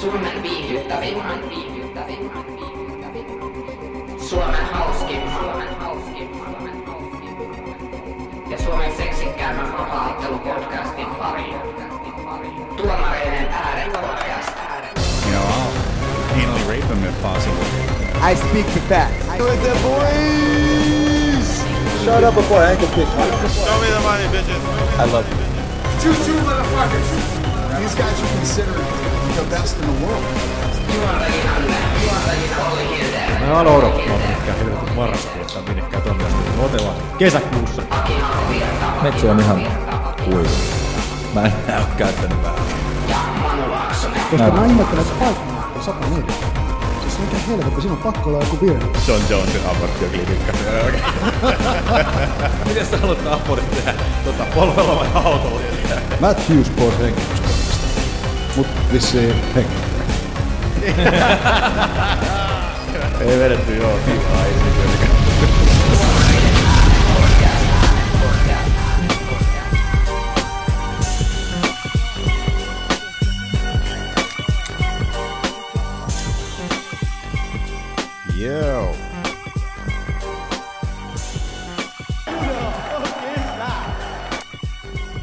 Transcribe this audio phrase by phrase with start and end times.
[0.00, 3.50] Suomen viihdyttävimmän, viihdyttävimmän, viihdyttävimmän.
[4.18, 8.50] Suomen hauskimman, Suomen hauskimman, Suomen hauskimman.
[8.50, 11.56] Ja Suomen seksikkäämmän vapaaottelupodcastin pariin.
[12.76, 14.50] Tuomareiden ääret podcast.
[15.26, 17.64] You know, I'll anally rape them if possible.
[18.30, 19.26] I speak the facts.
[19.38, 21.48] With the boys!
[22.04, 24.62] Shut up before I can kick Show me the money, bitches.
[24.98, 25.36] I love you.
[26.00, 27.08] Two, two motherfuckers.
[27.80, 30.24] These guys are considered the best in the world.
[33.40, 36.56] Mä aloin odottaa pitkään helvetin marraskuussa minnekään tonne asti.
[36.56, 37.82] Me otellaan kesäkuussa.
[39.02, 39.66] Metsi on ihan
[40.24, 40.48] kuiva.
[41.34, 42.60] Mä en näy käyttänyt vähän.
[44.30, 45.42] Koska mä ihmettelen, että paikka
[45.76, 46.34] on 104.
[47.00, 48.86] Siis mikä helvetti, siinä on pakko olla joku virhe.
[49.08, 50.52] John Jonesin aborttioklinikka.
[52.66, 53.94] Miten sä haluat abortin tehdä?
[54.24, 55.60] Tota, polvella vai autolla?
[56.20, 57.39] Matt Hughes pois hengityskoneesta.
[58.60, 59.74] Mut vissiin henki.
[63.30, 64.70] Ei vedetty joo, tiivaa irti
[78.36, 78.96] Joo.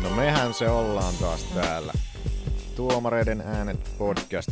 [0.04, 1.94] No mehän se ollaan taas täällä.
[2.92, 4.50] Tuomareiden äänet podcast.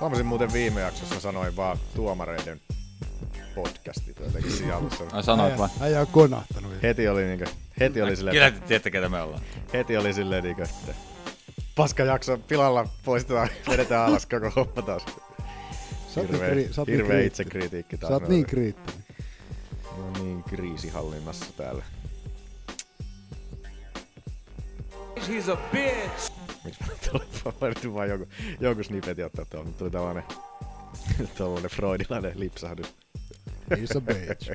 [0.00, 2.60] Huomasin muuten viime jaksossa sanoin vaan tuomareiden
[3.54, 5.04] podcasti jotenkin siinä alussa.
[5.12, 5.68] Ai sanoit vai?
[5.80, 6.72] Äijä on konahtanut.
[6.82, 7.46] Heti oli niinkö,
[7.80, 9.42] heti oli silleen, Kyllä te tiedätte, ketä me ollaan.
[9.72, 10.94] heti oli silleen niinkö, että
[11.74, 15.02] paska jakso pilalla poistetaan, vedetään alas koko homma taas.
[16.16, 17.26] Niin Hirveä, kri- oot niin hirveä kriittinen.
[17.26, 18.08] itsekritiikki taas.
[18.10, 19.04] Sä oot niin kriittinen.
[19.96, 21.84] No niin, kriisihallinnassa täällä.
[25.16, 26.37] He's a bitch.
[26.68, 28.28] Miksi mä valittu vaan joku,
[28.60, 30.24] joku snippetin ottaa tuolla, mutta tuli tällainen,
[31.38, 32.94] tällainen freudilainen lipsahdus.
[33.74, 34.50] He's a bitch.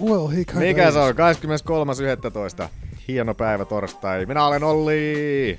[0.00, 1.14] Well, he kinda Mikä se on?
[2.62, 2.68] 23.11.
[3.08, 4.26] Hieno päivä torstai.
[4.26, 5.58] Minä olen Olli.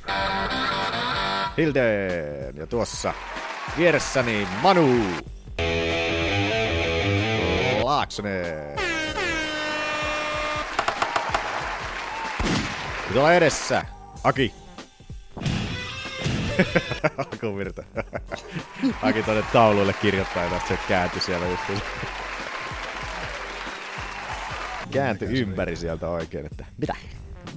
[1.58, 2.56] Hilden.
[2.56, 3.14] Ja tuossa
[3.78, 5.00] vieressäni Manu.
[7.84, 8.76] Laaksonen.
[13.14, 13.86] Tuolla edessä
[14.24, 14.54] Aki.
[17.18, 17.84] Alkuun virta.
[19.02, 21.64] Aki tonne tauluille kirjoittaa ja tästä se kääntyi siellä just.
[24.92, 26.96] Kääntyi ympäri sieltä oikein, että mitä?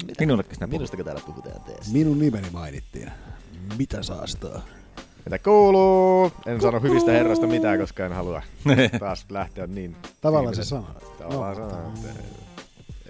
[0.07, 0.67] mitä?
[0.67, 1.93] Minustako täällä puhutaan teessä?
[1.93, 3.11] Minun nimeni mainittiin.
[3.79, 4.63] Mitä saastaa?
[5.25, 6.33] Mitä kuuluu?
[6.47, 8.43] En sano hyvistä herroista mitään, koska en halua
[9.01, 9.97] taas lähteä niin...
[10.21, 10.91] Tavallaan se sanoo.
[11.19, 12.23] Tavallaan No, että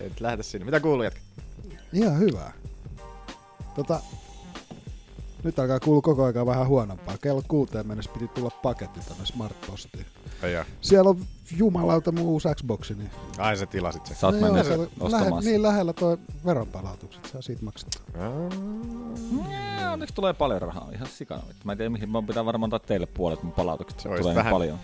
[0.00, 0.64] et lähde sinne.
[0.64, 1.20] Mitä kuuluu jätkä?
[1.92, 2.52] Ihan hyvä.
[3.76, 4.00] Tota,
[5.44, 7.18] nyt alkaa kuulua koko ajan vähän huonompaa.
[7.18, 10.06] Kello kuuteen mennessä piti tulla paketti tänne Smart Postiin.
[10.42, 10.64] Ai, jaa.
[10.80, 11.18] Siellä on
[11.56, 12.94] jumalauta mun uusi Xboxi.
[12.94, 14.16] Niin, Ai sä tilasit sen.
[14.16, 18.00] Sä oot No joo, mennyt ostamaan lähe, niin lähellä toi veronpalautukset, saa siitä maksettua.
[19.50, 21.42] Jee, Onneksi tulee paljon rahaa, ihan sikana.
[21.64, 24.00] Mä en tiedä mihin, mun pitää varmaan antaa teille puolet mun palautukset.
[24.00, 24.78] Se tulee vähän- paljon.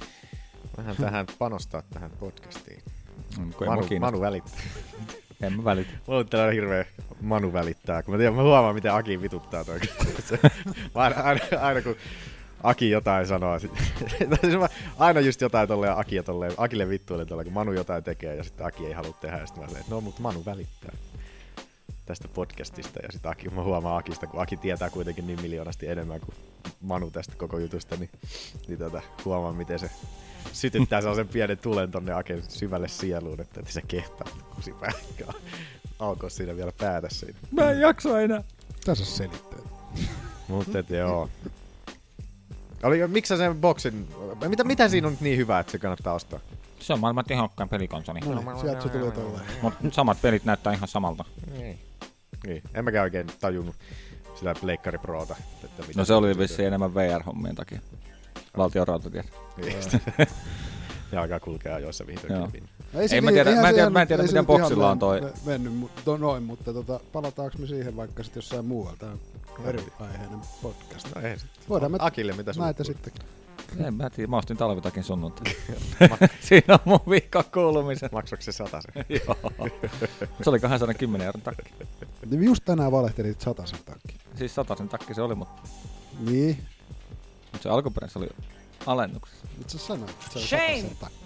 [0.77, 2.83] Vähän tähän panostaa tähän podcastiin.
[3.39, 3.87] Mm, Manu.
[4.01, 4.61] Manu välittää.
[5.43, 5.91] En mä välitä.
[6.07, 6.85] Mulla on tällainen hirveä
[7.21, 9.79] Manu välittää, kun mä, tiedän, mä huomaan, miten Aki vituttaa toi.
[10.95, 11.97] Mä aina, aina, aina, kun
[12.63, 13.73] Aki jotain sanoo, sit-
[14.41, 18.05] siis mä aina just jotain tolleen Aki ja tolleen, Akille vittuilen tolleen, kun Manu jotain
[18.05, 19.39] tekee ja sitten Aki ei halua tehdä.
[19.39, 20.93] Ja sitten mä silleen, no mutta Manu välittää
[22.07, 23.01] tästä podcastista.
[23.03, 26.35] Ja sitten Aki, mä huomaan Akista, kun Aki tietää kuitenkin niin miljoonasti enemmän kuin
[26.81, 28.11] Manu tästä koko jutusta, niin,
[28.69, 29.91] niin tota, huomaan, miten se
[30.53, 35.33] sytyttää sellaisen pienen tulen tonne Aken syvälle sieluun, että et se kehtaa kusipäikkää.
[35.99, 37.39] Alkoi siinä vielä päätä siinä.
[37.51, 38.43] Mä en jaksa enää.
[38.85, 39.59] Tässä selittää.
[40.49, 41.29] Mutta et joo.
[42.83, 44.09] Oli, miksi sä sen boksin,
[44.49, 46.41] mitä, mitä siinä on nyt niin hyvää, että se kannattaa ostaa?
[46.83, 48.21] Se on maailman tehokkain pelikonsoli.
[48.21, 49.45] No niin, sieltä se tulee tolleen.
[49.63, 51.25] Mut samat pelit näyttää ihan samalta.
[51.53, 51.79] Niin.
[52.47, 52.63] niin.
[52.75, 53.75] En mäkään oikein tajunnut
[54.35, 55.37] sitä Pleikkari Proota.
[55.65, 57.81] Että mitä No se oli vissiin enemmän VR-hommien takia.
[58.57, 59.33] Valtion rautatiet.
[59.57, 59.77] Niin.
[61.13, 62.09] ja alkaa kulkea ajoissa Joo.
[62.23, 62.69] vihdoinkin.
[62.93, 64.91] No Ei mä niin- tiedä- mä en tiedä- ihan- mä en tiedä, ei miten boksilla
[64.91, 68.97] on toi- me- Mennyt, mutta noin, mutta tota, palataanko me siihen vaikka sitten jossain muualla?
[68.99, 69.19] Tämä on
[69.67, 71.09] eri aiheinen podcast.
[71.15, 71.51] No ei sit.
[71.69, 73.03] Voidaan me Akille, mitä näitä kuuluu?
[73.05, 73.27] sitten.
[73.79, 75.53] En mä tiedä, mä ostin talvitakin sunnuntai.
[76.49, 78.09] Siinä on mun viikon kuulumisen.
[78.13, 78.93] Maksoiko se satasen?
[79.27, 79.37] Joo.
[80.43, 81.73] Se oli 210 euron takki.
[82.31, 84.19] Niin Just tänään valehtelit satasen takki.
[84.39, 85.63] Siis satasen takki se oli, mutta
[86.21, 86.67] Niin,
[87.53, 88.29] mut se alkuperäisessä oli
[88.87, 89.47] alennuksessa.
[89.59, 90.67] nyt sä sanoit, että se on Shame!
[90.83, 91.23] satasen takki.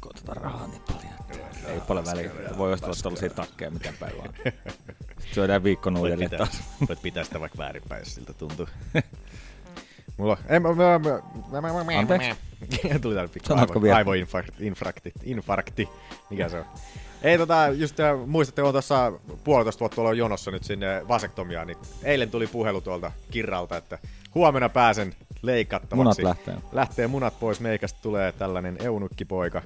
[0.00, 1.12] Kun otetaan rahaa niin paljon.
[1.30, 2.30] että Ei paljon väliä.
[2.58, 4.34] Voi ostaa tuollaisia takkeja miten päin vaan.
[5.34, 6.62] Syödään viikko pitää, taas.
[6.88, 8.66] voit pitää sitä vaikka väärinpäin, jos siltä tuntuu.
[10.16, 11.20] Mulla ei, mä, mä, mä,
[11.50, 12.28] mä, mä, mä, Anteeksi?
[12.28, 12.98] mä.
[12.98, 13.96] Tuli täällä pikku Sanotko aivo, vielä?
[13.96, 15.88] aivoinfarkti, infarkti, infarkti,
[16.30, 16.64] mikä se on.
[17.22, 19.12] Ei tota, just äh, muistatte, kun tuossa
[19.44, 23.98] puolitoista vuotta tuolla jonossa nyt sinne vasektomiaan, niin eilen tuli puhelu tuolta Kirralta, että
[24.34, 26.22] huomenna pääsen leikattavaksi.
[26.22, 26.54] Munat lähtee.
[26.72, 29.62] Lähtee munat pois, meikästä tulee tällainen eunukkipoika.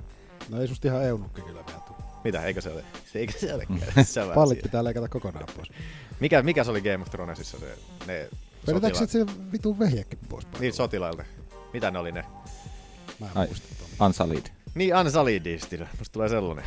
[0.49, 1.99] No ei susta ihan eunukki kyllä vielä tule.
[2.25, 2.85] Mitä, eikö se ole?
[3.15, 3.67] Eikö se ole?
[4.03, 5.73] Se on Pallit pitää leikata kokonaan pois.
[6.21, 8.29] Mikä, mikä se oli Game of Thronesissa se, ne
[8.67, 9.29] Vedetäänkö sotilaat?
[9.29, 10.47] sit se vitun vehjekin pois?
[10.61, 11.25] Niitä sotilailta.
[11.73, 12.25] Mitä ne oli ne?
[13.21, 13.69] Mä en Ai, muista.
[13.99, 14.47] Ansalid.
[14.75, 15.79] Niin, Ansalidisti.
[15.99, 16.65] Musta tulee sellainen.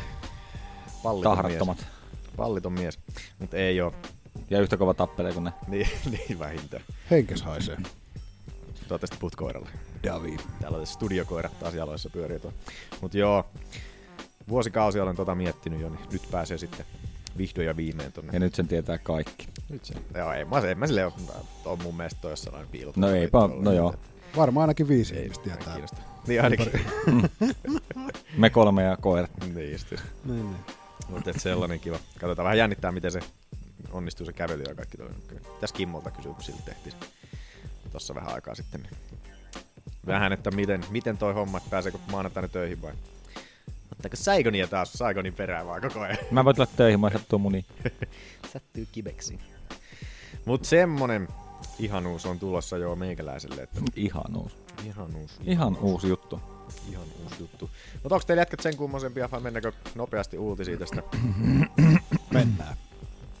[1.02, 1.78] Palliton Tahrattomat.
[1.78, 1.88] mies.
[2.36, 2.98] Palliton mies.
[3.38, 3.94] Mutta ei oo.
[4.50, 5.52] Ja yhtä kova tappelee kuin ne.
[5.68, 6.84] Niin, niin vähintään.
[7.10, 7.76] Henkes haisee.
[8.88, 9.68] Toivottavasti puhut koiralle.
[10.04, 10.36] Davi.
[10.60, 12.52] Täällä on studiokoirat taas jaloissa pyörii tuo.
[13.00, 13.46] Mut joo,
[14.48, 16.86] vuosikausia olen tota miettinyt jo, niin nyt pääsee sitten
[17.38, 18.32] vihdoin ja viimein tonne.
[18.32, 19.48] Ja nyt sen tietää kaikki.
[19.68, 19.94] Nyt se.
[20.14, 21.14] Joo, ei, mä, en mä silleen ole,
[21.64, 23.00] on mun mielestä toi jossain piilotettu.
[23.00, 23.94] No eipä, no joo.
[24.36, 25.72] Varmaan ainakin viisi Ei, ihmistä ei tietää.
[25.72, 25.96] kiinnosta.
[26.26, 26.72] Niin ainakin.
[28.36, 29.30] Me kolme ja koirat.
[29.54, 29.90] niin just.
[29.90, 30.56] Niin, niin.
[31.08, 31.98] Mutta et sellainen kiva.
[32.20, 33.20] Katsotaan vähän jännittää, miten se
[33.92, 35.08] onnistuu se kävely ja kaikki toi.
[35.60, 37.08] Tässä Kimmolta kysyy, kun sillä tehtiin se
[37.92, 38.88] tossa vähän aikaa sitten.
[40.06, 42.92] Vähän, että miten, miten toi homma, että pääseekö maanantaina töihin vai?
[44.04, 46.18] Ottaako Saigonia taas Saigonin perään vaan koko ajan?
[46.30, 47.64] Mä voin tulla töihin, mä sattuu muni.
[48.52, 49.38] Sattuu kibeksi.
[50.44, 51.28] Mut semmonen
[51.78, 54.56] ihanuus on tulossa jo meikäläiselle, että Ihan uusi.
[54.86, 55.40] ihanuus.
[55.44, 56.40] Ihan uusi juttu.
[56.90, 57.70] Ihan uusi juttu.
[58.02, 61.02] Mutta onko teillä jätkät sen kummosempia vai mennäänkö nopeasti uutisiin tästä
[62.34, 62.76] Mennään.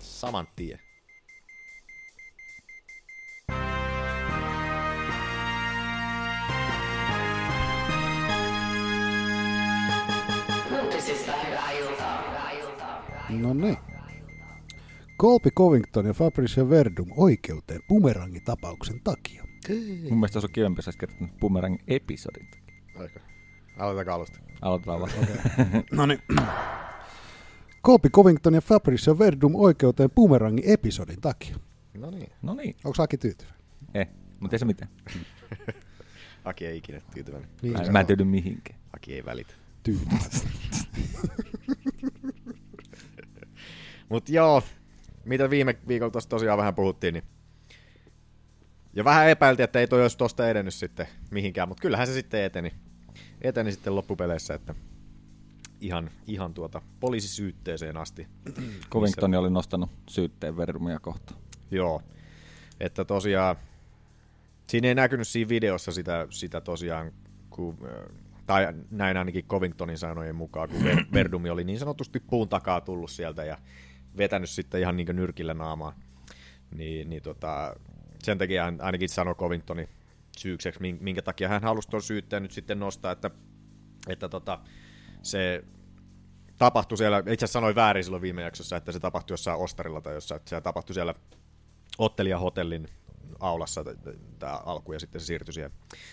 [0.00, 0.80] saman tien?
[13.44, 13.76] No niin.
[15.20, 19.44] Colby Covington ja Fabrice Verdum oikeuteen bumerangitapauksen takia.
[20.10, 22.48] Mun mielestä se on kivempi, jos kertonut Boomerang episodin.
[22.98, 23.20] Aika.
[23.78, 24.38] Aloitetaanko alusta?
[24.62, 25.10] Aloitetaan vaan.
[25.92, 26.18] No niin.
[27.84, 31.56] Colby Covington ja Fabrice Verdum oikeuteen bumerangin episodin takia.
[31.98, 32.32] No niin.
[32.42, 32.76] No niin.
[32.84, 33.60] Onko Aki tyytyväinen?
[33.94, 34.08] Eh,
[34.40, 34.90] mutta ei se mitään.
[36.44, 37.50] Aki ei ikinä tyytyväinen.
[37.62, 38.78] Niin Mä, en tyydy mihinkään.
[38.96, 39.54] Aki ei välitä.
[39.82, 40.20] Tyytyväinen.
[44.14, 44.62] Mut joo,
[45.24, 47.24] mitä viime viikolla tossa tosiaan vähän puhuttiin, niin
[48.92, 52.44] ja vähän epäiltiin, että ei toi olisi tosta edennyt sitten mihinkään, mutta kyllähän se sitten
[52.44, 52.72] eteni.
[53.42, 54.74] Eteni sitten loppupeleissä, että
[55.80, 58.28] ihan, ihan tuota poliisisyytteeseen asti.
[58.90, 61.40] Covington oli nostanut syytteen Verdumia kohtaan.
[61.70, 62.02] Joo,
[62.80, 63.56] että tosiaan
[64.66, 67.12] siinä ei näkynyt siinä videossa sitä, sitä tosiaan,
[67.50, 72.48] kun, äh, tai näin ainakin Covingtonin sanojen mukaan, kun Ver- Verdumi oli niin sanotusti puun
[72.48, 73.58] takaa tullut sieltä ja
[74.16, 75.94] vetänyt sitten ihan niin nyrkillä naamaan.
[76.74, 77.76] Niin, niin tota,
[78.22, 79.88] sen takia ainakin sanoi Covingtoni
[80.38, 83.30] syykseksi, min- minkä takia hän halusi tuon syytteen nyt sitten nostaa, että,
[84.08, 84.60] että tota,
[85.22, 85.64] se
[86.58, 90.14] tapahtui siellä, itse asiassa sanoin väärin silloin viime jaksossa, että se tapahtui jossain Ostarilla tai
[90.14, 91.14] jossain, että se tapahtui siellä
[91.98, 92.88] Ottelija-hotellin
[93.40, 93.84] aulassa
[94.38, 95.70] tämä alku ja sitten se siirtyi siihen,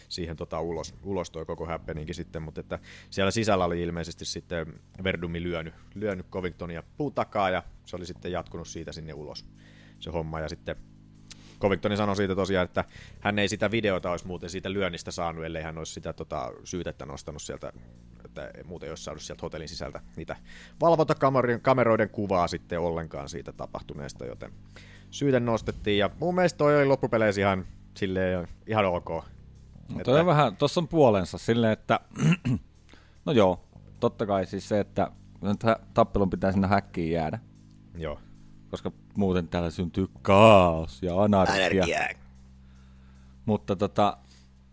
[0.10, 4.82] siihen tota ulos, ulos toi koko happeningi sitten, mutta että siellä sisällä oli ilmeisesti sitten
[5.04, 9.46] Verdumi lyönyt, lyönyt Covingtonia puun takaa ja se oli sitten jatkunut siitä sinne ulos
[10.00, 10.40] se homma.
[10.40, 10.76] Ja sitten
[11.60, 12.86] Covingtoni sanoi siitä tosiaan, että
[13.20, 17.06] hän ei sitä videota olisi muuten siitä lyönnistä saanut, ellei hän olisi sitä tota, syytettä
[17.06, 17.74] nostanut sieltä,
[18.26, 20.36] että muuten ei olisi saanut sieltä hotellin sisältä niitä
[20.82, 24.52] valvontakameroiden kuvaa sitten ollenkaan siitä tapahtuneesta, joten
[25.10, 25.98] syyte nostettiin.
[25.98, 27.66] Ja mun mielestä toi oli loppupeleissä ihan,
[27.98, 29.10] silleen, ihan ok.
[29.96, 31.38] No toi on vähän, tossa on puolensa.
[31.38, 32.00] Silleen, että
[33.26, 33.64] no joo,
[34.00, 35.12] totta kai siis se, että
[35.94, 37.40] tappelun pitää sinne häkkiin jäädä,
[37.98, 38.20] Joo.
[38.70, 41.86] koska muuten täällä syntyy kaos ja anarkia.
[43.46, 44.18] Mutta tota,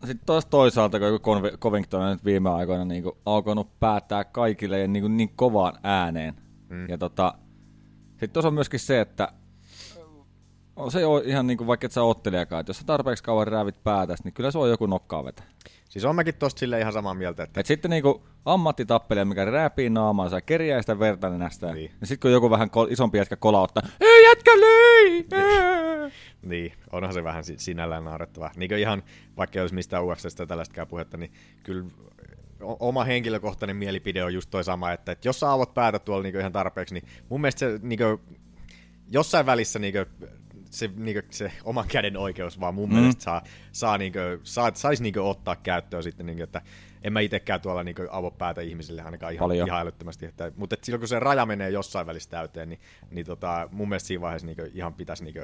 [0.07, 4.89] sitten taas toisaalta, kun Covington on nyt viime aikoina niin kuin alkanut päättää kaikille ja
[4.89, 6.35] niin, kuin niin kovaan ääneen.
[6.69, 6.89] Mm.
[6.89, 7.35] Ja tota,
[8.11, 9.33] sitten tuossa on myöskin se, että
[10.89, 14.25] se ihan niin kuin vaikka et sä ottelijakaan, että jos sä tarpeeksi kauan räävit päätäs,
[14.25, 15.43] niin kyllä se on joku nokkaa vetä.
[15.89, 19.47] Siis on mäkin tosta silleen ihan samaa mieltä, että Et sitten niinku ammattitappelija, mikä
[19.91, 21.31] naamaansa ja kerjää sitä verta.
[21.31, 21.41] Niin.
[21.75, 21.91] Niin.
[22.01, 25.25] Ja sitten kun joku vähän kol- isompi jätkä kolauttaa, ei jätkä löi!
[25.33, 26.11] Ää!"
[26.43, 28.51] Niin, onhan se vähän si- sinällään naurettavaa.
[28.57, 29.03] Niin ihan,
[29.37, 31.85] vaikka ei olisi mistään UFCstä tällaistakään puhetta, niin kyllä
[32.61, 36.41] oma henkilökohtainen mielipide on just toi sama, että, että jos sä avot päätä tuolla niin
[36.41, 38.39] ihan tarpeeksi, niin mun mielestä se niin kuin,
[39.11, 40.31] jossain välissä niin kuin,
[40.71, 42.95] se, niin kuin, se oman käden oikeus vaan mun mm.
[42.95, 46.63] mielestä saa, saa, niin kuin, saa, saisi niin kuin, ottaa käyttöön sitten, niin kuin, että
[47.05, 49.69] en mä itsekään tuolla niin avo päätä ihmisille ainakaan ihan, Paljon.
[49.69, 50.27] ihan älyttömästi.
[50.27, 53.89] Että, mutta et silloin kun se raja menee jossain välissä täyteen, niin, niin tota, mun
[53.89, 55.35] mielestä siinä vaiheessa niin ihan pitäisi niin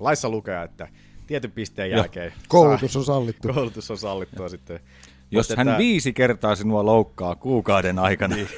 [0.00, 0.88] laissa lukea, että
[1.26, 1.98] tietyn pisteen Joo.
[1.98, 3.52] jälkeen Koulutus on sallittu.
[3.52, 4.80] koulutus on sallittua sitten.
[5.30, 8.36] Jos Mut hän että- viisi kertaa sinua loukkaa kuukauden aikana.
[8.36, 8.48] Niin.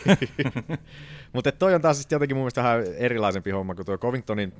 [1.33, 4.53] Mutta toi on taas sitten jotenkin mun mielestä vähän erilaisempi homma kuin tuo Covingtonin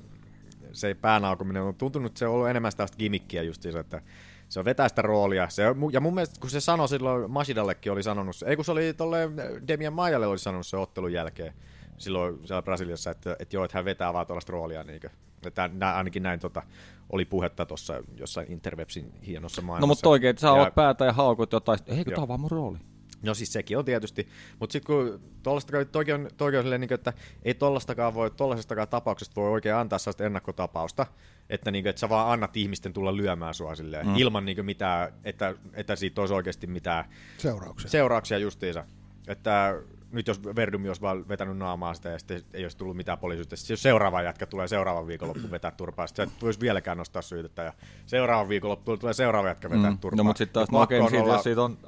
[0.73, 4.03] se päänaukominen on tuntunut, että se on ollut enemmän sitä gimmickiä justiinsa, että
[4.49, 5.49] se on vetää sitä roolia.
[5.49, 8.95] Se ja mun mielestä, kun se sanoi silloin, Masidallekin oli sanonut, ei kun se oli
[8.95, 9.31] tolle
[9.69, 11.55] Demian Maijalle oli sanonut se ottelun jälkeen,
[11.99, 14.85] silloin siellä Brasiliassa, että, että joo, että hän vetää vaan tuollaista roolia.
[14.85, 15.11] Niin kuin,
[15.47, 16.63] että nä, ainakin näin tota,
[17.11, 19.81] oli puhetta tuossa jossain Interwebsin hienossa maailmassa.
[19.81, 22.41] No mutta oikein, että sä Ja- oot päätä ja haukut jotain, eikö tää on vaan
[22.41, 22.79] mun rooli?
[23.23, 24.29] No siis sekin on tietysti,
[24.61, 28.89] mutta sitten kun tollastakaan, toki on, toki on silleen, niin että ei tollastakaan voi, tollasestakaan
[28.89, 31.07] tapauksesta voi oikein antaa sellaista ennakkotapausta,
[31.51, 34.17] että, niin kuin, että sä vaan annat ihmisten tulla lyömään sua silleen, mm.
[34.17, 37.05] ilman niin mitään, että, että siitä olisi oikeasti mitään
[37.39, 37.91] Seurauksia.
[37.91, 38.85] seurauksia justiinsa.
[39.29, 39.75] Että
[40.13, 43.57] nyt jos Verdumi olisi vaan vetänyt naamaa sitä ja sitten ei olisi tullut mitään poliisista,
[43.57, 47.63] sitten jos seuraava jätkä tulee seuraavan viikonloppuun vetää turpaa, sitten et voisi vieläkään nostaa syytettä
[47.63, 47.73] ja
[48.07, 49.99] seuraavan viikonloppuun tulee seuraava jätkä vetää Mm.
[49.99, 50.17] turpaa.
[50.17, 51.79] No mutta sitten taas, no okei, olla- jos siitä on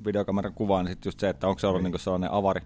[0.00, 2.60] hotellivideokameran kuva, niin sitten just se, että onko se ollut niinku sellainen avari.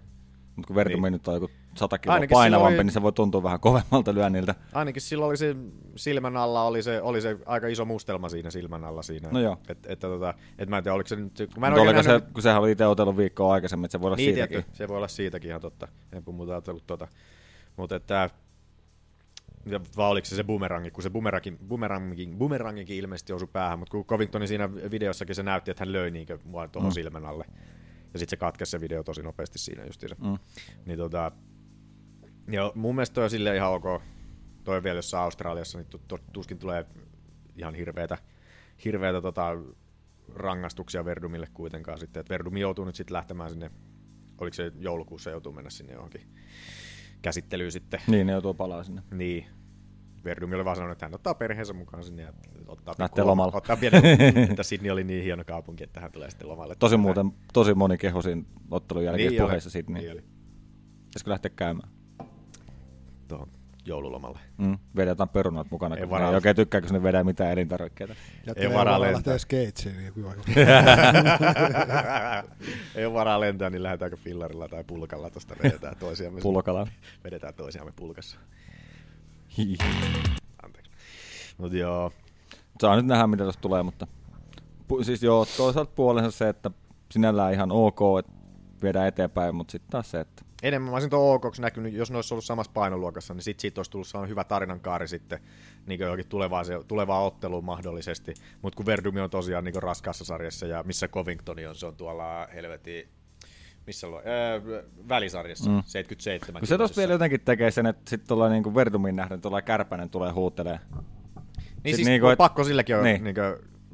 [0.56, 1.12] Mutta kun Verdumi Niin.
[1.12, 4.54] nyt on joku 100 kiloa Ainakin painavampi, oli- niin se voi tuntua vähän kovemmalta lyönniltä.
[4.72, 5.56] Ainakin silloin oli se
[5.96, 9.28] silmän alla, oli se, oli se aika iso mustelma siinä silmän alla siinä.
[9.32, 9.58] No joo.
[9.68, 12.08] Et, että tota, et mä en tiedä, oliko se nyt, kun mä en oliko se,
[12.08, 14.54] nähnyt- kun sehän oli itse otellut viikkoa aikaisemmin, että se voi olla niin, siitäkin.
[14.62, 15.88] tietty, se voi olla siitäkin ihan totta.
[16.12, 17.08] En puhu muuta ajatellut tota.
[17.76, 18.30] Mutta että,
[19.96, 24.04] vai oliko se se boomerangi, kun se boomerangin, boomerangin, boomerangikin ilmeisesti osui päähän, mutta kun
[24.04, 26.94] Covingtonin siinä videossakin se näytti, että hän löi niinkö mua tuohon mm.
[26.94, 27.44] silmän alle.
[28.12, 30.16] Ja sitten se katkesi se video tosi nopeasti siinä justiinsa.
[30.20, 30.38] Mm.
[30.86, 31.32] Niin tota,
[32.50, 34.02] ja mun mielestä toi on silleen ihan ok.
[34.64, 36.86] Toi vielä jossain Australiassa, niin tu- tu- tuskin tulee
[37.56, 38.18] ihan hirveätä,
[38.84, 39.50] hirveätä tota,
[40.34, 42.20] rangaistuksia Verdumille kuitenkaan sitten.
[42.20, 43.70] Et Verdumi joutuu nyt sitten lähtemään sinne,
[44.40, 46.34] oliko se joulukuussa joutuu mennä sinne johonkin
[47.24, 48.00] käsittelyyn sitten.
[48.06, 49.02] Niin, ne joutuu palaa sinne.
[49.10, 49.46] Niin.
[50.24, 52.32] Verdumi oli vaan sanonut, että hän ottaa perheensä mukaan sinne ja
[52.66, 53.52] ottaa Lähtee lomalla.
[53.56, 54.02] Ottaa pienen,
[54.50, 56.74] että Sydney oli niin hieno kaupunki, että hän tulee sitten lomalle.
[56.78, 60.20] Tosi muuten, tosi moni kehu siinä ottelun jälkeen Niin puheessa siitä, niin, Niin oli.
[61.04, 61.88] pitäisikö lähteä käymään?
[63.86, 64.38] Joululomalle.
[64.58, 64.78] Mm.
[64.96, 68.14] Vedä jotain perunat mukana, Ei kun ei oikein tykkää, kun ne vedää mitään elintarvikkeita.
[68.46, 69.14] Ja Ei varaa lentää.
[69.16, 69.96] lähtee skeitsiin.
[69.96, 70.12] Niin
[72.94, 76.40] Ei ole varaa lentää, niin lähdetäänkö fillarilla tai pulkalla tuosta vedetään toisiamme.
[76.40, 76.86] Pulkalla.
[77.24, 78.38] Vedetään toisiamme pulkassa.
[79.58, 79.76] Hihi.
[80.62, 80.90] Anteeksi.
[81.58, 82.12] Mut joo.
[82.80, 84.06] Saa nyt nähdä, mitä tuosta tulee, mutta
[84.92, 86.70] pu- siis joo, toisaalta puolensa se, että
[87.10, 88.32] sinällään ihan ok, että
[88.82, 92.16] viedään eteenpäin, mutta sitten taas se, että Enemmän mä olisin tuon OKksi näkynyt, jos ne
[92.16, 95.38] olisi ollut samassa painoluokassa, niin sit siitä olisi tullut sellainen hyvä tarinankaari sitten
[95.86, 98.34] niin johonkin tulevaan, tulevaan otteluun mahdollisesti.
[98.62, 102.46] Mutta kun Verdumi on tosiaan niin raskaassa sarjassa ja missä Covington on, se on tuolla
[102.54, 103.08] helvetin
[103.86, 105.82] missä lo, öö, välisarjassa, mm.
[105.86, 106.60] 77.
[106.60, 110.10] kun se tuossa vielä jotenkin tekee sen, että sitten tuolla niinku Verdumin nähden tuolla kärpänen
[110.10, 110.78] tulee huutelee.
[110.94, 111.04] Niin
[111.84, 113.24] Sit siis niinku, et- pakko silläkin on, Niin.
[113.24, 113.34] niin.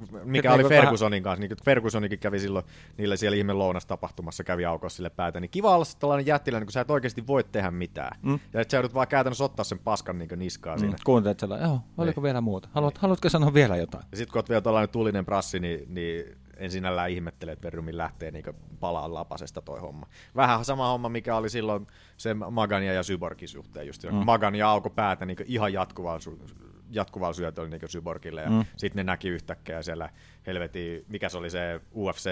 [0.00, 1.40] Niin mikä Sit oli niinku Fergusonin kanssa.
[1.40, 2.64] Niin Fergusonikin kävi silloin
[2.98, 5.40] niillä siellä ihme lounastapahtumassa, kävi aukossa sille päätä.
[5.40, 8.18] Niin kiva olla tällainen jättiläinen, kun sä et oikeasti voi tehdä mitään.
[8.22, 8.38] Mm.
[8.52, 10.80] Ja että sä joudut vaan käytännössä ottaa sen paskan niin niskaa Mm.
[10.80, 10.96] siinä.
[11.04, 12.68] Kuuntelet sellainen, joo, oliko vielä muuta?
[12.72, 14.04] Haluat, Haluatko sanoa vielä jotain?
[14.10, 16.24] Ja sitten kun oot vielä tällainen tulinen prassi, niin, niin
[16.56, 18.44] en sinällään ihmettele, että Verrumin lähtee niin
[18.80, 20.06] palaa lapasesta toi homma.
[20.36, 23.86] Vähän sama homma, mikä oli silloin se Magania ja Syborgin suhteen.
[23.86, 24.14] Just mm.
[24.14, 26.54] Magania aukoi päätä niin ihan jatkuvalla, su-
[26.90, 28.42] jatkuvalla syötöllä niin Syborgille.
[28.42, 28.64] Ja Mm.
[28.76, 30.08] sitten ne näki yhtäkkiä siellä
[30.46, 32.30] helvetin, mikä se oli se UFC,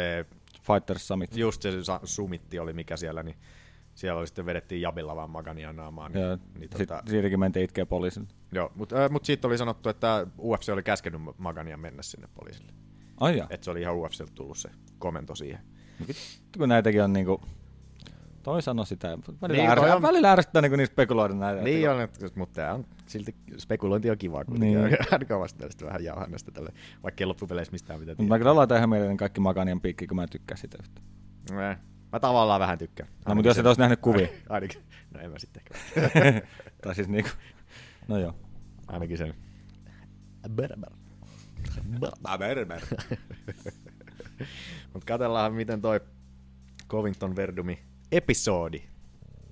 [0.63, 1.37] Fighters Summit.
[1.37, 1.71] just se
[2.05, 3.37] sumitti oli mikä siellä, niin
[3.95, 6.13] siellä oli sitten vedettiin Jabilla vaan Magania naamaan.
[6.13, 6.25] Niin,
[6.59, 8.29] niin, sit, tota, siitäkin mentiin itkeä poliisille.
[8.53, 12.73] joo, mutta äh, mut siitä oli sanottu, että UFC oli käskenyt Magania mennä sinne poliisille.
[13.21, 13.43] Ai.
[13.51, 15.61] Että se oli ihan UFCltä tullut se komento siihen.
[16.09, 17.41] Vittu, kun näitäkin on niinku...
[18.49, 19.09] Toi sano sitä.
[19.09, 19.97] Välillä, Niin, niin, toi är...
[19.97, 21.63] on- välillä ärsyttää niinku niistä spekuloida näitä.
[21.63, 24.79] Niin että- on, mutta tää on silti spekulointi on kivaa kuitenkin.
[24.79, 24.91] Niin.
[24.91, 25.13] Niin.
[25.13, 28.77] Ainakaan vasta tästä vähän jauhannasta tälle, vaikka ei loppupeleissä mistään mitään Mut mä kyllä laitan
[28.77, 31.01] ihan mieleen kaikki Maganian piikki, kun mä en tykkää sitä yhtä.
[31.47, 31.71] tiedä.
[31.71, 31.77] Eh,
[32.13, 33.09] Mä tavallaan vähän tykkään.
[33.29, 34.29] No, mutta jos et olisi nähnyt kuvia.
[34.49, 34.83] Ainakin,
[35.15, 35.63] no en mä sitten
[36.83, 37.31] tai siis niinku...
[38.09, 38.35] No joo.
[38.87, 39.35] Ainakin sen.
[40.51, 40.93] Berber.
[42.39, 42.81] Berber.
[44.93, 46.01] Mutta katsellaan, miten toi
[46.89, 48.83] Covington Verdumi episodi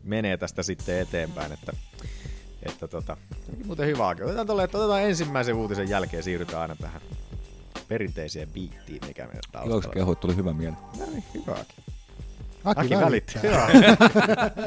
[0.02, 1.72] menee tästä sitten eteenpäin, että,
[2.62, 3.16] että tota,
[3.64, 4.08] muuten hyvä.
[4.08, 7.00] Otetaan, tolle, että otetaan ensimmäisen uutisen jälkeen siirrytään aina tähän
[7.88, 9.74] perinteiseen biittiin, mikä meidän taustalla.
[9.74, 10.76] Juoksukehuit tuli hyvä mieli.
[10.98, 11.84] No niin, hyvääkin.
[12.64, 13.42] Aki, Aki välittää.
[13.42, 14.50] välittää.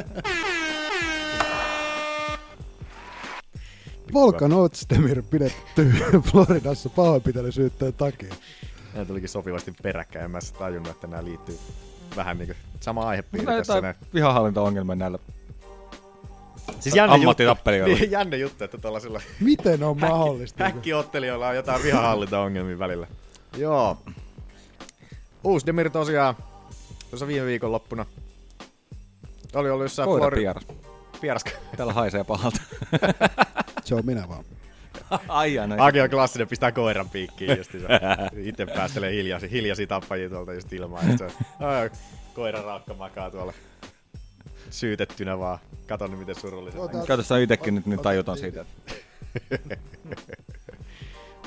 [4.13, 5.93] Volkan Otstemir pidetty
[6.31, 8.36] Floridassa pahoinpitelysyytteen takia.
[8.93, 11.58] Nämä tulikin sopivasti peräkkäin, en mä tajunnut, että nämä liittyy
[12.15, 13.95] vähän niinku sama aihepiiri Näitä tässä näin.
[14.13, 15.19] vihahallintaongelmia näillä
[16.79, 17.95] Siis jännä juttu, ammattitappelijoilla.
[17.99, 20.63] niin, jännä juttu, että tuollaisilla Miten on mahdollista?
[20.63, 23.07] häkkiottelijoilla on jotain vihahallintaongelmia välillä.
[23.57, 23.97] Joo.
[25.43, 26.35] Uusdemir tosiaan
[27.09, 28.05] tuossa viime viikon loppuna
[29.55, 30.63] oli ollut jossain Koira Flori- pieras.
[31.21, 31.51] Pieraska.
[31.77, 32.61] Täällä haisee pahalta.
[33.85, 34.43] Se on minä vaan.
[35.27, 35.75] Ai aina.
[35.85, 37.87] Aki on klassinen, pistää koiran piikkiin justiinsa.
[38.37, 41.17] Itse päästelee hiljaisia, hiljaisia tappajia tuolta just ilmaan.
[41.17, 41.27] Se,
[41.59, 41.89] ai,
[42.33, 43.53] koiran raakka makaa tuolla
[44.69, 45.59] syytettynä vaan.
[45.87, 46.81] Kato nyt miten surullisen.
[46.81, 48.65] Ota- Kato sä itekin nyt, niin ota- tajutaan siitä.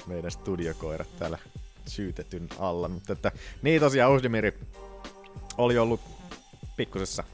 [0.07, 1.39] Meidän studiokoirat täällä
[1.87, 2.89] syytetyn alla.
[2.89, 4.59] Mutta että, niin tosiaan Uusdemiri
[5.59, 6.01] oli ollut
[6.77, 7.25] pikkusessa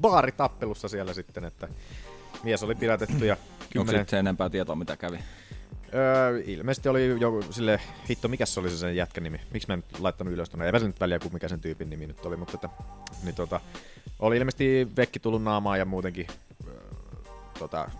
[0.00, 1.68] baaritappelussa siellä sitten, että
[2.42, 4.08] mies oli pidätetty ja Onko kymmenen...
[4.08, 5.18] se enempää tietoa, mitä kävi?
[5.94, 9.40] Öö, ilmeisesti oli joku sille, hitto, mikä se oli se sen jätkän nimi?
[9.52, 10.66] Miksi mä en laittanut ylös tuonne?
[10.66, 12.68] Eipä se nyt väliä, kuin mikä sen tyypin nimi nyt oli, mutta että,
[13.22, 13.60] niin tota,
[14.18, 16.26] oli ilmeisesti vekki tullut naamaan ja muutenkin,
[16.66, 16.74] öö,
[17.58, 17.90] tota,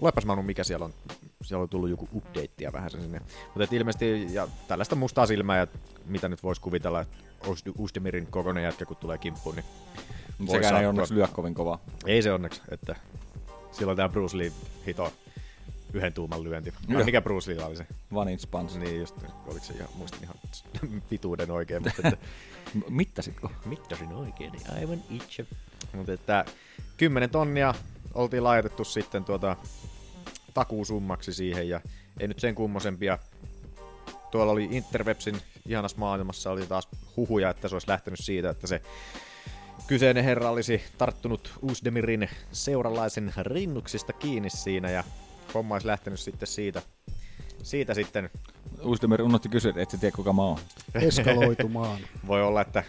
[0.00, 0.94] luepas Manu, mikä siellä on.
[1.42, 3.20] Siellä on tullut joku updatea vähän sen sinne.
[3.46, 5.66] Mutta että ilmeisesti, ja tällaista mustaa silmää, ja
[6.06, 10.86] mitä nyt voisi kuvitella, että Us- Usdemirin kokoinen jätkä, kun tulee kimppuun, niin Sekään ei
[10.86, 11.78] onneksi lyö kovin kovaa.
[12.06, 12.96] Ei se onneksi, että
[13.72, 14.52] silloin tämä Bruce Lee
[14.86, 15.12] hito
[15.94, 16.72] yhden tuuman lyönti.
[16.88, 17.04] Joo.
[17.04, 17.86] mikä Bruce Lee oli se?
[18.12, 18.76] One inch punch.
[18.76, 20.36] Niin just, oliko se ihan, muistin ihan
[21.10, 22.26] pituuden oikein, mutta että,
[22.88, 23.50] Mittasitko?
[23.64, 25.46] mittasin oikein, niin aivan itse.
[25.92, 26.44] Mutta että
[26.96, 27.74] 10 tonnia
[28.14, 29.56] oltiin laitettu sitten tuota
[30.54, 31.80] takuusummaksi siihen ja
[32.20, 33.18] ei nyt sen kummosempia.
[34.30, 35.36] Tuolla oli Interwebsin
[35.66, 38.82] ihanassa maailmassa oli taas huhuja, että se olisi lähtenyt siitä, että se
[39.86, 45.04] kyseinen herra olisi tarttunut Uusdemirin seuralaisen rinnuksista kiinni siinä ja
[45.54, 46.82] homma olisi lähtenyt sitten siitä,
[47.62, 48.30] siitä sitten
[48.82, 50.58] Uusdemir unohti kysyä, että et sä tiedä kuka mä oon.
[50.94, 52.00] Eskaloitumaan.
[52.26, 52.84] voi olla, että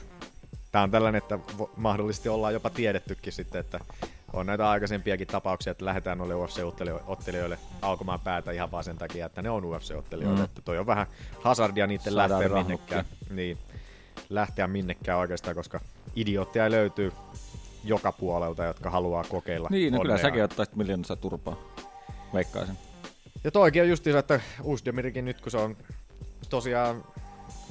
[0.71, 1.39] tämä on tällainen, että
[1.77, 3.79] mahdollisesti ollaan jopa tiedettykin sitten, että
[4.33, 9.41] on näitä aikaisempiakin tapauksia, että lähdetään noille UFC-ottelijoille aukomaan päätä ihan vaan sen takia, että
[9.41, 10.37] ne on UFC-ottelijoita.
[10.37, 10.43] Mm.
[10.43, 11.07] Että toi on vähän
[11.41, 13.05] hazardia niiden lähteä minnekään.
[13.29, 13.57] Niin,
[14.29, 15.79] lähteä minnekään oikeastaan, koska
[16.15, 17.11] idiootteja löytyy
[17.83, 21.57] joka puolelta, jotka haluaa kokeilla Niin, no kyllä säkin ottaisit miljoonassa turpaa.
[22.35, 22.77] Veikkaisin.
[23.43, 25.77] Ja toikin on justiinsa, että Uusdemirikin nyt kun se on
[26.49, 27.03] tosiaan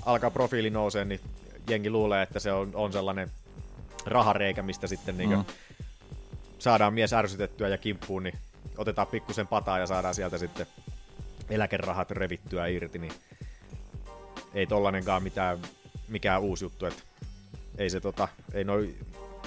[0.06, 1.20] alkaa profiili nousee, niin
[1.68, 3.30] jengi luulee, että se on, on sellainen
[4.06, 5.44] rahareikä, mistä sitten niin Mm.
[6.58, 8.38] saadaan mies ärsytettyä ja kimppuun, niin
[8.78, 10.66] otetaan pikkusen pataa ja saadaan sieltä sitten
[11.50, 13.12] eläkerahat revittyä irti, niin
[14.54, 15.58] ei tollanenkaan mitään,
[16.08, 17.02] mikään uusi juttu, että
[17.78, 18.94] ei se tota, ei noi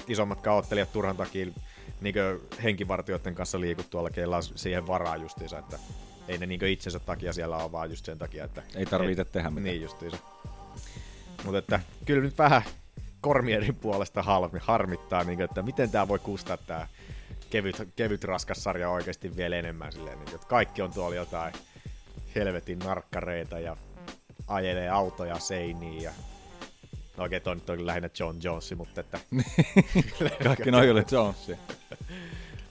[0.08, 1.46] isommat ottelijat turhan takia
[2.00, 2.14] niin
[2.62, 5.78] henkivartijoiden kanssa liiku tuolla, keillä on siihen varaa justiinsa, että
[6.28, 8.62] ei ne niin itsensä takia siellä ole, vaan just sen takia, että...
[8.74, 9.64] Ei tarvii itse tehdä mitään.
[9.64, 10.18] Niin justiinsa.
[11.44, 12.62] Mutta että kyllä nyt vähän
[13.20, 16.86] Kormierin puolesta halmi, harmittaa, niin että miten tämä voi kustaa tämä
[17.50, 21.52] kevyt, kevyt raskas sarja oikeasti vielä enemmän silleen, niin, että kaikki on tuolla jotain
[22.34, 23.76] helvetin narkkareita ja
[24.46, 26.12] ajelee autoja seiniin ja
[27.18, 29.20] No okei, toi nyt on lähinnä John Jonesi, mutta että...
[30.44, 31.56] Kaikki noi oli Jonesia.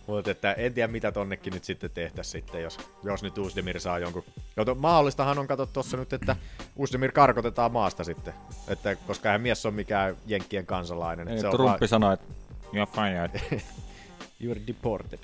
[0.07, 3.99] Mutta että en tiedä mitä tonnekin nyt sitten tehtäisiin sitten, jos, jos nyt Uusdemir saa
[3.99, 4.23] jonkun...
[4.57, 6.35] Jo, to, mahdollistahan on, kato tuossa nyt, että
[6.75, 8.33] Uusdemir karkotetaan maasta sitten.
[8.67, 11.27] Että, koska hän mies on mikään Jenkkien kansalainen.
[11.27, 12.33] Ei, se on Trumpi sanoi, että
[12.73, 13.61] you're fired.
[14.43, 15.19] You're deported.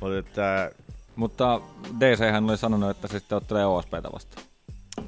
[0.00, 0.70] Mutta että...
[1.16, 1.60] Mutta
[2.00, 4.49] DC hän oli sanonut, että sitten ottelee OSPtä vastaan.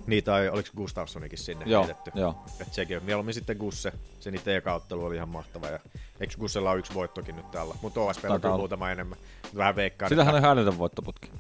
[0.07, 2.11] Niin, tai oliko Gustafssonikin sinne Joo, heitetty?
[2.15, 2.45] joo.
[2.61, 3.93] Et sekin on mieluummin sitten Gusse.
[4.21, 5.67] Se niiden eka ottelu oli ihan mahtava.
[5.67, 5.79] Ja
[6.21, 7.75] eikö Gussella ole yksi voittokin nyt täällä?
[7.83, 9.19] Mutta OSP on kyllä muutama enemmän.
[9.43, 11.31] Mut Vähän veikkaan, Sitähän on hälytön voittoputki.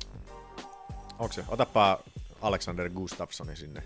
[1.19, 1.45] Onko se?
[1.49, 1.99] Otapa
[2.43, 3.83] Alexander Gustafssoni sinne.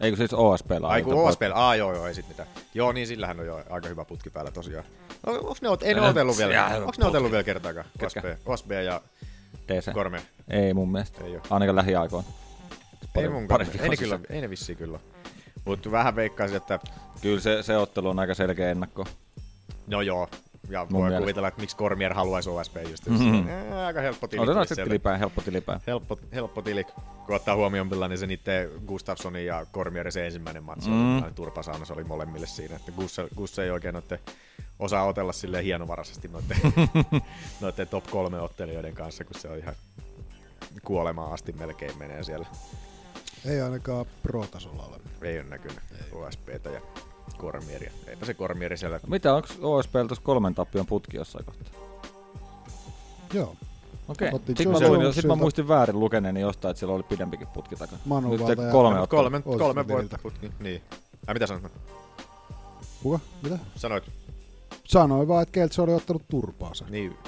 [0.00, 2.48] Eikö siis OSPllä Ai kun OSP, aa joo joo, ei sit mitään.
[2.74, 4.84] Joo, niin sillähän on jo aika hyvä putki päällä tosiaan.
[5.26, 7.86] No, onks ne, ot- ei ne otellut vielä, Siellä on onks ne otellut vielä kertaakaan?
[8.06, 9.00] OSP, OSP ja
[9.68, 9.92] DC.
[9.92, 10.22] Korme.
[10.48, 11.24] Ei mun mielestä.
[11.24, 11.42] Ei oo.
[11.50, 12.28] Ainakaan lähiaikoina.
[13.16, 14.98] Ei mun pari ei ne, kyllä, ei ne vissiin kyllä.
[15.64, 16.78] Mutta vähän veikkaisin, että
[17.22, 19.06] Kyllä se, se ottelu on aika selkeä ennakko.
[19.86, 20.28] no joo.
[20.68, 21.20] Ja Mun voi mielestä.
[21.20, 23.06] kuvitella, että miksi Kormier haluaisi OSP just.
[23.06, 23.22] Mhm.
[23.24, 23.72] Mm-hmm.
[23.86, 24.42] aika helppo tili.
[24.42, 25.80] Otetaan sitten tilipää, helppo tilipää.
[25.86, 26.84] Helppo, helppo tili,
[27.26, 31.22] kun ottaa huomioon millainen se niiden Gustafssonin ja Kormierin se ensimmäinen matsi Mm.
[31.22, 34.20] oli, turpasauna se oli molemmille siinä, että Gusse, Gusse ei oikein noitte,
[34.78, 36.58] osaa otella silleen hienovaraisesti noiden,
[37.60, 39.74] noiden top kolme ottelijoiden kanssa, kun se on ihan
[40.84, 42.46] kuolemaan asti melkein menee siellä.
[43.44, 44.96] Ei ainakaan pro-tasolla ole.
[45.22, 45.78] Ei ole näkynyt
[46.12, 46.80] OSPtä ja
[47.38, 47.90] Kormieria.
[48.06, 51.80] Eipä se Kormieri siellä Mitä, onko OSP tuossa kolmen tappion putki jossain kohtaa?
[53.32, 53.56] Joo.
[54.08, 54.30] Okei.
[54.32, 57.76] Otti Sitten mä, luin, sit mä muistin väärin lukeneeni jostain, että siellä oli pidempikin putki
[57.76, 58.00] takana.
[58.04, 59.06] Manu Nyt kolme kolme.
[59.06, 60.18] Kolme, kolme tililtä.
[60.22, 60.50] putki.
[60.60, 60.82] Niin.
[61.26, 61.72] Ai mitä sanot?
[63.02, 63.18] Kuka?
[63.42, 63.58] Mitä?
[63.76, 64.04] Sanoit.
[64.86, 66.84] Sanoi vaan, että Keltsi oli ottanut turpaansa.
[66.88, 67.18] Niin.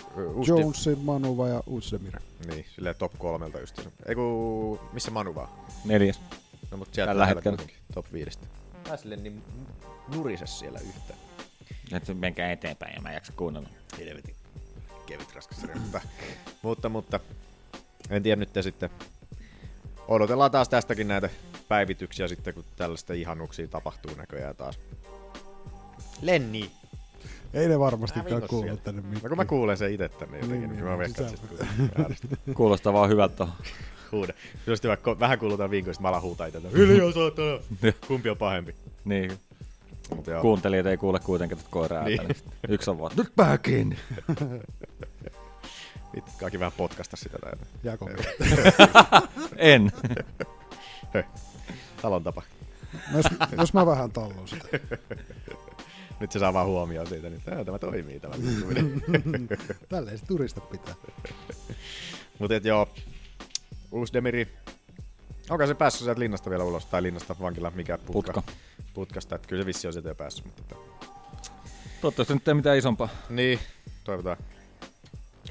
[0.47, 2.21] Jonesin, Manuva ja Uzdemir.
[2.47, 3.81] Niin, silleen top kolmelta just.
[4.07, 5.49] Ei ku, missä Manu vaan?
[5.85, 6.21] Neljäs.
[6.71, 7.57] No mut sieltä Tällä hetkellä.
[7.57, 8.47] kuitenkin, top viidestä.
[8.89, 9.43] Mä silleen niin
[10.15, 11.19] nurise siellä yhtään.
[11.93, 13.69] Että menkää eteenpäin ja mä en jaksa kuunnella.
[13.99, 14.35] Helvetin
[15.07, 16.01] kevyt raskas mutta,
[16.63, 17.21] mutta, mutta,
[18.11, 18.91] en tiedä nyt sitten.
[20.09, 21.31] Odotellaan taas tästäkin näitä
[21.69, 24.79] päivityksiä sitten, kun tällaista ihanuksia tapahtuu näköjään taas.
[26.23, 26.71] Lenni!
[27.55, 28.83] Ei ne varmastikaan sieltä.
[28.85, 29.29] tänne No mikkiin.
[29.29, 31.51] kun mä kuulen sen itse tänne jotenkin, Niin, niin, niin, mä niin, veikkaan, sisään.
[32.01, 32.55] että sitten.
[32.55, 33.47] Kuulostaa vaan hyvältä.
[34.13, 34.33] Huuda.
[34.67, 36.69] Just hyvä, ko- vähän kuulutaan vinkoista, mä alan huutaa itseltä.
[36.77, 37.93] Hiljaa saatana!
[38.09, 38.75] Kumpi on pahempi?
[39.05, 39.33] Niin.
[40.17, 40.43] Mutta joo.
[40.43, 42.21] Kuuntelijat ei kuule kuitenkaan tätä koiraa Niin.
[42.23, 42.37] niin.
[42.69, 43.99] Yksi on vaan, nyt backin!
[46.15, 47.67] Vittu, kaikki vähän potkasta sitä täältä.
[47.85, 48.09] Jako.
[49.57, 49.93] en.
[52.03, 52.43] Talon tapa.
[53.13, 53.27] No jos,
[53.59, 54.69] jos mä vähän tallon sitä.
[56.21, 58.35] Nyt se saa vaan huomioon siitä, niin tää, tämä toimii tämä.
[59.89, 60.95] Tälleen se turista pitää.
[62.39, 62.89] Mutta et joo,
[63.93, 64.49] uusi Demiri,
[65.51, 68.53] onko se päässyt sieltä linnasta vielä ulos, tai linnasta vankila, mikä putka, Putka.
[68.95, 70.45] putkasta, että kyllä se vissi on sieltä jo päässyt.
[70.45, 70.75] Mutta että,
[72.01, 73.09] Toivottavasti nyt ei mitään isompaa.
[73.31, 73.59] niin,
[74.05, 74.37] toivotaan.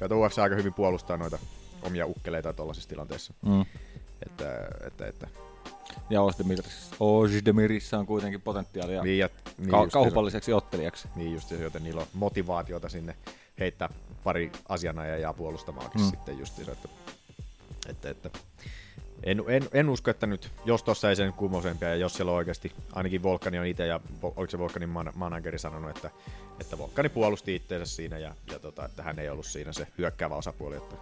[0.00, 1.38] Kato UFC aika hyvin puolustaa noita
[1.82, 3.34] omia ukkeleita tuollaisissa tilanteissa.
[3.42, 3.64] Mm.
[4.26, 5.28] Että, että, että.
[6.10, 6.22] Ja
[7.00, 11.08] Ozdemirissä on kuitenkin potentiaalia Niin, ja, niin ka- just- kaupalliseksi ottelijaksi.
[11.16, 13.16] Niin just, joten niillä on motivaatiota sinne
[13.60, 13.88] heittää
[14.24, 16.10] pari asianajajaa puolustamaankin mm.
[16.10, 16.88] Sitten justiinsa, että,
[17.88, 18.30] että, että
[19.22, 22.38] en, en, en, usko, että nyt, jos tossa ei sen kumoisempia, ja jos siellä on
[22.38, 26.10] oikeasti, ainakin Volkani on itse, ja oliko se Volkanin man- manageri sanonut, että,
[26.60, 30.34] että Volkani puolusti itseensä siinä, ja, ja tota, että hän ei ollut siinä se hyökkäävä
[30.34, 30.96] osapuoli, että,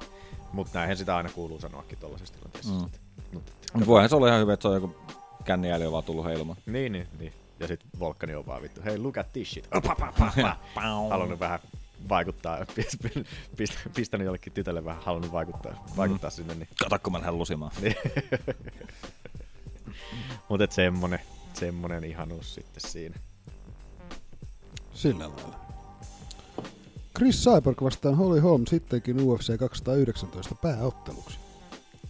[0.53, 2.73] mutta näinhän sitä aina kuuluu sanoakin tuollaisessa tilanteessa.
[2.73, 2.79] Mm.
[2.79, 2.89] Mm.
[3.33, 4.97] Mutta, Mutta voihan se olla ihan hyvä, että se on joku
[5.45, 6.59] känniäli on vaan tullut heilumaan.
[6.67, 7.33] niin, niin, niin.
[7.61, 9.71] Ja sitten Volkani on vaan vittu, hei look at this shit.
[9.71, 10.57] Pa, pa, pa, pa.
[11.11, 11.59] halunnut vähän
[12.09, 13.25] vaikuttaa, pist-
[13.57, 16.55] pist- pistänyt jollekin tytölle vähän halunnut vaikuttaa, vaikuttaa sinne.
[16.55, 16.69] Niin.
[16.83, 17.73] Kato, kun mä lähden lusimaan.
[17.81, 17.97] Niin.
[20.49, 21.21] Mutta et semmonen,
[21.55, 23.15] semmonen ihanuus sitten siinä.
[24.95, 25.57] Sillä lailla.
[27.17, 31.39] Chris Cyborg vastaan Holly Holm sittenkin UFC 219 pääotteluksi.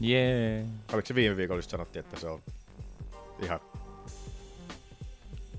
[0.00, 0.58] Jee.
[0.58, 0.68] Yeah.
[0.92, 2.40] Oliko se viime viikolla just sanottiin, että se on
[3.42, 3.60] ihan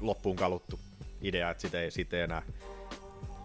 [0.02, 0.80] loppuun kaluttu
[1.22, 2.42] idea, että sitä ei, sitä ei enää...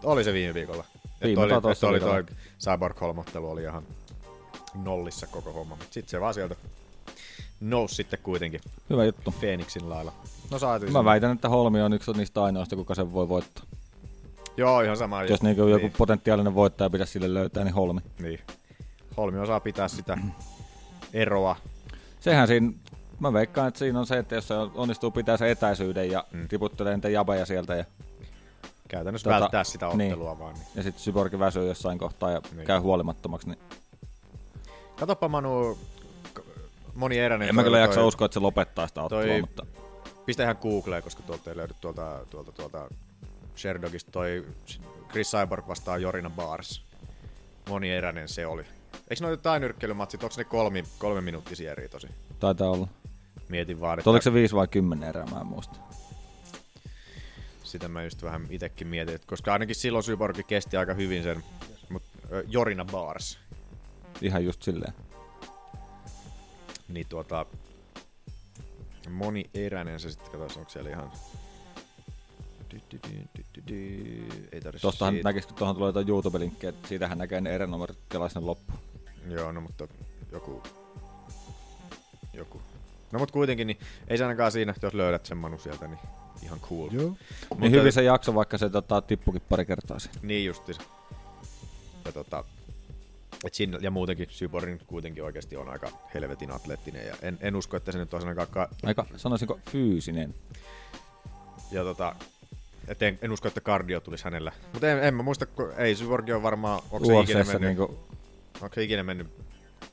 [0.04, 0.84] Oli se viime viikolla.
[1.04, 2.24] Että Viime oli, tai että oli toi.
[2.60, 3.82] Cyborg kolmottelu oli ihan
[4.74, 6.56] nollissa koko homma, mutta sitten se vaan sieltä
[7.60, 9.30] nousi sitten kuitenkin Hyvä juttu.
[9.40, 10.12] Phoenixin lailla.
[10.50, 11.04] No saatiin Mä sen.
[11.04, 13.64] väitän, että Holmi on yksi niistä ainoista, kuka sen voi voittaa.
[14.56, 15.22] Joo, ihan sama.
[15.22, 18.00] Jos niinku joku potentiaalinen voittaja pitäisi sille löytää, niin Holmi.
[18.18, 18.40] Niin.
[19.16, 20.18] Holmi osaa pitää sitä
[21.12, 21.56] eroa.
[22.20, 22.72] Sehän siinä,
[23.20, 26.48] mä veikkaan, että siinä on se, että jos se onnistuu pitää sen etäisyyden ja mm.
[26.48, 27.84] tiputtelee niitä jabeja sieltä ja
[28.88, 30.66] Käytännössä välttää sitä ottelua vaan, niin.
[30.74, 32.56] Ja sitten Syborgi väsyy jossain kohtaa ja Niin.
[32.56, 32.66] niin.
[32.66, 33.58] käy huolimattomaksi, niin
[34.98, 35.78] Katoppa Manu,
[36.94, 37.48] moni eräinen.
[37.48, 39.66] en mä kyllä jaksa toi- uskoa, että se lopettaa sitä ottelua, toi- mutta
[40.26, 42.88] Pistä ihan Googleen, koska tuolta ei löydy tuolta, tuolta, tuolta
[43.56, 44.44] Sherdogista toi
[45.10, 46.82] Chris Cyborg vastaan Jorina Bars.
[47.68, 48.64] Moni eräinen se oli.
[49.10, 52.06] Eikö noita tainyrkkeilymatsit, onko ne kolmi, kolme minuuttisia eri tosi?
[52.40, 52.88] taitaa olla.
[53.48, 54.10] Mietin vaan, Että...
[54.10, 55.78] Oliko se 5 vai 10 erää, mä en muista.
[57.64, 61.44] Sitä mä just vähän itekin mietin, että koska ainakin silloin Cyborg kesti aika hyvin sen,
[61.88, 62.08] mutta
[62.48, 63.38] Jorina Bars,
[64.22, 64.92] Ihan just silleen.
[66.88, 67.46] niin tuota,
[69.10, 71.12] moni eräinen se sitten, katsotaan, onko siellä ihan...
[74.52, 74.60] Ei
[75.24, 77.50] näkisi, kun tuohon tulee jotain YouTube-linkkejä, että siitähän näkee ne
[78.08, 78.72] kelaisen loppu.
[79.28, 79.88] Joo, no mutta
[80.32, 80.62] joku...
[82.34, 82.62] Joku.
[83.12, 85.98] No mut kuitenkin, niin ei se ainakaan siinä, jos löydät sen Manu sieltä, niin
[86.42, 86.88] ihan cool.
[86.92, 87.08] Joo.
[87.08, 90.18] Mutta, Niin hyvin se jakso, vaikka se tota, tippukin pari kertaa siinä.
[90.22, 90.78] Niin justis.
[92.04, 92.44] Ja tota...
[93.44, 97.76] Et siinä, ja muutenkin Syborin kuitenkin oikeasti on aika helvetin atleettinen ja en, en usko,
[97.76, 98.48] että se nyt on ainakaan...
[98.48, 100.34] Ka- Aika, sanoisinko, fyysinen.
[101.70, 102.14] ja tota,
[102.88, 104.52] et en, en usko, että kardio tulisi hänellä.
[104.72, 107.98] Mutta en, en mä muista, kun ei Syborgi on varmaan, onko se, ikinä mennyt, niinku-
[108.60, 109.28] onko se ikinä mennyt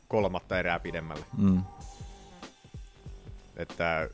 [0.07, 1.25] kolmatta erää pidemmälle.
[1.37, 1.61] Mm.
[3.57, 4.09] Että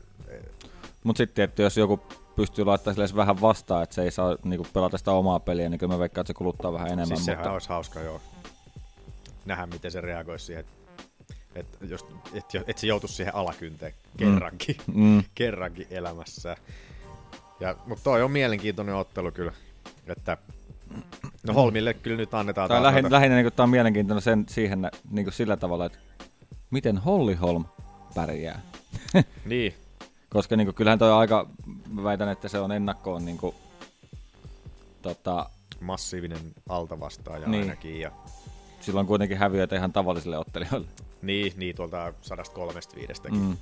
[1.04, 2.00] Mut sitten, että jos joku
[2.36, 5.78] pystyy laittamaan sille vähän vastaan, että se ei saa niinku pelata sitä omaa peliä, niin
[5.78, 7.06] kyllä mä veikkaan, että se kuluttaa vähän enemmän.
[7.06, 8.20] Siis sehän mutta olisi hauska, joo.
[9.44, 10.64] Nähdä, miten se reagoisi siihen,
[11.54, 15.00] että et, jos, et, et se joutuisi siihen alakynteen kerrankin, Mm.
[15.00, 15.24] Mm.
[15.34, 16.56] kerrankin elämässä.
[17.60, 19.52] Ja, mutta toi on mielenkiintoinen ottelu kyllä,
[20.06, 20.36] että
[21.46, 25.24] No Holmille kyllä nyt annetaan Tämä lähin, lähinnä niin tämä on mielenkiintoinen sen, siihen niin
[25.24, 25.98] kuin sillä tavalla, että
[26.70, 27.64] miten Holly Holm
[28.14, 28.60] pärjää.
[29.44, 29.74] Niin,
[30.30, 31.48] Koska niin kuin, kyllähän toi aika,
[31.90, 33.54] mä väitän, että se on ennakkoon niin kuin,
[35.02, 36.38] tota, massiivinen
[36.68, 37.62] altavastaaja Niin.
[37.62, 38.00] ainakin.
[38.00, 38.10] Ja,
[38.80, 40.86] silloin kuitenkin häviöitä ihan tavallisille ottelijoille.
[41.22, 43.38] niin, niin, tuolta 135 Mm.
[43.38, 43.56] mm.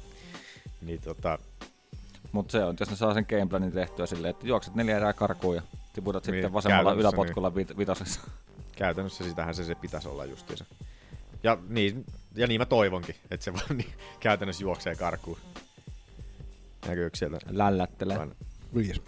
[0.83, 1.39] Niin tota,
[2.35, 5.57] Mutta se on, jos ne saa sen gameplanin tehtyä silleen, että juokset neljä erää karkuun
[5.57, 8.21] ja tiputat Niin, sitten vasemmalla yläpotkulla vit- vitosessa.
[8.77, 10.65] käytännössä sitähän se, se pitäisi olla justiinsa.
[11.43, 15.39] Ja niin, ja niin mä toivonkin, että se vaan niin, käytännössä juoksee karkuun.
[16.89, 17.39] Näkyykö sieltä?
[17.51, 18.19] Lällättelee.
[18.19, 18.35] Vaan
[18.75, 19.03] Viisi.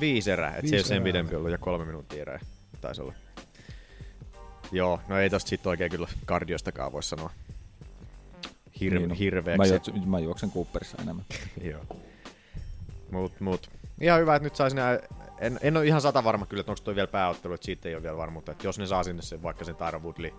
[0.00, 2.40] Viisi erää, että se ei ole sen pidempi ollut ja kolme minuuttia erää
[2.80, 3.14] taisi olla.
[4.72, 7.30] Joo, no ei tosta sit oikein kyllä kardiostakaan voi sanoa.
[8.80, 9.58] Hir- Niin, no, hirveäksi.
[9.58, 11.24] Mä, juoksen, mä juoksen Cooperissa enemmän.
[11.70, 11.84] Joo.
[13.14, 13.70] Mut, mut.
[14.00, 14.98] Ihan hyvä, että nyt sai sinä,
[15.38, 17.94] en, en ole ihan sata varma kyllä, että onko toi vielä pääottelu, että siitä ei
[17.94, 18.52] ole vielä varmuutta.
[18.52, 20.32] Että jos ne saa sinne sen, vaikka sen Tyra Woodley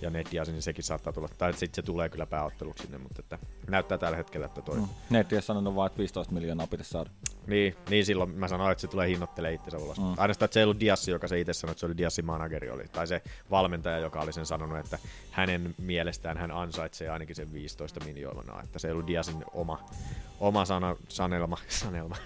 [0.00, 1.28] ja Diazin, niin sekin saattaa tulla.
[1.38, 4.76] Tai sitten se tulee kyllä pääotteluksi sinne, mutta että näyttää tällä hetkellä, että toi...
[4.76, 4.86] Mm.
[5.10, 7.10] Netti on sanonut vaan, että 15 miljoonaa pitäisi saada.
[7.46, 9.98] Niin, niin silloin mä sanoin, että se tulee hinnoittelee itsensä ulos.
[10.00, 10.04] Mm.
[10.04, 10.14] Mm.
[10.16, 12.70] Ainoastaan, että se ei ollut Diassi, joka se itse sanoi, että se oli Diassin manageri,
[12.70, 14.98] oli, tai se valmentaja, joka oli sen sanonut, että
[15.30, 19.80] hänen mielestään hän ansaitsee ainakin sen 15 miljoonaa, että se ei ollut Diassin oma,
[20.40, 22.16] oma sana, sanelma, sanelma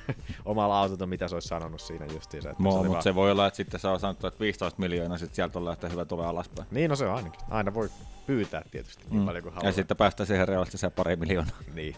[0.44, 2.50] oma lausunto, mitä se olisi sanonut siinä justiinsa.
[2.50, 4.80] Että Mo, se mutta vaan- se voi olla, että sitten se on sanottu, että 15
[4.80, 6.68] miljoonaa, sitten sieltä on lähteä hyvä tulee alaspäin.
[6.70, 7.40] Niin, no se on ainakin.
[7.60, 7.90] Aina voi
[8.26, 9.26] pyytää tietysti niin Mm.
[9.26, 9.72] paljon kuin Ja haluaa.
[9.72, 11.56] sitten päästään siihen realistiseen pari miljoonaa.
[11.74, 11.96] Niin.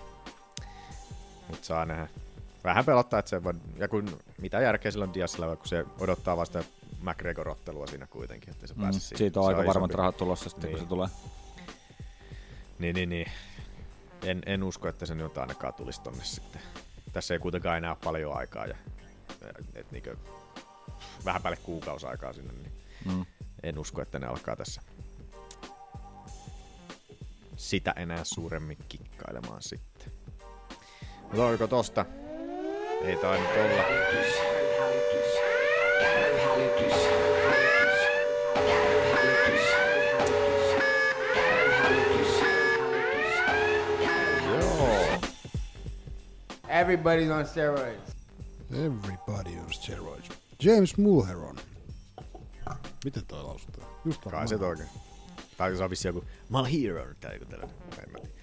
[1.49, 2.09] Mutta saa nähdä.
[2.65, 6.37] Vähän pelottaa, että se voi, ja kun, mitä järkeä sillä on Diasilla, kun se odottaa
[6.37, 6.65] vasta
[7.03, 8.93] McGregor-ottelua siinä kuitenkin, että se Mm.
[8.93, 9.19] siihen.
[9.19, 10.79] Siitä on Se aika varmat rahat tulossa sitten, Niin.
[10.79, 11.09] kun se tulee.
[12.79, 13.27] Niin, niin, niin.
[14.25, 16.63] En, en usko, että se nyt ainakaan tulisi tonne sitten.
[17.13, 18.77] Tässä ei kuitenkaan enää ole paljon aikaa ja
[19.75, 20.17] et niinkö,
[21.25, 22.73] vähän päälle kuukausi aikaa sinne, niin
[23.05, 23.27] Mm.
[23.63, 24.83] en usko, että ne alkaa tässä
[27.63, 30.13] sitä enää suuremmin kikkailemaan sitten.
[31.23, 32.07] Mutta oliko tosta?
[33.05, 33.83] Ei tainnut olla.
[44.49, 45.21] Joo.
[46.69, 48.13] Everybody's on steroids.
[48.71, 50.29] Everybody on steroids.
[50.63, 51.57] James Mulheron.
[53.05, 53.87] Miten toi lausutaan?
[54.05, 54.89] Just Kai se oikein.
[55.63, 57.77] Tai se on vissi joku Malhero tai joku tällainen.
[57.99, 58.35] En mä tiedä.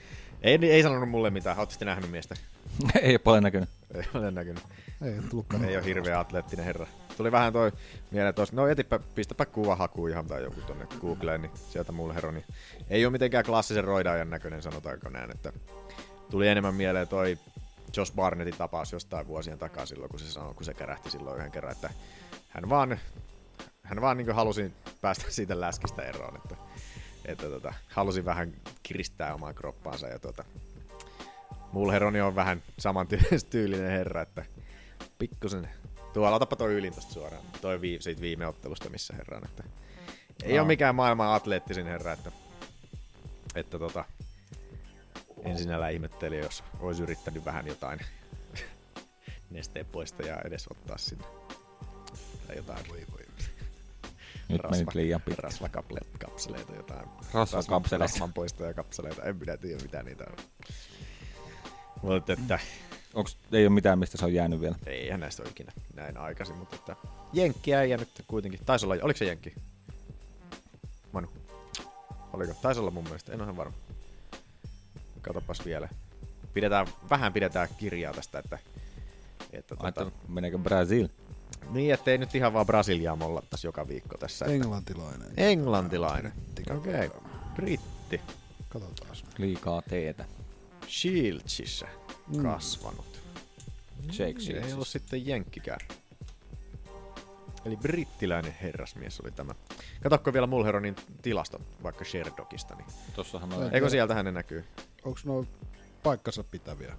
[0.42, 1.60] Ei, ei sanonut mulle mitään.
[1.60, 2.36] Ootte sitten nähnyt miestä?
[3.02, 3.70] Ei ole paljon näkynyt.
[3.94, 4.64] Ei ole näkynyt.
[5.02, 5.66] Ei ole tullutkaan.
[5.66, 6.88] Ei ole hirveä atleettinen herra.
[7.18, 7.72] Tuli vähän toi
[8.12, 12.16] mieleen tuossa, no etipä, pistäpä kuva hakuun ihan tai joku tonne Googleen, niin sieltä mulle
[12.16, 12.46] hero, niin
[12.90, 15.54] ei ole mitenkään klassisen roidaajan näköinen, sanotaanko näin, että
[16.32, 17.38] tuli enemmän mieleen toi
[17.98, 21.52] Josh Barnettin tapaus jostain vuosien takaa silloin, kun se sanoi, kun se kärähti silloin yhden
[21.52, 21.90] kerran, että
[22.50, 23.00] hän vaan,
[23.84, 26.56] hän vaan niin halusi päästä siitä läskistä eroon, että,
[27.30, 30.44] että tota, halusi vähän kiristää omaa kroppaansa ja tota,
[31.72, 34.46] Mulheroni on vähän saman ty- tyylinen herra, että
[35.20, 35.70] pikkusen...
[36.13, 37.44] Tuolla otapa toi ylin tosta suoraan.
[37.62, 39.46] Toi vii, siitä viime ottelusta, missä herra on.
[39.46, 39.63] Että
[40.44, 40.62] ei Aa.
[40.62, 42.32] ole mikään maailman atleettisin herra, että,
[43.56, 44.06] että tota,
[45.44, 48.00] ensinnällä ihmetteli, jos olisi yrittänyt vähän jotain
[49.50, 51.24] nesteen poistajaa edes ottaa sinne.
[52.48, 52.88] Tai jotain.
[52.89, 53.29] Voi voi.
[54.50, 55.42] Nyt menit liian pitkä.
[55.42, 57.10] Rasvakapseleita, jotain.
[57.34, 58.14] Rasvakapseleita.
[58.14, 59.24] Rasvan poistajakapseleita.
[59.24, 60.38] En minä tiedä, mitä niitä on.
[62.02, 62.60] Mutta että
[63.14, 64.76] Onks, ei ole mitään, mistä se on jäänyt vielä.
[64.86, 66.96] eihän näistä ole ikinä näin aikaisin, mutta että
[67.34, 68.60] Jenkkiä ei nyt kuitenkin.
[68.66, 69.54] Taisi olla, oliko se Jenkki?
[71.12, 71.28] Manu.
[72.34, 72.54] Oliko?
[72.62, 73.78] Taisi olla mun mielestä, en ole ihan varma.
[75.22, 75.90] Katopas vielä.
[76.54, 78.60] Pidetään, vähän pidetään kirjaa tästä, että,
[79.54, 81.08] että että meneekö Brasil?
[81.72, 84.46] Niin, ettei nyt ihan vaan Brasiliaa mollattaisi joka viikko tässä.
[84.46, 85.32] Että Englantilainen.
[85.38, 86.34] Englantilainen.
[86.56, 87.20] Britti, Okei, okay.
[87.56, 88.22] britti.
[88.70, 89.16] Katsotaan.
[89.38, 90.26] Liikaa teetä.
[90.88, 91.88] Shieldsissa
[92.28, 92.44] Mm.
[92.44, 93.20] kasvanut.
[94.08, 94.74] Jake Ei Shields.
[94.74, 95.80] ollut sitten jenkkikään.
[97.66, 99.56] Eli brittiläinen herrasmies oli tämä.
[100.04, 103.58] Katokko vielä Mulheronin tilastot vaikka Sherdogista, niin Tossahan Ei.
[103.58, 103.74] on...
[103.74, 104.66] eikö sieltä hänen näkyy?
[105.04, 105.46] Onks nuo
[106.04, 106.98] paikkansa pitäviä?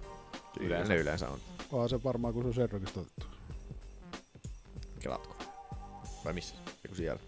[0.59, 0.93] Yleensä.
[0.93, 1.39] Ne yleensä on.
[1.71, 3.25] Onhan se varmaan, kun se on Sherrockista otettu.
[5.01, 5.35] Kelatko?
[6.25, 6.55] Vai missä?
[6.85, 7.21] Eiku siellä?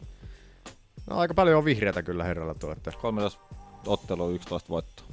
[1.10, 3.42] No aika paljon on vihreätä kyllä herralla tuo, että 13
[3.88, 5.06] ottelua, 11 voittoa.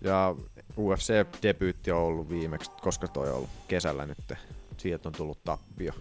[0.00, 0.34] Ja
[0.76, 4.32] UFC-debyytti on ollut viimeksi, koska toi on ollut kesällä nyt.
[4.76, 5.92] Sieltä on tullut tappio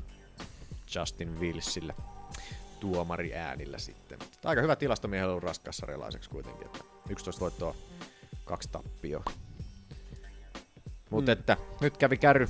[0.95, 1.95] Justin Willsille
[2.79, 4.19] tuomari äänillä sitten.
[4.45, 6.65] Aika hyvä tilasto miehellä on raskassarjalaiseksi kuitenkin.
[6.65, 7.75] Että 11 voittoa,
[8.45, 9.23] kaksi tappioa.
[11.09, 11.39] Mutta Mm.
[11.39, 12.49] että nyt kävi kärry.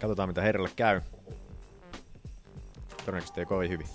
[0.00, 1.00] Katsotaan mitä herralle käy.
[3.06, 3.86] Todennäköisesti ei kovin hyvin.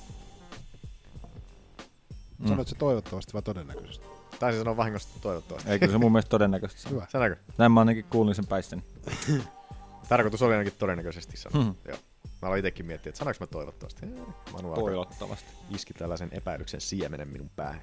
[2.40, 2.48] Mm.
[2.48, 4.06] Sanoit se toivottavasti vai todennäköisesti?
[4.40, 5.70] Taisin sanoa vahingossa toivottavasti.
[5.70, 7.08] Eikö se mun mielestä todennäköisesti Hyvä.
[7.10, 7.36] Sanako?
[7.58, 8.84] Näin mä ainakin kuulin sen päistäni.
[10.10, 11.64] Tarkoitus oli ainakin todennäköisesti sanoa.
[11.64, 11.72] Mhm.
[11.88, 11.98] Joo.
[12.42, 14.06] Mä aloin itsekin miettiä, että sanoinko mä toivottavasti.
[14.54, 15.52] Manu Toivottavasti.
[15.70, 17.82] iski tällaisen epäilyksen siemenen minun päähän.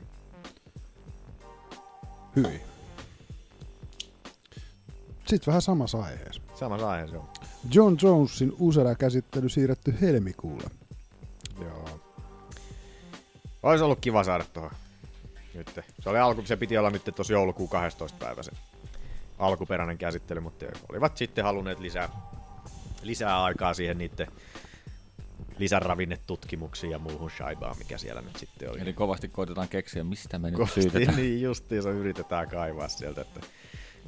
[2.37, 2.61] Hyvin.
[5.27, 6.43] Sitten vähän samassa aiheessa.
[6.55, 7.29] Samassa aiheessa on.
[7.75, 10.71] John Jonesin USADA-käsittely siirretty helmikuulle.
[11.61, 12.01] Joo.
[13.63, 14.71] Olisi ollut kiva saada tuohon
[15.59, 15.81] nyt.
[16.01, 18.19] Se oli alku, se piti olla nyt tuossa joulukuun 12.
[18.19, 18.53] päivä se
[19.39, 22.09] alkuperäinen käsittely, mutta olivat sitten halunneet lisää,
[23.03, 24.29] lisää aikaa siihen niiden
[25.59, 28.81] lisäravinnetutkimuksiin ja muuhun shaibaan, mikä siellä nyt sitten oli.
[28.81, 31.17] Eli kovasti koitetaan keksiä, mistä me nyt syytetään.
[31.17, 33.41] niin justiinsa yritetään kaivaa sieltä, että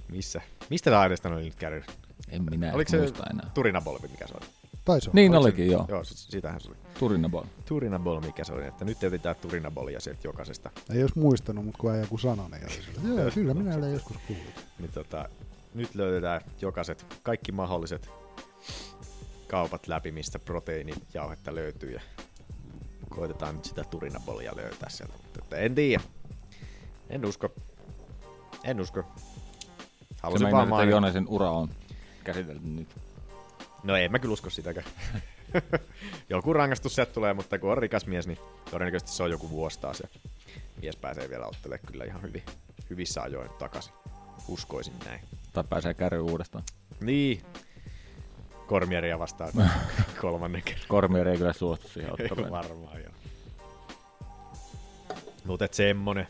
[0.08, 1.84] missä, mistä tämä aineesta oli nyt käynyt?
[2.28, 2.96] En minä Oliko se...
[2.96, 3.50] se muista enää.
[3.54, 4.59] Turinabolvi, mikä se oli?
[4.90, 5.14] Taisi olla.
[5.14, 5.72] Niin Oliko olikin, se?
[5.72, 5.86] joo.
[5.88, 6.76] Joo, sitähän se oli.
[6.98, 7.44] Turinabol.
[7.68, 10.70] Turinabol, mikä se oli, että nyt etsitään turinabolia sieltä jokaisesta.
[10.94, 13.92] Ei olisi muistanut, mutta kun ei joku sanoi, niin oli sillä, Joo, kyllä minä olen
[13.92, 14.54] joskus kuullut.
[14.78, 15.28] Niin tota,
[15.74, 18.10] nyt löydetään jokaiset, kaikki mahdolliset
[19.48, 22.00] kaupat läpi, mistä proteiinijauhetta löytyy ja
[23.08, 25.14] koitetaan nyt sitä turinabolia löytää sieltä.
[25.22, 26.02] Mutta että en tiedä.
[27.10, 27.52] En usko.
[28.64, 29.04] En usko.
[29.18, 30.96] Se Haluaisin meinaa, vaan että mainita.
[30.96, 31.68] Jonesin ura on
[32.24, 32.88] käsitelty nyt.
[33.82, 34.86] No en mä kyllä usko sitäkään.
[36.28, 38.38] joku rangaistus sieltä tulee, mutta kun on rikas mies, niin
[38.70, 40.00] todennäköisesti se on joku vuosi taas.
[40.00, 40.08] Ja
[40.82, 42.42] mies pääsee vielä ottelemaan kyllä ihan hyvin,
[42.90, 43.92] hyvissä ajoin takaisin.
[44.48, 45.20] Uskoisin näin.
[45.52, 46.64] Tai pääsee kärryyn uudestaan.
[47.00, 47.42] Niin.
[48.66, 49.52] Kormieria vastaan
[50.20, 50.84] kolmannen kerran.
[50.88, 52.50] Kormieri ei kyllä suostu siihen Ei otteluun.
[52.50, 53.12] varmaan joo.
[55.44, 56.26] Mutta semmonen,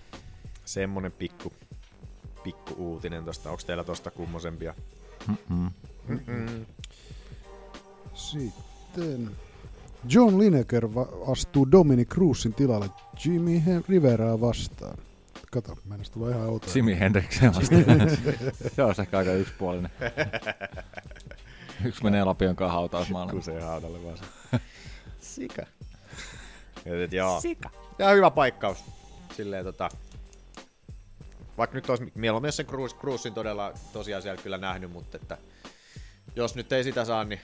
[0.65, 1.53] semmonen pikku,
[2.43, 3.51] pikku uutinen tosta.
[3.51, 4.75] Onks teillä tosta kummosempia?
[5.29, 5.71] Mm-mm.
[6.09, 6.67] Mm-mm.
[8.31, 9.31] Sitten
[10.09, 12.91] John Lineker va- astuu Dominic Cruzin tilalle
[13.25, 14.99] Jimmy Riveraa vastaan.
[15.51, 16.73] Kato, mennäs tulee ihan outoja.
[16.73, 17.85] Simi Hendriksen vastaan.
[18.77, 19.91] se on ehkä aika yksipuolinen.
[21.85, 23.33] Yksi menee Lapion kanssa hautausmaalle.
[23.33, 24.19] Kusee haudalle vaan.
[25.21, 25.63] Sika.
[26.85, 27.41] Ja, et, joo.
[27.41, 27.71] Sika.
[27.99, 28.85] Ja hyvä paikkaus.
[29.37, 29.89] Silleen tota...
[31.59, 32.67] Vaikka nyt olisi mieluummin sen
[33.01, 35.39] Cruisin todella tosiaan siellä kyllä nähnyt, mutta että
[36.37, 37.41] jos nyt ei sitä saa, niin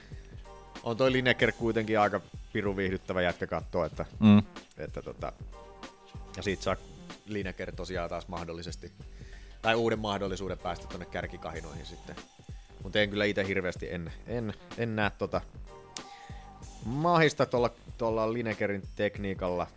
[0.87, 2.21] on toi Lineker kuitenkin aika
[2.53, 4.43] piru viihdyttävä jätkä katsoa, että, Mm.
[4.77, 5.33] että tota,
[6.37, 6.75] ja siitä saa
[7.25, 8.91] Lineker tosiaan taas mahdollisesti,
[9.61, 12.15] tai uuden mahdollisuuden päästä tonne kärkikahinoihin sitten.
[12.83, 15.41] Mutta en kyllä itse hirveästi, en, en, en näe tota
[16.85, 19.67] mahista tuolla, tuolla Linekerin tekniikalla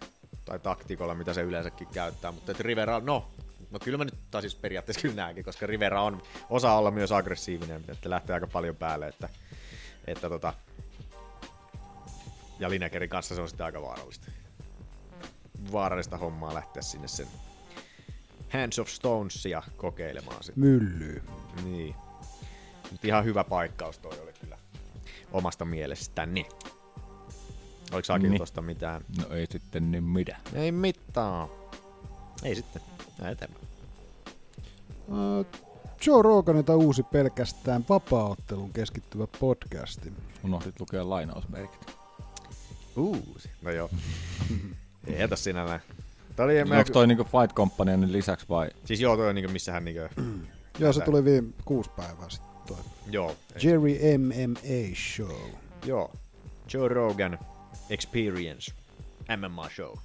[0.44, 3.28] tai taktiikolla, mitä se yleensäkin käyttää, mutta Rivera, no,
[3.70, 7.12] no kyllä mä nyt taas siis periaatteessa kyllä näenkin, koska Rivera on, osaa olla myös
[7.12, 9.28] aggressiivinen, että lähtee aika paljon päälle, että,
[10.06, 10.52] että tota,
[12.60, 14.30] ja Linekerin kanssa se on sitten aika vaarallista.
[15.72, 17.26] Vaarallista hommaa lähteä sinne sen
[18.52, 20.64] Hands of Stonesia kokeilemaan sitten.
[20.64, 21.22] Myllyy.
[21.64, 21.94] Niin.
[22.90, 24.58] Mutta ihan hyvä paikkaus toi oli kyllä
[25.32, 26.46] omasta mielestäni.
[27.92, 28.38] Oliko Sakilla Niin.
[28.40, 29.04] tosta mitään?
[29.18, 30.36] No ei sitten niin mitä.
[30.54, 31.48] Ei mitään.
[32.42, 32.82] Ei sitten.
[33.20, 33.66] Näin eteenpäin.
[35.08, 35.46] Uh,
[36.06, 40.12] Joe Roganilta uusi pelkästään vapaaottelun keskittyvä podcasti.
[40.44, 41.99] Unohdit lukea lainausmerkit.
[42.96, 43.50] Uusi.
[43.62, 43.90] No joo.
[45.06, 45.80] Ei jätä sinä näin.
[46.36, 48.70] Tää oli, Onko toi niinku Fight Companyn lisäksi vai?
[48.84, 50.00] Siis joo, toi on niinku missä hän niinku...
[50.78, 52.50] Joo, se tuli viime kuusi päivää sitten.
[52.66, 52.76] Toi.
[53.10, 53.36] Joo.
[53.62, 55.50] Jerry MMA Show.
[55.86, 56.12] Joo.
[56.74, 57.38] Joe Rogan
[57.90, 58.72] Experience
[59.36, 59.96] MMA Show.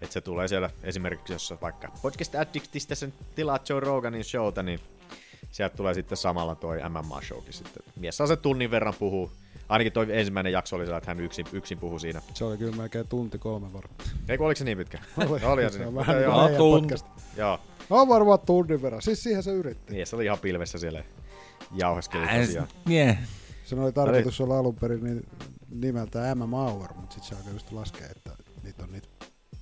[0.00, 4.80] Et se tulee siellä esimerkiksi, jos vaikka Podcast Addictista sen tilaat Joe Roganin showta, niin
[5.50, 7.82] sieltä tulee sitten samalla toi MMA-showkin sitten.
[7.96, 9.32] Mies saa se tunnin verran puhuu.
[9.68, 12.22] Ainakin toi ensimmäinen jakso oli sellainen, että hän yksin, yksin puhui siinä.
[12.34, 14.00] Se oli kyllä melkein tunti kolme varmaan.
[14.28, 14.98] Eikö oliko se niin pitkä?
[15.28, 15.40] Oli.
[15.44, 16.06] Olihan Se se on niin.
[16.06, 16.94] vähän niin kuin tunti.
[17.36, 17.60] joo.
[17.90, 19.02] On varmaan tunnin verran.
[19.02, 19.92] Siis siihen se yritti.
[19.92, 21.04] Mies oli ihan pilvessä siellä
[21.72, 22.68] jauheskeli Ää, tosiaan.
[22.86, 23.18] Nie.
[23.64, 25.26] Se oli tarkoitus olla alun perin niin
[25.74, 28.30] nimeltä MM Hour, mutta sitten se alkoi just laskea, että
[28.62, 29.08] niitä on niitä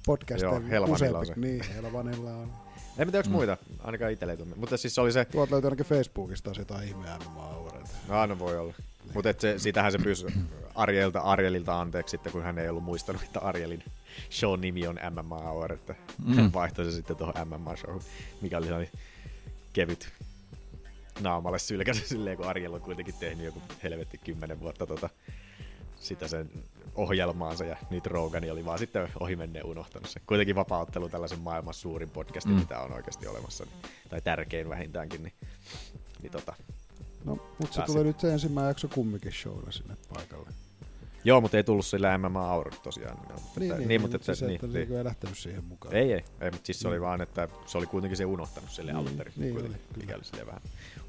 [0.06, 1.26] podcasteja Joo, Helvanilla on useampi.
[1.26, 1.34] se.
[1.36, 2.52] Niin, Helvanilla on.
[2.98, 3.56] En tiedä, onko muita.
[3.80, 4.56] Ainakaan itselle ei tunne.
[4.56, 5.24] Mutta siis se oli se...
[5.24, 7.88] Tuolta löytyy ainakin Facebookista taas jotain ihme MM Houreita.
[8.08, 8.74] No, no voi olla.
[9.14, 10.26] Mutta se, sitähän se pyysi
[10.74, 13.84] Arielta, Arielilta anteeksi sitten, kun hän ei ollut muistanut, että Arielin
[14.30, 16.34] show nimi on MMA Hour, että mm.
[16.34, 17.96] hän vaihtoi se sitten tuohon MMA show,
[18.40, 18.92] mikä oli sellainen
[19.72, 20.12] kevyt
[21.20, 25.08] naamalle sylkäsi silleen, kun Ariel on kuitenkin tehnyt joku helvetti kymmenen vuotta tota,
[26.00, 26.50] sitä sen
[26.94, 30.22] ohjelmaansa ja nyt Rogani oli vaan sitten ohimenneen unohtanut sen.
[30.26, 32.58] Kuitenkin vapauttelu tällaisen maailman suurin podcastin, mm.
[32.58, 33.74] mitä on oikeasti olemassa, niin,
[34.08, 35.34] tai tärkein vähintäänkin, niin,
[36.22, 36.54] niin tota,
[37.24, 40.48] No, mutta se tulee nyt se ensimmäinen jakso kumminkin showlla sinne paikalle.
[41.24, 43.16] Joo, mutta ei tullut sillä MMA Aurora tosiaan.
[43.16, 44.88] No, mutta Niin, että- niin, niin, mutta mutta että, se, niin, että niin.
[44.88, 44.98] niin.
[44.98, 45.94] ei lähtenyt siihen mukaan.
[45.94, 48.92] Ei, ei, ei, mutta siis se oli vaan, että se oli kuitenkin se unohtanut sille
[48.92, 49.32] Niin, alun perin.
[49.36, 50.62] niin oli, mikä oli silleen vähän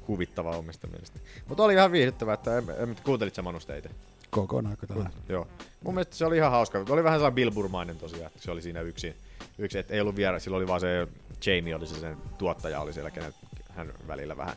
[0.08, 1.18] huvittavaa omista mielestä.
[1.48, 3.90] Mutta oli ihan viihdyttävää, että en, en, kuuntelit sä Manusta itse?
[4.30, 5.12] Kokonaan kokonaan.
[5.28, 5.46] Joo.
[5.84, 6.84] Mun mielestä se oli ihan hauska.
[6.88, 9.16] Oli vähän sellainen Bill Burmainen tosiaan, että se oli siinä yksi,
[9.58, 11.08] yksi että ei ollut vielä, sillä oli vaan se
[11.46, 13.34] Jamie oli se sen tuottaja oli siellä, kenen
[13.70, 14.56] hän välillä vähän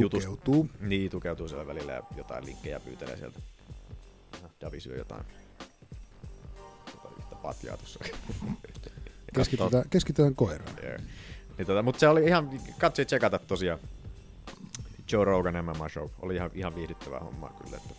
[0.00, 0.68] jutust- Tukeutuu.
[0.80, 3.40] Niin, tukeutuu siellä välillä ja jotain linkkejä pyytelee sieltä.
[4.60, 5.24] Davi syö jotain.
[6.94, 8.00] Jotain yhtä patjaa tuossa.
[9.34, 10.74] Keskitytään, keskitytään koiraan.
[10.82, 10.96] Joo.
[11.58, 13.78] Niin tota, mutta se oli ihan, katsi tsekata tosiaan.
[15.12, 16.08] Joe Rogan MMA Show.
[16.22, 17.76] Oli ihan, ihan viihdyttävää hommaa kyllä.
[17.76, 17.94] Että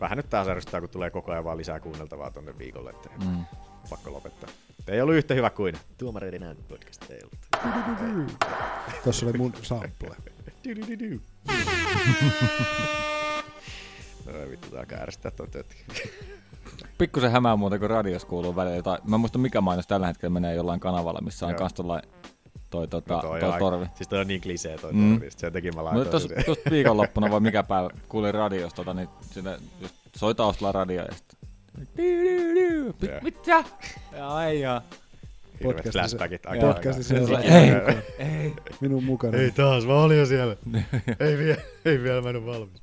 [0.00, 3.44] vähän nyt taas ärsyttää, kun tulee koko ajan vaan lisää kuunneltavaa tonne viikolle, että Mm.
[3.90, 4.50] pakko lopettaa.
[4.88, 7.10] Ei ollut yhtä hyvä kuin Tuomareiden ääni podcast.
[7.10, 7.38] Ei ollut.
[9.04, 10.16] Tuossa oli mun sample.
[10.64, 11.20] Du-du-du-du.
[14.26, 15.76] No vittu, tää toi töötti.
[16.98, 18.98] Pikkusen hämää muuten, kun radios kuuluu välillä jotain.
[19.04, 21.58] Mä en muista mikä mainos tällä hetkellä menee jollain kanavalla, missä on Joo.
[21.58, 22.02] kans tollain
[22.70, 23.86] toi, tota, No toi, on aika- torvi.
[23.94, 25.12] Siis toi on niin klisee toi Mm.
[25.14, 25.30] torvi.
[25.30, 26.44] Sen takia mä Mutta laitoin tuossa sen.
[26.44, 31.14] tuossa viikonloppuna vai mikä päivä kuulin radiosta, tota, niin sinne just soi taustalla radio ja
[31.14, 31.38] sitten...
[33.22, 33.64] Mitä?
[34.12, 34.82] Ja ei ja.
[35.62, 36.46] Podcastissa- flashbackit.
[36.46, 37.14] aika- Podcastissa.
[37.40, 37.70] Ei,
[38.18, 38.52] ei.
[38.80, 39.38] Minun mukana.
[39.38, 40.56] Ei taas, mä olin jo siellä.
[41.20, 42.82] ei, vielä, ei vielä, mä en ole valmis.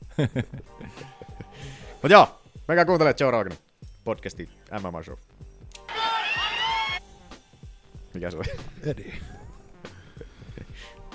[2.03, 3.57] Mut joo, menkää kuuntelemaan Joe Rogan
[4.03, 4.49] podcasti
[4.81, 5.17] MMA Show.
[8.13, 8.45] Mikä se oli?
[8.83, 9.13] Edi.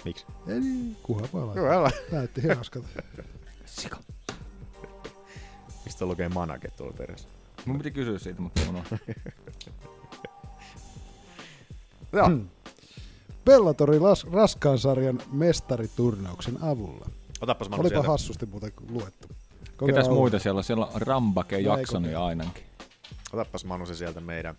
[0.05, 0.27] Miksi?
[0.47, 0.97] Edi.
[1.03, 1.59] Kuha vaan.
[1.59, 1.91] Älä.
[2.13, 2.89] Näytti hauskalta.
[3.67, 3.97] Sika.
[5.85, 7.29] Mistä lukee manake tuolla perässä?
[7.65, 9.01] Mun piti kysyä siitä, mutta unohdin.
[12.17, 12.49] Joo, Hmm.
[13.45, 17.07] Bellatorin las- raskaan sarjan mestariturnauksen avulla.
[17.41, 18.09] otappas Manu Olipa sieltä.
[18.09, 19.29] hassusti muuten luettu.
[19.29, 20.65] Kokeillaan Ketäs olla- muita siellä on?
[20.65, 22.27] Siellä on Rambake kokeilla.
[22.27, 22.65] ainakin.
[23.33, 24.57] Otappas Manu se sieltä meidän.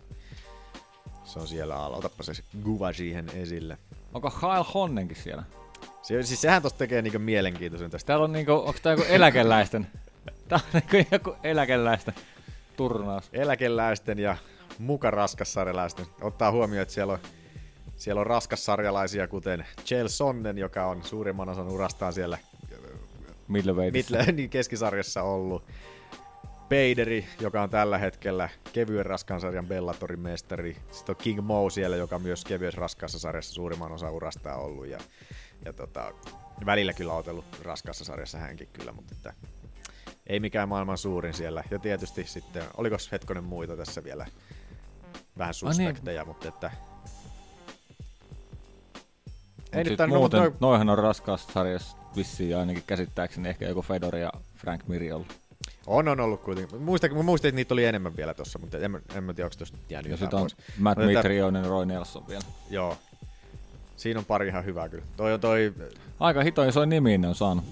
[1.25, 1.97] Se on siellä alla.
[1.97, 2.33] Otappas se
[2.63, 3.77] kuva siihen esille.
[4.13, 5.43] Onko Kyle Honnenkin siellä?
[6.01, 8.07] Se, siis sehän tosta tekee niinku mielenkiintoisen tästä.
[8.07, 9.87] Täällä on niinku, onko tää joku eläkeläisten?
[10.49, 12.13] Tää on niinku joku eläkeläisten
[12.77, 13.29] turnaus.
[13.33, 14.37] eläkeläisten ja
[14.79, 16.05] muka raskassarjalaisten.
[16.21, 17.19] Ottaa huomioon, että siellä on,
[17.97, 22.37] siellä on raskassarjalaisia, kuten Chael Sonnen, joka on suurimman osan urastaan siellä
[23.47, 24.17] Middleweightissa.
[24.17, 25.63] Midle- niin keskisarjassa ollut.
[26.69, 30.77] Peideri, joka on tällä hetkellä kevyen raskaan sarjan Bellatorin mestari.
[30.91, 34.87] Sitten on King Mo siellä, joka myös kevyessä raskaassa sarjassa suurimman osa urasta on ollut.
[34.87, 34.99] Ja,
[35.65, 36.13] ja tota,
[36.65, 39.33] välillä kyllä on otellut raskaassa sarjassa hänkin kyllä, mutta että
[40.27, 41.63] ei mikään maailman suurin siellä.
[41.71, 44.25] Ja tietysti sitten, oliko hetkonen muita tässä vielä
[45.37, 45.73] vähän niin.
[45.75, 46.71] suspekteja, mutta että...
[49.73, 54.15] Ei nyt no, muuten, no, noihän on raskaassa sarjassa vissiin ainakin käsittääkseni ehkä joku Fedor
[54.15, 55.27] ja Frank Miri ollut.
[55.87, 56.81] On, on ollut kuitenkin.
[56.81, 59.55] Muistan, mä muistin, että niitä oli enemmän vielä tossa, mutta en, en mä tiedä, onko
[59.59, 60.79] tosta jäänyt Ja jotain sitten on pois.
[60.79, 62.43] Matt että- Mitrionen Roy Nelson vielä.
[62.69, 62.97] Joo.
[63.97, 65.03] Siinä on pari ihan hyvää kyllä.
[65.17, 65.73] Toi on toi,
[66.19, 67.65] Aika hito iso nimi ne on saanut.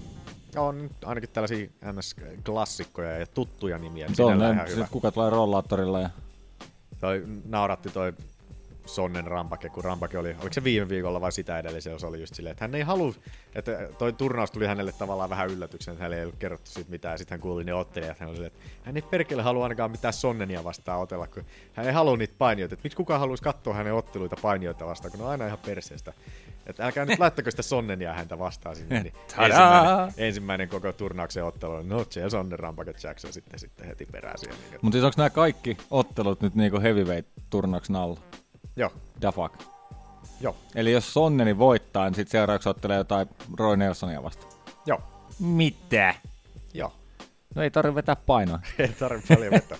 [0.56, 4.06] on ainakin tällaisia NS-klassikkoja ja tuttuja nimiä.
[4.12, 4.82] Se on ne, ihan hyvä.
[4.84, 6.10] sit kuka tulee rollaattorilla ja
[7.00, 8.12] Toi nauratti toi
[8.86, 12.34] Sonnen Rampake, kun Rampake oli, oliko se viime viikolla vai sitä edellisellä, se oli just
[12.34, 13.14] silleen, että hän ei halua,
[13.54, 17.14] että toi turnaus tuli hänelle tavallaan vähän yllätyksen, että hänelle ei ollut kerrottu siitä mitään,
[17.14, 19.90] ja sitten hän kuuli ne ottelijat, hän oli silleen, että hän ei perkele halua ainakaan
[19.90, 23.74] mitään Sonnenia vastaan otella, kun hän ei halua niitä painioita, että miksi kukaan haluaisi katsoa
[23.74, 26.12] hänen otteluita painioita vastaan, kun ne on aina ihan perseestä.
[26.66, 31.82] Että älkää nyt laittako sitä Sonnenia häntä vastaan sinne, niin ensimmäinen, ensimmäinen koko turnauksen ottelu
[31.82, 34.36] no se Sonnen Rampake Jackson sitten, sitten heti perään.
[34.42, 38.20] Niin, Mutta siis onko nämä kaikki ottelut nyt niinku heavyweight-turnauksen alla?
[38.76, 38.90] Joo,
[39.22, 39.54] Da fuck.
[40.40, 44.52] joo, Eli jos Sonneni voittaa, niin sitten seuraavaksi ottelee jotain Roy Nelsonia vastaan.
[44.86, 45.00] joo,
[45.40, 46.14] Mitä?
[46.74, 46.92] joo.
[47.54, 48.58] No ei tarvitse vetää painoa.
[48.78, 49.78] Ei tarvitse paljon vetää.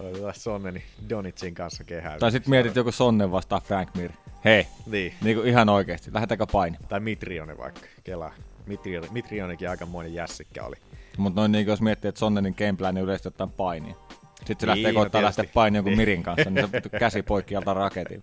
[0.00, 2.18] Otetaan Sonneni Donitsin kanssa kehää.
[2.18, 4.10] tai sitten mietit joku Sonnen vastaan Frank Mir.
[4.44, 5.14] Hei, Niin.
[5.22, 6.88] niinku ihan oikeesti, lähdetäänkö painimaan?
[6.88, 7.80] Tai Mitrione vaikka.
[8.04, 8.32] Kela.
[8.66, 10.76] Mitrione, Mitrionekin aikamoinen jässikkä oli.
[11.16, 13.94] Mutta noin niinku jos miettii, että Sonnenin gameplan niin yleisesti ottaen painia.
[14.46, 15.96] Sitten se Niin, lähtee koittaa lähteä painiin jonkun.
[15.96, 18.22] Mirin kanssa, niin se käsi poikki alta raketin.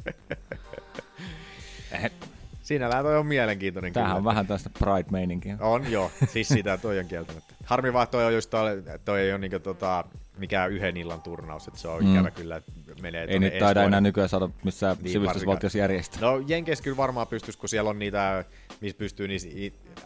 [2.67, 4.17] Siinällään toi on mielenkiintoinen Tämähän kyllä.
[4.17, 5.57] on vähän tästä Pride-meininkiä.
[5.59, 7.53] On joo, siis sitä toi on kieltämättä.
[7.65, 10.03] Harmi vaan, toi, on just toi, toi ei ole niinku tota,
[10.37, 12.13] mikään yhden illan turnaus, että se on Mm.
[12.13, 16.21] ikävä kyllä, että menee Ei nyt taida enää nykyään saada missään Niin, sivistysvaltiossa järjestää.
[16.21, 18.45] No Jenkeissä kyllä varmaan pystyisi, kun siellä on niitä,
[18.81, 19.49] missä pystyy niissä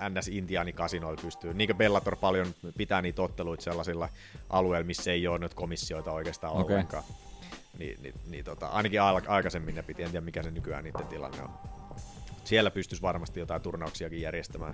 [0.10, 1.54] NS-intiaanikasinoilla pystyy.
[1.54, 2.48] Niin kuin Bellator paljon
[2.78, 4.10] pitää niitä otteluita sellaisilla
[4.50, 6.64] alueilla, missä ei ole nyt komissioita oikeastaan okay.
[6.64, 7.04] ollenkaan.
[7.80, 11.42] Niin, niin, niin tota, ainakin aikaisemmin ne piti, en tiedä mikä se nykyään niiden tilanne
[11.42, 11.81] on.
[12.44, 14.74] Siellä pystyisi varmasti jotain turnauksiakin järjestämään.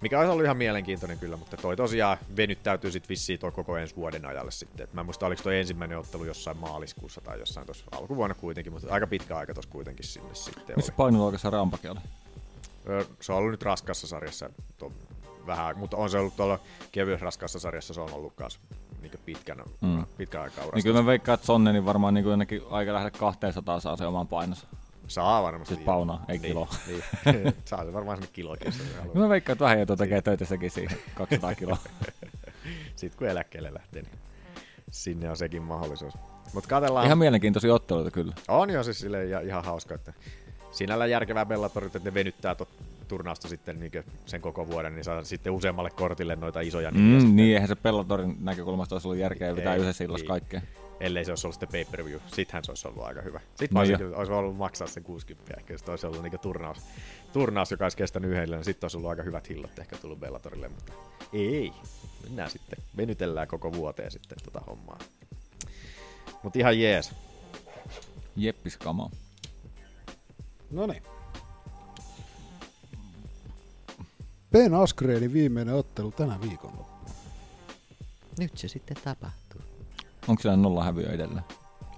[0.00, 3.96] Mikä olisi ollut ihan mielenkiintoinen kyllä, mutta toi tosiaan venyttäytyy sitten vissiin toi koko ensi
[3.96, 4.84] vuoden ajalle sitten.
[4.84, 8.72] Et mä en muista, oliko toi ensimmäinen ottelu jossain maaliskuussa tai jossain tuossa alkuvuonna kuitenkin,
[8.72, 12.00] mutta aika pitkä aika tuossa kuitenkin sinne sitten Missä painoluokassa Rampake oli?
[13.20, 14.92] Se on ollut nyt raskassa sarjassa to,
[15.46, 16.58] vähän, mutta on se ollut tuolla
[16.92, 18.60] kevyessä raskassa sarjassa, se on ollut kanssa
[19.02, 20.04] niin pitkän, Mm.
[20.16, 20.76] pitkän aikaa urasta.
[20.76, 22.26] Niin kyllä mä veikkaan, että Sonne niin varmaan niin
[22.70, 24.66] aika lähelle 200 saa se oman painonsa.
[25.12, 25.74] Saa varmasti.
[25.74, 26.68] Siis paunaa, ei niin, kiloa.
[26.86, 27.54] Niin.
[27.64, 29.14] Saa se varmaan sinne kilokin, haluaa.
[29.14, 31.78] Mä veikkaan, että vähän joutuu tekee töitä sekin siihen 200 kiloa.
[32.96, 34.18] Sitten kun eläkkeelle lähtee, niin
[34.90, 36.14] sinne on sekin mahdollisuus.
[36.54, 37.06] Mutta katsellaan.
[37.06, 38.34] Ihan mielenkiintoisia otteluita kyllä.
[38.48, 40.12] On jo siis silleen ja ihan hauska, että
[40.70, 42.68] sinällä järkevää Bellatorit, että ne venyttää tot
[43.08, 43.92] turnausta sitten niin
[44.26, 46.90] sen koko vuoden, niin saa sitten useammalle kortille noita isoja.
[46.90, 50.28] Mm, niin, eihän se Pellatorin näkökulmasta olisi ollut järkeä pitää yhdessä illassa niin.
[50.28, 50.60] kaikkea.
[51.00, 52.20] Ellei se olisi ollut sitten pay-per-view.
[52.26, 53.40] Sittenhän se olisi ollut aika hyvä.
[53.54, 54.18] Sitten No jo.
[54.18, 56.78] olisi ollut maksaa sen 60 ehkä, jos olisi ollut niin turnaus,
[57.32, 60.68] turnaus, joka olisi kestänyt yhdelle, niin sitten olisi ollut aika hyvät hillot ehkä tullut Bellatorille,
[60.68, 60.92] mutta
[61.32, 61.72] ei.
[62.22, 64.98] Mennään sitten, venytellään koko vuoteen sitten tota hommaa.
[66.42, 67.12] Mutta ihan jees.
[68.36, 69.10] Jeppis kama.
[70.70, 71.02] No niin.
[74.52, 77.10] Ben Askreelin viimeinen ottelu tänä viikonloppuna.
[78.38, 79.41] Nyt se sitten tapahtuu.
[80.28, 81.44] Onko siellä nolla hävyä edelleen?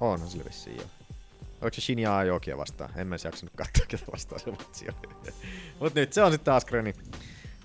[0.00, 0.84] Onhan sillä vissiin jo.
[1.60, 2.90] Oliko se Shinya Aokia vastaan?
[2.96, 5.32] En mä jaksanut katsoa, ketä vastaan se matsi oli.
[5.80, 6.94] Mut nyt se on sitten Askrenin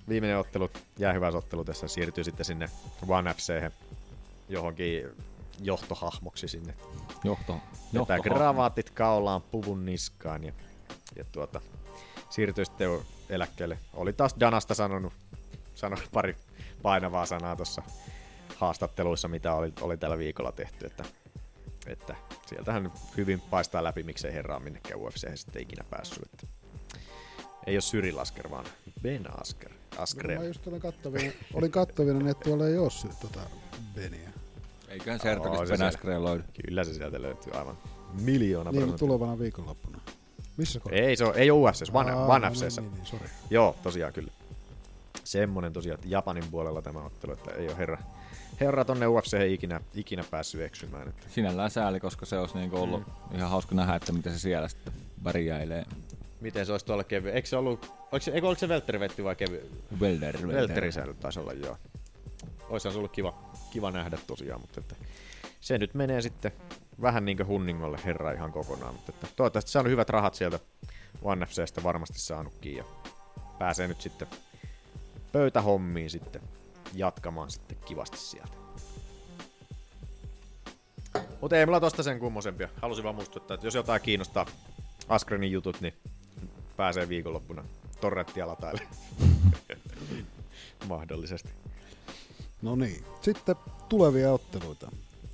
[0.10, 0.70] viimeinen ottelu.
[0.99, 1.88] Jää hyvä ottelu tässä.
[1.88, 2.70] Siirtyy sitten sinne
[3.07, 3.72] One FC
[4.49, 5.07] johonkin
[5.62, 6.74] johtohahmoksi sinne.
[7.24, 7.60] Johto.
[7.93, 10.53] Johto gravaatit kaulaan, puvun niskaan ja,
[11.16, 11.62] ja tuota,
[12.30, 12.99] siirtyy sitten
[13.30, 13.80] eläkkeelle.
[13.93, 15.14] Oli taas Danasta sanonut,
[15.76, 16.36] sanonut pari
[16.82, 17.82] painavaa sanaa tuossa
[18.60, 21.03] haastatteluissa, mitä oli, oli tällä viikolla tehty, että,
[21.88, 26.24] että sieltähän hyvin paistaa läpi, miksei herra on minnekään UFC sitten ikinä päässyt.
[26.24, 26.47] Että
[27.68, 28.66] ei ole Syri Lasker, vaan
[29.01, 29.72] Ben Asker.
[29.97, 30.38] Askre.
[30.38, 33.39] Mä just olin kattavina, olin kattavina, niin että tuolla ei ole sitä tota
[33.95, 34.30] Beniä.
[34.88, 35.88] Eiköhän Sertakista se Ben.
[35.88, 36.43] Askren löydy.
[36.66, 37.78] Kyllä se sieltä löytyy aivan
[38.22, 39.07] miljoona Niin, mutta prosenttia.
[39.07, 39.99] tulevana viikonloppuna.
[40.57, 40.99] Missä kohtaa?
[40.99, 42.80] Ei, se on, ei ole UFC, One, Aa, one no FC.
[42.82, 43.30] Niin, niin, sori.
[43.49, 44.32] Joo, tosiaan kyllä.
[45.24, 47.97] Semmonen tosiaan, että Japanin puolella tämä ottelu, että ei ole herra,
[48.60, 51.07] herra tonne UFC ei ikinä, ikinä päässyt eksymään.
[51.07, 53.38] Että Sinällään sääli, koska se olisi niinku ollut mm.
[53.38, 54.93] ihan hauska nähdä, että miten se siellä sitten
[55.24, 55.86] värjäilee.
[56.41, 57.30] miten se olisi tuolla kevy?
[57.30, 59.70] Eikö se ollut, oliko se, eikö, oliko se Velterivetti vai kevy?
[59.99, 60.57] Welder, welder.
[60.57, 61.78] Velteri se taisi olla, joo.
[62.70, 63.34] Oishan se ollut kiva,
[63.72, 64.95] kiva nähdä tosiaan, mutta että
[65.62, 66.51] se nyt menee sitten
[67.01, 70.60] vähän niin kuin hunningolle herra ihan kokonaan, mutta että toivottavasti saanut hyvät rahat sieltä
[71.22, 72.84] One FCstä varmasti saanutkin ja
[73.60, 74.28] pääsee nyt sitten
[75.32, 76.41] pöytähommiin sitten
[76.94, 78.54] jatkamaan sitten kivasti sieltä.
[81.42, 82.70] Mutta ei mulla tosta sen kummosempia.
[82.82, 84.46] Halusin vaan muistuttaa, että jos jotain kiinnostaa
[85.10, 85.94] Askrenin jutut, niin
[86.78, 87.64] pääsee viikonloppuna
[88.02, 88.82] torrettia lataille.
[90.90, 91.50] Mahdollisesti.
[92.62, 93.06] No niin.
[93.22, 93.56] Sitten
[93.90, 94.92] tulevia otteluita.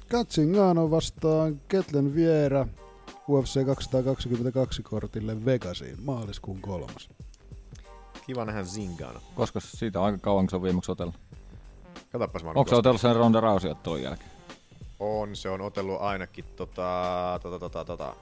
[0.07, 2.67] Katsingano vastaan Ketlen Viera
[3.29, 7.09] UFC 222 kortille Vegasiin maaliskuun kolmas.
[8.25, 9.21] Kiva nähdä Zingana.
[9.35, 11.15] Koska siitä on aika kauan, kun se on viimeksi otellut.
[12.19, 14.31] Katsopas mä Onko se otellut sen Ronda Rousey ottelun jälkeen?
[14.99, 18.15] On, se on otellut ainakin tota, tota, tota, tota,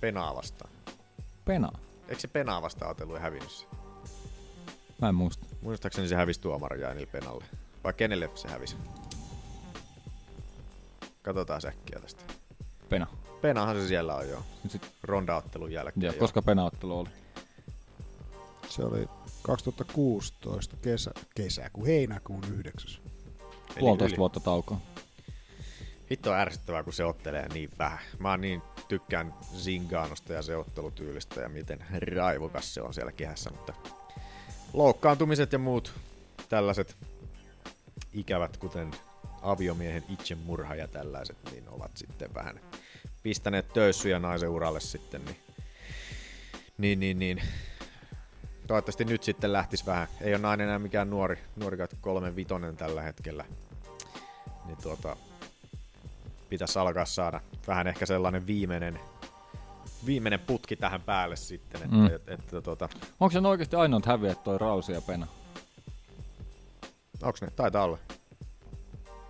[0.00, 0.70] Penaa vastaan.
[1.44, 1.72] Pena.
[2.08, 3.66] Eikö se Penaa vastaan otellut ja hävinnyt se?
[5.00, 5.46] Mä en muista.
[5.62, 7.44] Muistaakseni se hävisi tuomarijainille Penalle.
[7.84, 8.76] Vai kenelle se hävisi?
[11.22, 12.24] Katsotaan säkkiä tästä.
[12.88, 13.06] Pena.
[13.40, 14.42] Penahan se siellä on joo.
[14.68, 16.02] Sitten, Ronda-ottelun jälkeen.
[16.02, 16.20] ja joo.
[16.20, 17.08] koska Pena-ottelu oli?
[18.68, 19.08] Se oli
[19.42, 23.00] 2016 kesä, kesä kuin heinäkuun 9.
[23.70, 24.80] Eli Puolitoista yli- vuotta taukoa.
[26.10, 27.98] Hitto on ärsyttävää, kun se ottelee niin vähän.
[28.18, 31.84] Mä oon niin tykkään Zinganosta ja se ottelutyylistä ja miten
[32.16, 33.72] raivokas se on siellä kehässä, mutta
[34.72, 35.92] loukkaantumiset ja muut
[36.48, 36.96] tällaiset
[38.12, 38.90] ikävät, kuten
[39.42, 42.60] aviomiehen itsemurha ja tällaiset, niin ovat sitten vähän
[43.22, 45.36] pistäneet töyssyjä naisen uralle sitten, niin,
[46.78, 47.42] niin, niin, niin.
[48.68, 50.08] Toivottavasti nyt sitten lähtis vähän.
[50.20, 53.44] Ei ole nainen enää mikään nuori, nuori kolmen vitonen tällä hetkellä.
[54.66, 55.16] Niin tuota,
[56.48, 59.00] pitäisi alkaa saada vähän ehkä sellainen viimeinen,
[60.06, 62.06] viimeinen putki tähän päälle sitten, että, Mm.
[62.06, 62.88] että, että tuota,
[63.20, 65.26] Onko se oikeasti ainoat häviät toi Rousey ja Pena?
[67.22, 67.50] onko ne?
[67.56, 67.98] Taitaa olla.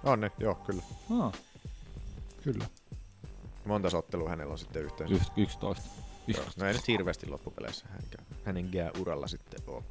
[0.04, 0.82] On ne, joo, kyllä.
[1.08, 1.32] No,
[2.44, 2.64] Kyllä.
[3.64, 5.14] Monta ottelua hänellä on sitten yhteensä.
[5.36, 5.88] y- 11.
[6.56, 7.86] No ei nyt hirveästi loppupeleissä
[8.44, 9.84] hänkään, uralla sitten oo.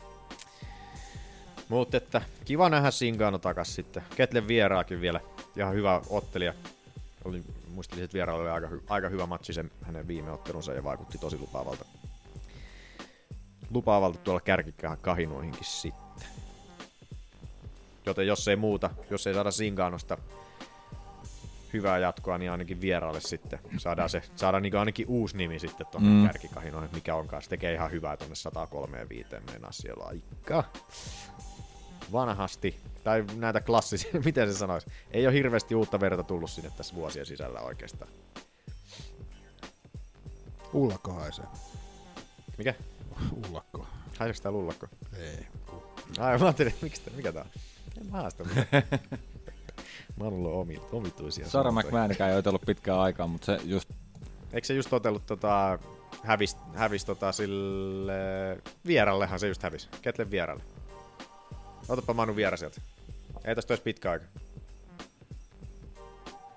[1.70, 4.04] Mutta että kiva nähdä Singano takas sitten.
[4.16, 5.20] Ketlen vieraakin vielä.
[5.58, 6.54] Ihan hyvä ottelija.
[7.26, 10.84] Oli, muistelisin, että vieraalla oli aika, hy- aika hyvä matsi sen hänen viime ottelunsa ja
[10.84, 11.86] vaikutti tosi lupaavalta.
[13.70, 16.28] lupaavalta tuolla kärkikahinoihinkin sitten.
[18.06, 20.18] Joten jos ei muuta, jos ei saada Singaanosta
[21.78, 26.10] hyvää jatkoa, niin ainakin vieraalle sitten saadaan, se, saadaan niin ainakin uusi nimi sitten tuonne
[26.10, 26.26] Mm.
[26.26, 27.50] kärkikahinoihin, mikä on kanssa.
[27.50, 30.64] Tekee ihan hyvää tuonne 135 meinaa siellä aika
[32.12, 36.96] vanhasti, tai näitä klassisia, miten se sanoisi, ei ole hirveästi uutta verta tullut sinne tässä
[36.96, 38.12] vuosien sisällä oikeastaan.
[40.74, 41.46] Ullakko haisee.
[42.58, 42.74] Mikä?
[43.48, 43.88] Ullakko.
[44.20, 44.88] Haiseeko tää lullakko?
[45.18, 45.48] Ei.
[46.20, 47.50] Ai, mä ajattelin, miksi mikä tää on?
[48.02, 48.44] En mä haasta
[49.78, 50.16] mitään.
[50.20, 51.50] Manulla on omi, omituisia.
[51.50, 52.08] Sara sanontoja.
[52.08, 53.90] McMahon ei otellut pitkään aikaa, mutta se just
[54.54, 55.80] Eikö se just otellut tota,
[56.24, 58.14] hävis, hävis tota sille
[58.86, 59.90] vierallehan se just hävis.
[60.02, 60.64] Ketle vieralle.
[61.90, 62.82] Otapa Manu viera sieltä.
[63.46, 64.26] Ei tästä olisi pitkä aika.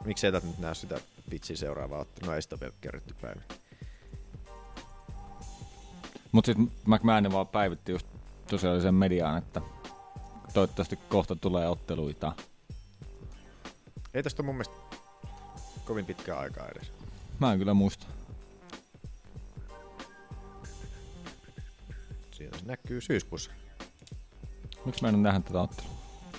[0.04, 1.00] Miksi ei tätä nyt näe sitä
[1.30, 2.30] vitsiä seuraavaa ottelua?
[2.30, 3.40] No ei sitä vielä kerrytty päivä.
[6.32, 8.06] Mutta sitten McMahon vaan päivitti just
[8.50, 9.60] sosiaalisen mediaan, että
[10.54, 12.32] toivottavasti kohta tulee otteluita.
[14.14, 14.74] Ei tästä mun mielestä
[15.84, 16.92] kovin pitkää aikaa edes.
[17.38, 18.06] Mä en kyllä muista.
[22.30, 23.50] Siinä se näkyy syyskuussa.
[24.84, 25.90] Miksi mä en nähnyt tätä ottelua?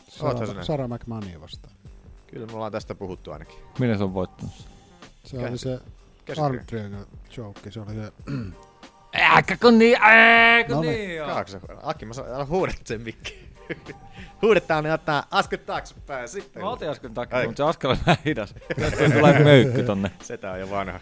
[0.07, 0.63] Sara?
[0.63, 1.73] Sara McMahonia vastaan.
[2.27, 3.55] Kyllä me ollaan tästä puhuttu ainakin.
[3.79, 4.53] Millä se on voittanut?
[5.25, 5.79] Se Käsi- oli se.
[6.41, 6.59] Arm
[7.37, 8.11] joke, se oli se...
[9.13, 10.93] Ääkä kun niin, ääkä No niin.
[10.93, 11.27] niin joo.
[11.27, 13.50] Kaaksa, Aki, mä saan, älä huudat sen mikki.
[14.41, 16.61] Huudetaan niin ottaa askel taaksepäin sitten.
[16.63, 17.45] Mä otin takia, Ai.
[17.45, 18.55] mutta se askel on vähän hidas.
[18.79, 20.11] Tästä tulee möykky tonne.
[20.21, 20.99] Setä on jo vanha.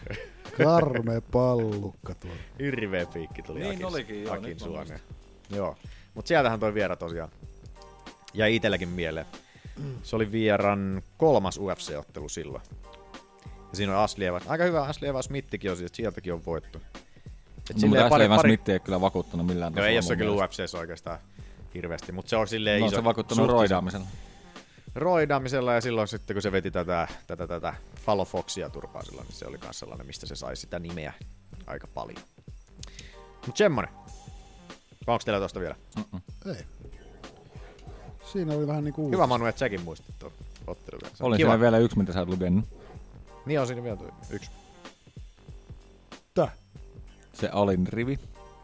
[0.58, 2.40] Karme pallukka tuolla.
[2.60, 5.00] Hirveä piikki tuli Niin Akin, olikin, joo, Akin suoneen.
[5.50, 5.78] Joo.
[6.14, 7.30] Mut sieltähän toi viera tosiaan.
[8.34, 9.26] Jäi itelläkin mieleen.
[10.04, 12.64] Se oli vieran kolmas UFC-ottelu silloin.
[13.44, 14.48] Ja siinä on Ashley Evans.
[14.48, 16.82] Aika hyvä Ashley Evans Smithikin on, siis sieltäkin on voittu.
[17.70, 20.32] Et No, mutta Ashley Evans Smith ei kyllä vakuuttanut millään No tasolla ei se kyllä
[20.32, 20.64] mielestä.
[20.64, 21.20] UFCssä oikeastaan
[21.74, 22.96] hirveästi, mutta se on silleen No iso.
[22.96, 24.06] se vakuuttanut suhteellisen- roidaamisella.
[24.96, 27.74] roidaamisella ja silloin sitten kun se veti tätä, tätä, tätä
[28.06, 31.14] Fallow Foxia turpaa silloin, niin se oli myös sellainen, mistä se sai sitä nimeä
[31.68, 32.18] aika paljon.
[33.48, 33.92] Mut semmonen.
[35.08, 35.76] Onks teillä tosta vielä?
[36.46, 36.66] Ei.
[38.32, 40.32] Siinä oli vähän niinku Hyvä Manu, että säkin muistit tuon
[40.68, 41.48] ottelun Oli kiva.
[41.48, 42.66] siellä vielä yksi, mitä sä oot lukenut.
[43.46, 44.52] Niin on siinä vielä tuo yksi.
[46.34, 46.52] Tää.
[47.34, 48.20] Se alin rivi.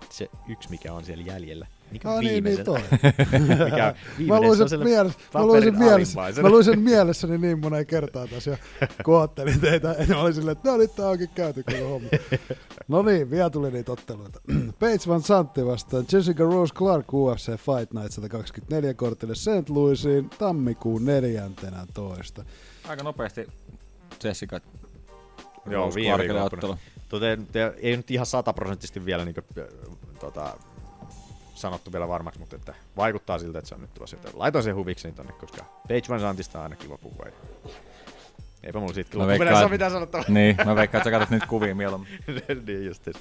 [0.09, 1.67] Se yksi, mikä on siellä jäljellä.
[1.91, 2.79] Mikä Ah, on niin, niin toi.
[3.65, 3.93] mikä on
[4.27, 6.47] Mä luin sen, mielessä, mä paperin luin sen, mielessä, alimmaisena.
[6.47, 8.57] mä luin sen mielessäni niin monen kertaa tässä jo,
[9.05, 9.95] kun ottelin teitä.
[9.99, 12.09] Ja mä olin silleen, että no nyt tää onkin käyty koko homma.
[12.88, 14.41] No niin, vielä tuli niitä otteluita.
[14.79, 19.69] Paige Van Santti vastaan Jessica Rose Clark UFC Fight Night 124 kortille St.
[19.69, 22.45] Louisiin tammikuun 14.
[22.88, 23.47] Aika nopeasti
[24.23, 24.59] Jessica
[25.69, 26.75] Joo, Rose Clarkille ottelu.
[27.09, 27.25] Tota,
[27.81, 29.65] ei nyt ihan sataprosenttisesti vielä niin kuin,
[30.19, 30.57] tota,
[31.55, 34.15] sanottu vielä varmaksi, mutta että vaikuttaa siltä, että se on nyt tuossa.
[34.15, 37.25] Joten Laitoin sen huvikseni tonne, koska Page Van Santista on aina kiva puhua.
[38.63, 40.25] Eipä mulla siitä Mä loppupeleissä veikkaan, ole mitään sanottavaa.
[40.29, 42.09] Niin, mä veikkaan, että sä katsot nyt kuvia mieluummin.
[42.67, 43.03] niin just.
[43.03, 43.13] Kun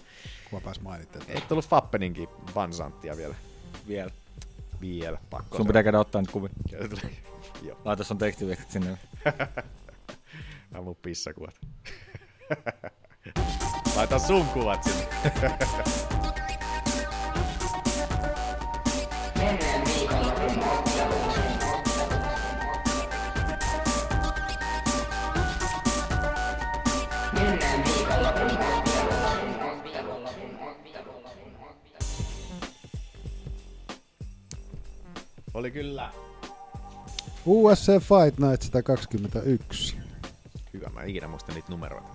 [0.52, 1.24] mä pääs mainitteen.
[1.28, 3.34] Ei tullut Fappeninkin Van Santtia vielä.
[3.88, 4.10] Vielä.
[4.80, 5.56] Vielä, pakko.
[5.56, 6.50] Sun pitää käydä ottaa nyt kuvia.
[7.62, 7.78] Joo.
[7.84, 8.98] Laita sun tekstiviestit sinne.
[10.70, 11.54] Mä mun pissakuvat.
[13.96, 15.08] Laita sun kuvat sinne.
[35.54, 36.10] Oli kyllä.
[37.46, 39.96] UFC Fight Night 121.
[40.72, 42.08] Hyvä, mä ikinä muista niitä numeroita.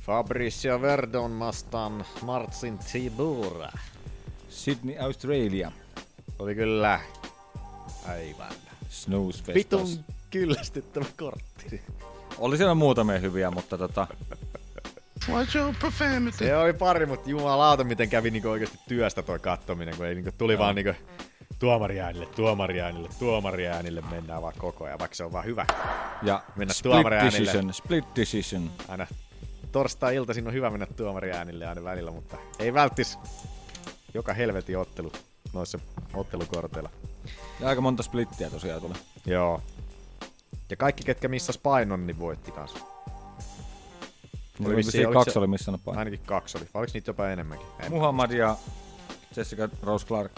[0.00, 3.72] Fabricio Verdon vastaan Marcin Tibura.
[4.48, 5.72] Sydney, Australia.
[6.38, 7.00] Oli kyllä
[8.08, 8.52] aivan
[8.88, 10.04] Snooze vitun Festas.
[10.30, 11.82] kyllästyttävä kortti.
[12.38, 14.06] Oli siellä muutamia hyviä, mutta tota...
[15.28, 16.36] What's your profanity?
[16.38, 20.30] Se oli pari, mutta jumalauta miten kävi niinku oikeasti työstä toi kattominen, kun ei niinku
[20.38, 20.92] tuli vaan niinku
[21.58, 25.66] tuomariäänille, tuomariäänille, tuomariäänille mennään vaan koko ajan, vaikka se on vaan hyvä.
[26.22, 27.38] Ja Mennä split tuomariäänille.
[27.38, 28.70] decision, split decision.
[28.88, 29.06] Aina
[29.72, 33.18] torstai-iltaisin on hyvä mennä tuomariäänille aina välillä, mutta ei välttis
[34.14, 35.12] joka helvetin ottelu
[35.52, 35.78] noissa
[36.14, 36.90] ottelukorteilla.
[37.60, 38.94] Ja aika monta splittiä tosiaan tuli.
[39.26, 39.62] Joo.
[40.70, 42.91] Ja kaikki, ketkä missas painon, niin voitti kanssa.
[44.60, 45.98] Oli vissiin- vissiin oliko kaksi se- oli missä paino.
[45.98, 46.66] Ainakin kaksi oli.
[46.74, 47.66] Oliko niitä jopa enemmänkin?
[47.80, 47.92] En.
[47.92, 48.56] Muhammad ja
[49.36, 50.32] Jessica Rose Clark.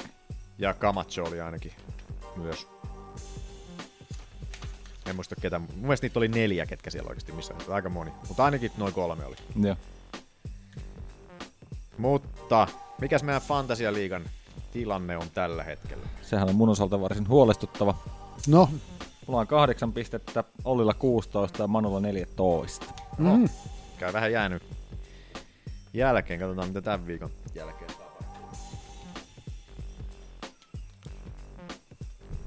[0.58, 1.72] Ja Camacho oli ainakin
[2.36, 2.66] myös.
[5.06, 5.58] En muista ketä.
[5.58, 7.54] Mun mielestä niitä oli neljä, ketkä siellä oikeasti missä.
[7.68, 8.10] Aika moni.
[8.28, 9.36] Mutta ainakin noin kolme oli.
[9.62, 9.76] Joo.
[11.98, 12.68] Mutta
[13.00, 14.24] Mikäs meidän Fantasialiigan
[14.72, 16.06] tilanne on tällä hetkellä?
[16.22, 17.94] Sehän on mun osalta varsin huolestuttava.
[18.48, 18.68] No,
[19.26, 22.86] Mulla on kahdeksan pistettä, Ollilla 16 ja Manulla 14.
[23.18, 23.48] mm.
[23.98, 24.62] Käy vähän jäänyt
[25.92, 26.40] jälkeen.
[26.40, 28.48] Katsotaan mitä tämän viikon jälkeen tapahtuu.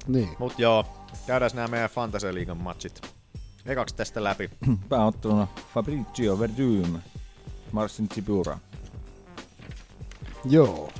[0.07, 0.29] niin.
[0.39, 0.85] Mut joo,
[1.27, 3.01] käydään nämä meidän Fantasialiigan matchit.
[3.65, 4.49] Ekaksi tästä läpi.
[4.89, 6.99] Pääotteluna Fabrizio Verdum,
[7.71, 8.57] Marcin Tibura.
[10.45, 10.91] Joo.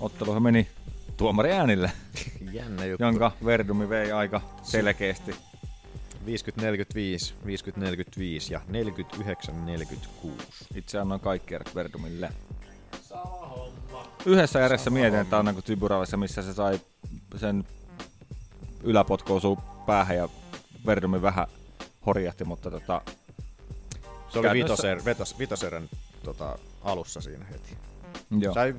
[0.00, 0.68] Otteluhan meni
[1.16, 1.92] tuomari äänille,
[2.52, 3.04] Jännä juttu.
[3.04, 5.36] jonka Verdumi vei aika selkeästi.
[6.26, 6.32] 50-45, 50-45
[8.50, 8.60] ja
[10.26, 10.30] 49-46.
[10.74, 12.32] Itse annoin kaikki erät Verdumille.
[14.26, 16.80] Yhdessä erässä mietin, että on kuin Tiburalissa, missä se sai
[17.36, 17.64] sen
[18.82, 20.28] yläpotku osuu päähän ja
[20.86, 21.46] Verdumi vähän
[22.06, 23.02] horjahti, mutta tota,
[24.28, 25.88] Se oli Käytännössä- vitoser, vetos, vitoserän
[26.24, 27.76] tota, alussa siinä heti.
[28.40, 28.54] joo.
[28.54, 28.74] Sai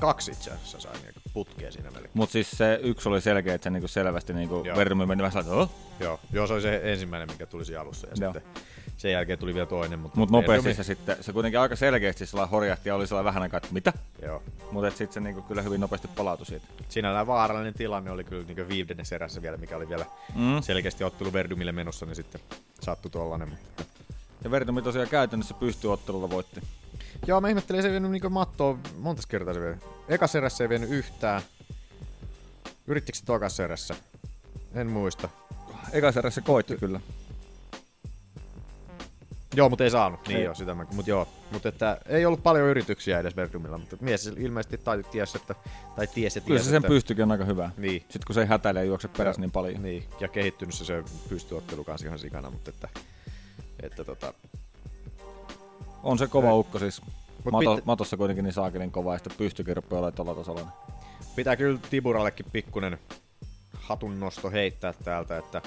[0.00, 2.10] kaksi itse asiassa sai niinku putkea siinä melkein.
[2.14, 4.64] Mut siis se yksi oli selkeä, että se niinku selvästi niinku.
[4.76, 5.70] Verdumi meni vähän oh?
[6.00, 8.06] Joo, joo, se oli se ensimmäinen, mikä tuli siinä alussa.
[8.06, 8.32] Ja Joo.
[8.32, 8.52] sitten
[8.96, 9.98] sen jälkeen tuli vielä toinen.
[9.98, 13.42] Mutta Mut nopeasti se sitten, se kuitenkin aika selkeästi sellainen horjahti ja oli sellainen vähän
[13.42, 13.92] aikaa, että mitä?
[14.22, 14.42] Joo.
[14.70, 16.66] Mutta sitten se niinku kyllä hyvin nopeasti palautui siitä.
[16.88, 20.62] Sinällään vaarallinen tilanne oli kyllä niin viidennes erässä vielä, mikä oli vielä Mm.
[20.62, 22.40] selkeästi ottelu Verdumille menossa, niin sitten
[22.80, 23.48] sattui tollanen.
[23.48, 23.84] Mutta...
[24.44, 26.60] Ja Verdumi tosiaan käytännössä pystyy ottelulla voitti.
[27.26, 29.84] Joo, mä ihmettelin, se ei vienyt niin mattoa monta kertaa se vienyt.
[30.08, 31.42] Ekas erässä ei vienyt yhtään.
[32.86, 33.94] Yrittikö se tokas erässä?
[34.74, 35.28] En muista.
[35.92, 37.00] Ekas erässä koitti kyllä.
[39.56, 40.28] Joo, mutta ei saanut.
[40.28, 40.44] Niin Ei.
[40.44, 41.28] joo, sitä mä, mut joo.
[41.50, 45.54] Mutta että ei ollut paljon yrityksiä edes Verdumilla, mutta mies ilmeisesti tai ties, että,
[45.96, 47.70] tai ties ja Kyllä se sen että, pystyykin on aika hyvä.
[47.76, 48.00] Niin.
[48.00, 49.82] Sitten kun se ei hätäile ja juokse perässä niin paljon.
[49.82, 52.88] Niin, ja kehittynyt se, se pystyy ottelu kanssa ihan sikana, mutta että,
[53.82, 54.34] että tota,
[56.06, 57.02] On se kova ukko siis.
[57.44, 60.60] Mut Mato, pit- matossa kuitenkin niin saakelin kova ja sitten pystyykin rupeaa olemaan tuolla tasolla.
[60.60, 60.70] niin
[61.36, 62.98] pitää kyllä Tiburallekin pikkunen
[63.74, 65.62] hatunnosto heittää täältä, että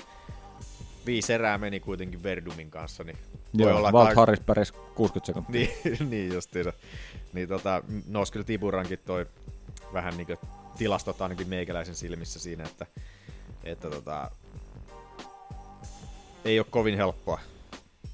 [1.05, 3.17] viisi erää meni kuitenkin Verdumin kanssa, niin
[3.57, 5.67] voi Joo, olla Walt Harris pärjäsi 60 sekuntia.
[5.83, 6.73] niin, niin justiinsa.
[7.33, 9.25] Niin tota, nousi kyllä Tiburankin toi
[9.93, 10.35] vähän niinku
[10.77, 12.85] tilastot ainakin meikäläisen silmissä siinä, että,
[13.63, 14.31] että tota,
[16.45, 17.39] ei ole kovin helppoa.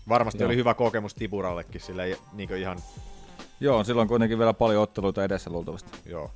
[0.09, 0.47] Varmasti Joo.
[0.47, 2.79] oli hyvä kokemus Tiburallekin, sillä ei niinku ihan,
[3.59, 5.91] Joo, silloin kuitenkin vielä paljon otteluita edessä luultavasti.
[6.05, 6.31] joo.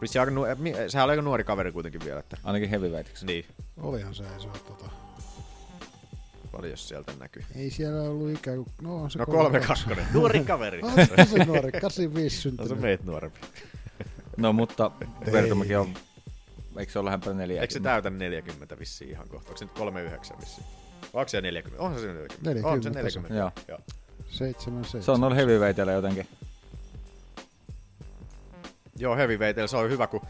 [0.00, 3.26] Vissi aika nu- mi- sehän oli aika nuori kaveri kuitenkin vielä, että Ainakin heavyweightissä.
[3.26, 3.44] niin,
[3.82, 4.84] Olihan se, ei se ole tota.
[6.52, 7.44] paljon sieltä näkyy.
[7.56, 8.68] Ei siellä ollut ikään kuin...
[8.82, 10.80] No, on se No kolme kakkonen, nuori kaveri.
[10.84, 12.80] Ah, se nuori, 85 On se syntynyt.
[12.82, 13.38] meitä nuorempi.
[14.36, 14.90] No mutta
[15.32, 15.94] Verdumikin on,
[16.78, 17.62] eikö se ole lähempänä 40?
[17.62, 19.48] Eikö se täytä 40 vissiin ihan kohta?
[19.48, 20.66] Onko se nyt 39 vissiin?
[21.12, 21.82] Onko se 40?
[21.82, 22.68] Onhan se 40.
[22.68, 23.20] On se 40 se.
[23.20, 23.34] 40.
[23.34, 23.52] Joo.
[23.68, 23.78] Joo.
[24.28, 25.02] 7, 7.
[25.02, 26.28] Se on noilla heavyweighteillä jotenkin.
[28.96, 30.20] Joo, heavyweightel se on hyvä, kun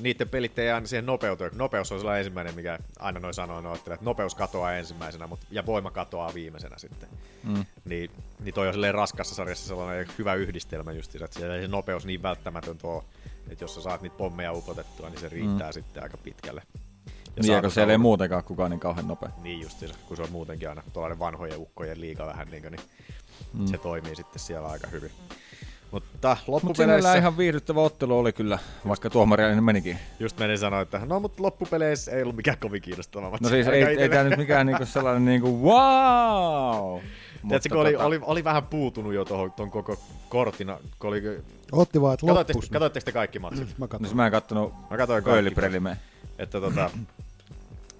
[0.00, 1.50] niiden pelit ei aina siihen nopeuteen.
[1.54, 5.66] Nopeus on sellainen ensimmäinen, mikä aina noin sanoo noittele, että nopeus katoaa ensimmäisenä mutta, ja
[5.66, 7.08] voima katoaa viimeisenä sitten.
[7.44, 7.64] Mm.
[7.84, 8.10] Niin,
[8.44, 12.06] niin toi on silleen raskassa sarjassa sellainen hyvä yhdistelmä just, että siellä ei se nopeus
[12.06, 13.04] niin välttämätön tuo,
[13.50, 15.72] että jos sä saat niitä pommeja upotettua, niin se riittää mm.
[15.72, 16.62] sitten aika pitkälle.
[17.42, 19.30] Niin, kun siellä ei muutenkaan kukaan niin kauhean nopea.
[19.42, 22.80] Niin justiinsa, kun se on muutenkin aina tuollainen vanhojen ukkojen liiga vähän niin, niin
[23.54, 23.66] Mm.
[23.66, 25.10] se toimii sitten siellä aika hyvin.
[25.90, 28.58] Mutta loppupeleissä, ihan viihdyttävä ottelu oli kyllä,
[28.88, 29.98] vaikka tuomari menikin.
[30.20, 33.42] just menin sanoa, että no mutta loppupeleissä ei ollut mikään kovin kiinnostava matsi.
[33.44, 37.00] No siis ei, ei tää nyt mikään niinku sellainen niinku wow!
[37.48, 39.96] Tiedätkö, kun oli, oli, oli, vähän puutunut jo tuohon ton koko
[40.28, 41.22] kortina, kun oli...
[41.72, 42.70] Otti vaan, että loppus.
[42.70, 43.68] katoitteko te kaikki matsit?
[43.68, 44.06] Mä No katson.
[44.06, 45.54] siis mä en kattonut Mä katsoin kaikki.
[46.38, 46.90] Että tota...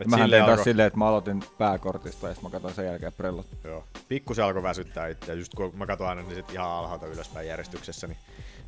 [0.01, 2.75] Et Mähän silleen tein taas alkoi- silleen, että mä aloitin pääkortista ja sitten mä katsoin
[2.75, 3.47] sen jälkeen prellot.
[3.65, 3.85] Joo.
[4.09, 8.07] Pikkusen alkoi väsyttää itseä, just kun mä katsoin aina niin sit ihan alhaalta ylöspäin järjestyksessä,
[8.07, 8.19] niin...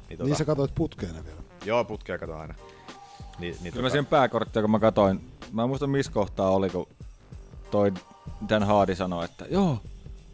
[0.09, 1.41] Niin, tota, Niin sä katsoit putkeen ne vielä.
[1.65, 2.55] Joo, putkea katsoin aina.
[2.55, 2.67] Niin,
[3.39, 5.21] niin Kyllä tota, mä siihen pääkorttia, kun mä katoin,
[5.53, 6.89] mä en muista missä kohtaa oli, kun
[7.71, 7.93] toi
[8.49, 9.79] Dan Hardy sanoi, että joo,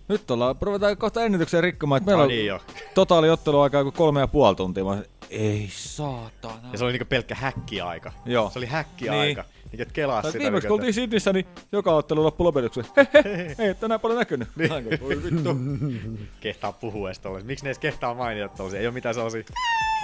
[0.09, 2.61] nyt ollaan, ruvetaan kohta ennätykseen rikkomaan, että meillä on niin
[2.95, 4.85] totaali otteluaikaa kuin kolme ja puoli tuntia.
[4.85, 4.99] Mä
[5.31, 6.69] ei saatana.
[6.73, 8.13] Ja se oli niinku pelkkä häkkiaika.
[8.25, 8.51] Joo.
[8.51, 9.43] Se oli häkkiaika.
[9.43, 9.56] Niin.
[9.73, 10.39] Niin, että kelaa sitä.
[10.39, 12.87] viimeksi kun oltiin Sydnissä, niin joka ottelu loppui lopetukseen.
[13.15, 14.49] Hehe, ei tänään paljon näkynyt.
[14.57, 14.71] Niin.
[15.01, 15.51] Voi vittu.
[16.41, 17.47] kehtaa puhua edes tollasia.
[17.47, 18.81] Miksi ne edes kehtaa mainita tollasia?
[18.81, 19.43] Ei ole mitään sellaisia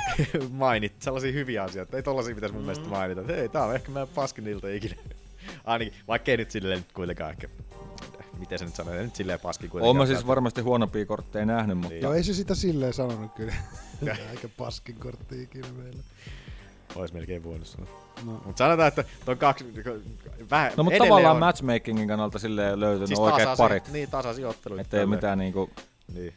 [0.51, 1.97] mainit, sellaisia hyviä asioita.
[1.97, 3.21] Ei tollasia pitäisi mun mielestä mainita.
[3.21, 4.95] Että Hei, tää on ehkä meidän paskin ilta ikinä.
[5.65, 7.49] Ainakin, vaikka ei nyt silleen nyt kuitenkaan ehkä.
[8.39, 8.95] Miten se nyt sanoo?
[8.95, 9.87] Ei nyt silleen paskin kuitenkaan.
[9.87, 12.03] Oon mä siis varmasti huonompia kortteja nähnyt, mutta Niin.
[12.03, 13.55] Joo, ei se sitä silleen sanonut kyllä.
[14.31, 16.03] Eikä paskin kortti ikinä meillä.
[16.95, 17.89] Ois melkein voinut sanoa.
[18.25, 18.43] No.
[18.47, 19.65] Mut sanotaan, että ton kaksi...
[20.51, 23.89] Vähän, No mutta tavallaan on- matchmakingin kannalta silleen löytynyt siis oikeat tasaisia- parit.
[23.93, 24.81] Niin, tasaisia otteluita.
[24.83, 25.71] Että ei mitään niinku...
[26.15, 26.35] Niin,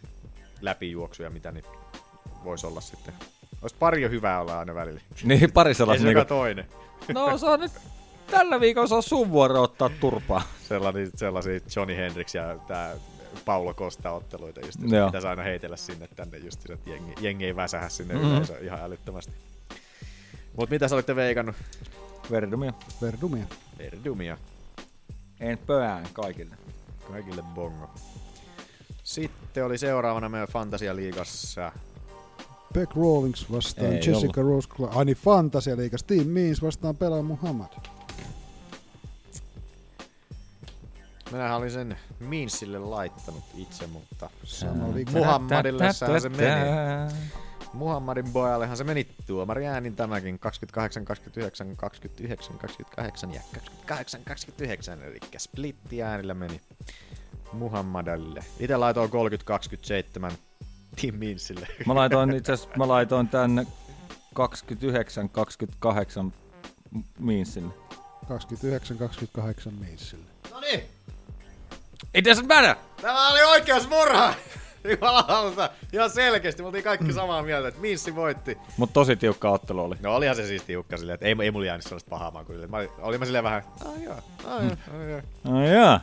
[0.62, 1.66] läpijuoksuja, mitä niin
[2.44, 3.14] voisi olla sitten.
[3.62, 5.02] Olisi pari jo hyvää olla aina välillä.
[5.24, 6.66] Niin, pari Ei sellaista se joka niinku, toinen.
[7.14, 7.72] no se on nyt
[8.32, 10.42] tällä viikolla se on sun vuoro ottaa turpaa.
[10.70, 12.96] Sellaisia, sellaisia Johnny Hendrix ja tää
[13.46, 15.06] Paulo Costa otteluita just, Joo.
[15.08, 18.24] pitäisi aina heitellä sinne tänne just, että jengi, jengi ei väsähä sinne Mhm.
[18.24, 18.36] mm-hmm.
[18.38, 19.32] yleisö ihan älyttömästi.
[20.58, 21.56] Mut mitä sä olitte veikannut?
[22.32, 22.74] Verdumia.
[23.02, 23.46] Verdumia.
[23.78, 24.38] Verdumia.
[25.40, 26.56] En pöään kaikille.
[27.12, 27.90] Kaikille bongo.
[29.04, 31.72] Sitten oli seuraavana meidän Fantasia-liigassa.
[32.74, 34.98] Beck Rawlings vastaan Ei Jessica Rose Clark.
[34.98, 36.04] Ai niin, Fantasia liikas.
[36.04, 37.70] Team Means vastaan Pelaa Muhammad.
[41.32, 44.30] Minähän olin sen Minsille laittanut itse, mutta
[44.94, 45.12] liiga.
[45.12, 47.14] Muhammadille se meni.
[47.76, 55.20] Muhammadin pojallehan se meni tuomari äänin tämäkin 28, 29, 29, 28 ja 28, 29, eli
[55.38, 56.62] splitti äänillä meni
[57.54, 58.44] Muhammadille.
[58.60, 60.32] Itse laitoin 30, 27
[61.02, 61.68] Tim Minsille.
[61.86, 63.66] Mä laitoin itse asiassa, mä laitoin tänne
[64.34, 66.34] 29, 28
[67.20, 67.74] Miinsille.
[68.26, 70.26] 29-28 Meansille.
[70.52, 70.84] No niin,
[72.14, 72.76] It doesn't matter!
[73.02, 74.34] tämä oli oikeus murha!
[74.92, 78.58] Jumalauta, ihan selkeästi, me oltiin kaikki samaa mieltä, että Minssi voitti.
[78.78, 79.96] Mut tosi tiukka ottelu oli.
[80.02, 82.56] No olihan se siis tiukka silleen, että ei, ei mulla jäänyt sellaista pahaa makua.
[82.68, 84.16] Mä olin, olin mä silleen vähän, ai joo,
[84.48, 84.78] ai joo,
[85.54, 86.00] ai joo.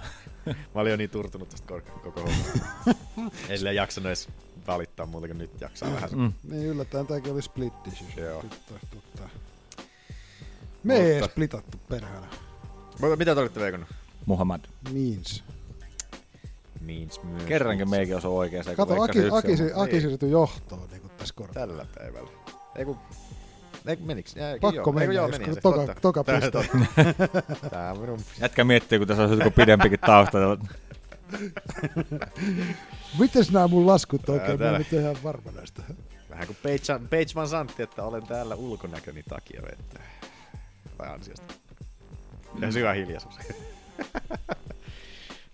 [0.46, 0.52] No.
[0.74, 2.58] Mä olin jo niin turtunut tästä kor- koko hommasta.
[3.48, 4.28] Ei silleen jaksanut edes
[4.66, 6.10] valittaa muuta kuin nyt jaksaa vähän.
[6.12, 6.32] Mm.
[6.50, 8.26] Niin yllättäen tääkin oli split decision.
[8.26, 8.42] Joo.
[8.42, 9.28] Nyt taas tuttaa.
[10.84, 12.26] Me ei Mutta- edes splitattu perhana.
[13.00, 13.88] Mutta mitä te olitte veikannut?
[14.26, 14.60] Muhammad.
[14.92, 15.44] Means.
[16.86, 17.42] Means myös.
[17.44, 19.52] Kerrankin meikin se, kun Kato, Aki, Aki.
[19.74, 21.66] Aki siirtyi johtoon niin tätässä korvalla.
[21.66, 22.30] Tällä päivällä.
[22.76, 22.98] Ei kun...
[23.86, 24.36] Ei meniks?
[24.36, 26.00] Ei, Pakko joo, mennä, joo, kun se, toka- totta.
[26.00, 26.50] toka Tää- piste.
[26.50, 26.78] totta.
[27.70, 28.20] Tää on minun...
[28.40, 30.38] Jätkä miettii, kun tässä on joku pidempikin tausta.
[33.18, 34.58] Mites nämä mun laskut oikein?
[34.58, 35.82] Mä en nyt ihan varma näistä.
[36.30, 40.00] Vähän kuin Page, Page Van Santti, että olen täällä ulkonäköni takia vettä.
[40.98, 41.54] Tai ansiosta.
[42.60, 43.34] Ja syvä hiljaisuus.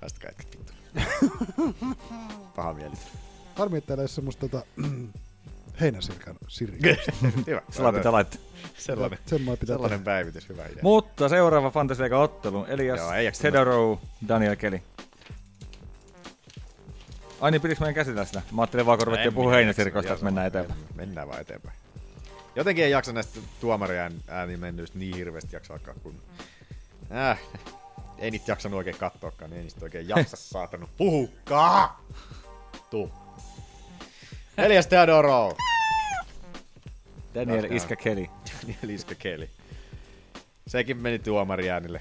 [0.01, 0.58] Tästä kai vittu.
[2.57, 2.95] Paha mieli.
[3.55, 4.67] Harmi, että ei ole semmoista tota,
[5.81, 6.79] heinäsirkan sirri.
[7.47, 7.63] Hyvä.
[7.71, 8.41] Sulla pitää laittaa.
[8.79, 10.83] Sellainen, Semmoinen pitää sellainen päivitys, hyvä idea.
[10.83, 12.65] Mutta seuraava Fantasy League ottelu.
[12.65, 13.99] Elias Tedorow,
[14.29, 14.81] Daniel Kelly.
[17.41, 18.43] Ai niin, pitikö meidän käsitellä sitä?
[18.53, 19.83] Mä ajattelin vaan, kun ruvettiin puhua jaksa.
[19.83, 20.81] että mennään eteenpäin.
[20.95, 21.77] Mennään vaan eteenpäin.
[22.57, 26.15] Jotenkin ei jaksa näistä tuomarien äänimennyistä niin hirveästi jaksaakaan, kun...
[27.17, 27.39] Äh,
[28.19, 32.05] ei niitä jaksanut oikein katsoakaan, niin ei niistä oikein jaksa saatanut puhukaa!
[32.91, 33.11] Tuu.
[34.59, 35.55] Elias Teodoro.
[37.35, 38.27] Daniel Iskä Kelly.
[38.83, 39.49] Liska Kelly.
[40.67, 42.01] Sekin meni tuomari äänille.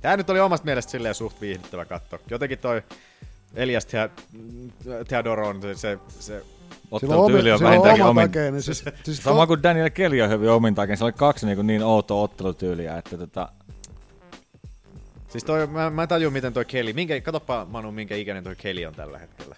[0.00, 2.18] Tää nyt oli omasta mielestä silleen suht viihdyttävä katto.
[2.30, 2.82] Jotenkin toi
[3.54, 4.10] Elias Thea-
[5.08, 6.42] Theodoro on se, se, se
[6.90, 8.28] Ottelutyyli omi, on vähintäänkin omin.
[8.28, 8.62] takeinen.
[8.62, 10.96] Siis, siis Sama kuin Daniel Kelly on hyvin omintakin.
[10.96, 13.48] Se oli kaksi niin, niin outoa ottelutyyliä, että tota,
[15.36, 18.56] Siis toi, mä, mä en tajua miten toi Kelly, minkä, katoppa Manu, minkä ikäinen toi
[18.56, 19.56] Kelly on tällä hetkellä.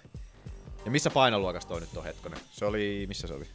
[0.85, 2.39] Ja missä painoluokassa toi nyt on hetkonen?
[2.51, 3.45] Se oli, missä se oli?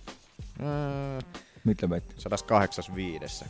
[0.63, 1.21] Öö,
[1.65, 2.15] mitä veitti?
[2.19, 3.45] 185.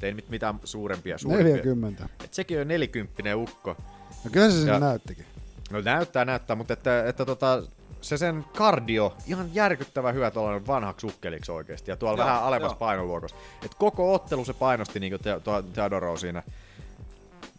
[0.00, 1.56] Tein mit, mitään suurempia suurempia.
[1.56, 2.08] 40.
[2.24, 3.76] Et sekin on nelikymppinen ukko.
[4.24, 5.26] No kyllä se sinne näyttikin.
[5.70, 7.62] No näyttää, näyttää, mutta että, että tota,
[8.00, 11.90] se sen kardio, ihan järkyttävä hyvä tuollainen vanhaksi ukkeliksi oikeesti.
[11.90, 12.78] Ja tuolla Joo, vähän alemmassa joo.
[12.78, 13.36] painoluokassa.
[13.64, 16.42] Et koko ottelu se painosti niinku te, to, Teodoro siinä.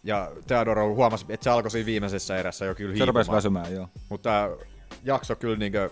[0.04, 3.88] Ja Teodoro huomasi, että se alkoi siinä viimeisessä erässä jo kyllä Se rupesi väsymään, joo.
[4.10, 4.50] Mutta
[5.04, 5.90] jakso kyllä niinkö,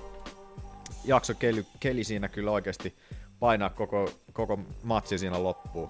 [1.06, 2.96] jakso keli, keli siinä kyllä oikeasti
[3.40, 5.90] painaa koko, koko matsi siinä loppuun.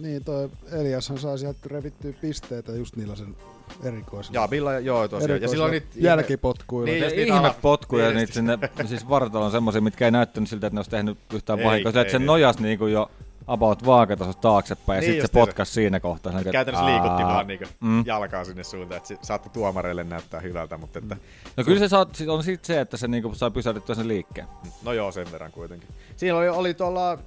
[0.00, 3.36] Niin, toi Eliashan saa sieltä revittyä pisteitä just niillä sen
[3.84, 4.40] erikoisilla.
[4.40, 5.42] Ja Billa, joo tosiaan.
[5.42, 6.84] Ja silloin niitä jälkipotkuilla.
[6.92, 10.66] Niin, Niin, ja niitä ala- niin, niitä sinne, siis vartalon semmosia, mitkä ei näyttänyt siltä,
[10.66, 11.92] että ne olisi tehnyt yhtään vahinkoa.
[11.92, 13.10] Se, että se nojas niinku jo
[13.52, 16.32] about vaakatasosta taaksepäin ja Niin sitten se potkas siinä kohtaa.
[16.32, 18.02] Sen, Käytännössä liikutti vaan niinku mm.
[18.06, 21.16] jalkaa sinne suuntaan, että se saattoi tuomareille näyttää hyvältä, mutta että,
[21.56, 24.46] No kyllä se saa, on sit se, että se niinku saa pysäytettyä sen liikkeen.
[24.82, 25.88] no joo, sen verran kuitenkin.
[26.16, 27.18] Siinä oli, oli tuolla,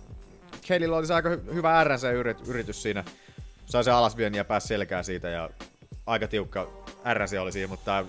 [0.62, 2.04] Kellyllä oli se aika hy- hyvä RNC
[2.48, 3.04] yritys siinä.
[3.66, 5.50] Sai se alasvieni ja pääsi selkään siitä ja
[6.06, 6.68] aika tiukka
[7.14, 8.06] RNC oli siinä, mutta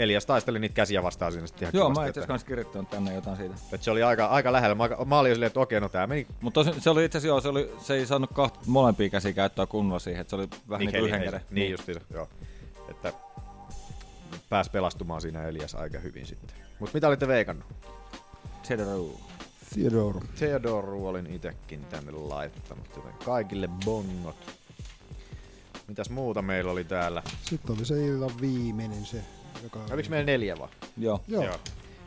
[0.00, 3.14] Elias taisteli niitä käsiä vastaan siinä sitten ihan Joo, kivasti, mä itse asiassa kirjoittanut tänne
[3.14, 3.54] jotain siitä.
[3.72, 4.74] että se oli aika, aika lähellä.
[4.74, 7.28] Mä, mä olin jo silleen, että okei, no tää meni Mutta se oli itse asiassa
[7.28, 10.48] joo, se, oli, se ei saanut kahta, molempia käsiä käyttöä kunnolla siihen, että se oli
[10.68, 11.40] vähän niin, kuin yhden käden.
[11.50, 12.28] Niin justiinsa, joo.
[12.88, 13.12] Että
[14.48, 16.56] pääsi pelastumaan siinä Elias aika hyvin sitten.
[16.78, 17.66] Mutta mitä olitte veikannut?
[18.68, 19.10] Tedorow.
[19.74, 20.20] Theodore.
[20.38, 24.36] Theodoru olin itekin tänne laittanut, joten kaikille bongot.
[25.88, 27.22] Mitäs muuta meillä oli täällä?
[27.42, 29.22] Sitten oli se illan viimeinen se,
[29.62, 29.80] joka...
[29.92, 30.70] Oliko meillä neljä vaan?
[30.96, 31.20] Joo.
[31.28, 31.44] Joo.
[31.44, 31.54] Joo.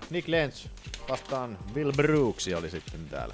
[0.10, 0.66] Nick Lenz
[1.10, 3.34] vastaan Bill Brooks oli sitten täällä.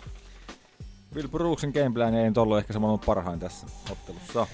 [1.14, 4.48] Bill Brooksin gameplay ei nyt ollut ehkä se maailman parhain tässä ottelussa.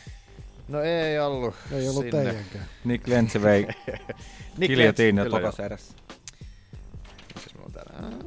[0.68, 2.24] No ei ollut Ei ollut sinne.
[2.24, 2.66] teidänkään.
[2.84, 3.68] Nick Lenz vei
[4.58, 5.66] Nick kiljotiini Lenz, kyllä tokas joo.
[5.66, 5.94] erässä.
[7.28, 8.26] Mitäs meillä on täällä?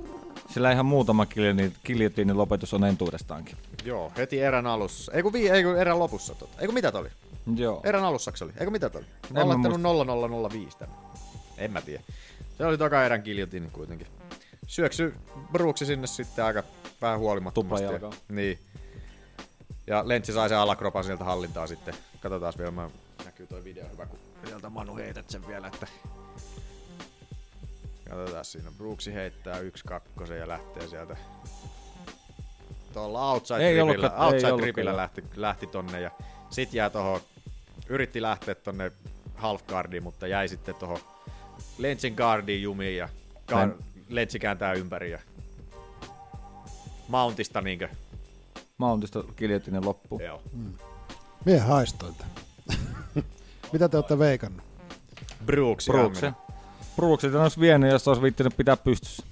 [0.55, 3.57] Sillä ihan muutama kiljotiini, kiljotiinin lopetus on entuudestaankin.
[3.85, 5.13] Joo, heti erän alussa.
[5.13, 6.35] Ei kun, vii, ei kun erän lopussa.
[6.35, 6.61] Tota.
[6.61, 7.11] Ei kun mitä toi oli?
[7.57, 7.81] Joo.
[7.85, 8.53] Erän alussa se oli.
[8.59, 9.09] Eikö mitä toi oli?
[9.33, 10.95] Mä oon laittanut 0005 tänne.
[11.59, 12.03] En mä tiedä.
[12.59, 14.07] Se oli toka erän kiljotin kuitenkin.
[14.67, 15.15] Syöksy
[15.53, 16.63] Brooksi sinne sitten aika
[17.03, 17.85] vähän huolimattomasti.
[17.87, 18.23] Tuplajalkaan.
[18.29, 18.59] Niin.
[19.87, 21.95] Ja Lentsi sai sen alakropan sieltä hallintaa sitten.
[22.21, 22.91] Katsotaan vielä, mä
[23.25, 25.87] näkyy toi video hyvä, kun sieltä Manu heität sen vielä, että
[28.11, 28.71] Katsotaan siinä.
[28.79, 31.17] Brooksi heittää yksi kakkosen ja lähtee sieltä
[32.93, 36.11] tuolla outside Ei ripillä, ollutkaan- ei outside ollut ripillä lähti, lähti tonne ja
[36.51, 37.21] sit jää toho,
[37.89, 38.93] yritti lähteä tonne
[39.35, 41.01] half guardiin, mutta jäi sitten toho
[41.79, 43.09] Lentsin guardiin jumiin ja
[43.47, 43.71] gar,
[44.09, 45.19] Lentsi kääntää ympäri ja
[47.09, 47.89] Mountista niinkö,
[48.79, 50.21] Mountista kiljotiinin loppu.
[50.21, 50.43] joo.
[51.45, 52.29] Mie haistoin tän.
[53.73, 54.63] Mitä te olette veikannut?
[55.47, 55.87] Brooks.
[55.87, 56.21] Brooks.
[56.97, 59.23] Brooksit olisi vienyt, jos olisi viittinyt pitää pystyssä.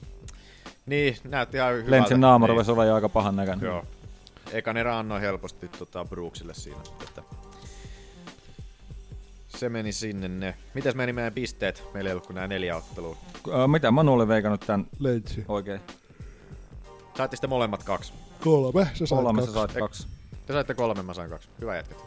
[0.86, 1.90] Niin, näytti ihan hyvältä.
[1.90, 2.70] Lentsin naama niin.
[2.70, 3.66] olla jo aika pahan näköinen.
[3.66, 3.84] Joo.
[4.52, 6.80] Ekan erä annoi helposti tota Brooksille siinä.
[7.02, 7.22] Että
[9.56, 10.54] se meni sinne ne.
[10.74, 11.84] Mitäs meni meidän pisteet?
[11.94, 13.16] Meillä ei ollut kuin nämä neljä ottelua.
[13.48, 15.44] Ö, Mitä Manu oli veikannut tän Lentsi.
[15.48, 15.80] oikein?
[17.16, 18.12] Saitte sitten molemmat kaksi.
[18.44, 18.84] Kolme.
[18.94, 19.52] Sä sait Kolme kaksi.
[19.52, 20.08] sä sait kaksi.
[20.46, 21.48] Te saitte kolme, mä sain kaksi.
[21.60, 21.98] Hyvä jätkät.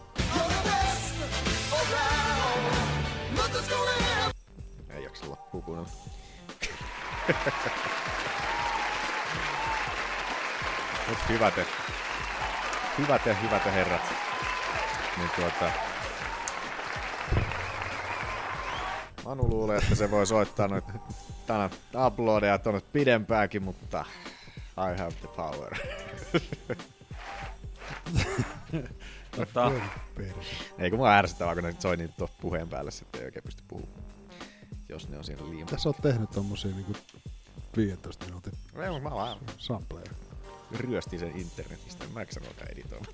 [4.90, 5.90] Ei jaksa loppuu kuunnella.
[11.10, 11.66] Mut hyvät ja,
[12.98, 14.02] hyvät ja hyvät ja herrat.
[15.18, 15.72] Niin tuota...
[19.26, 20.86] Manu luulee, että se voi soittaa noit
[21.48, 21.70] tänä
[22.08, 24.06] uploadeja tonne pidempäänkin, mutta
[24.78, 25.76] I have the power.
[29.36, 29.72] Tota.
[30.78, 33.64] Ei kun mua ärsyttävää, kun ne soi niitä tuossa puheen päälle, sitten ei oikein pysty
[33.68, 34.04] puhumaan.
[34.90, 35.76] Jos ne on siinä liimassa.
[35.76, 36.94] Tässä oot tehnyt tommosia niinku
[37.78, 40.12] 15 minuutin Ei, mä vaan sampleja.
[40.78, 42.06] ryöstin sen internetistä.
[42.14, 43.14] Mä en sanoa editoimaan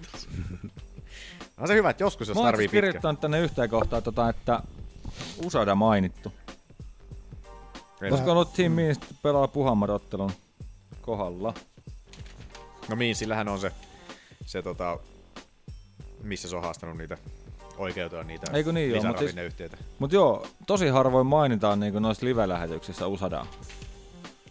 [1.57, 2.77] on se hyvä, että joskus jos Mä oon tarvii pitkä.
[2.77, 4.61] kirjoittanut tänne yhteen kohtaan, tota, että
[5.45, 6.31] Usada mainittu.
[8.09, 10.31] Koska ollut Team Means pelaa Puhammarottelun
[11.01, 11.53] kohdalla.
[12.89, 13.71] No niin, sillähän on se,
[14.45, 14.99] se tota,
[16.23, 17.17] missä se on haastanut niitä
[17.77, 19.35] oikeuteen niitä Eikö niin joo, mut siis-.
[19.99, 23.47] Mut joo, tosi harvoin mainitaan niinku noissa live-lähetyksissä Usadaa.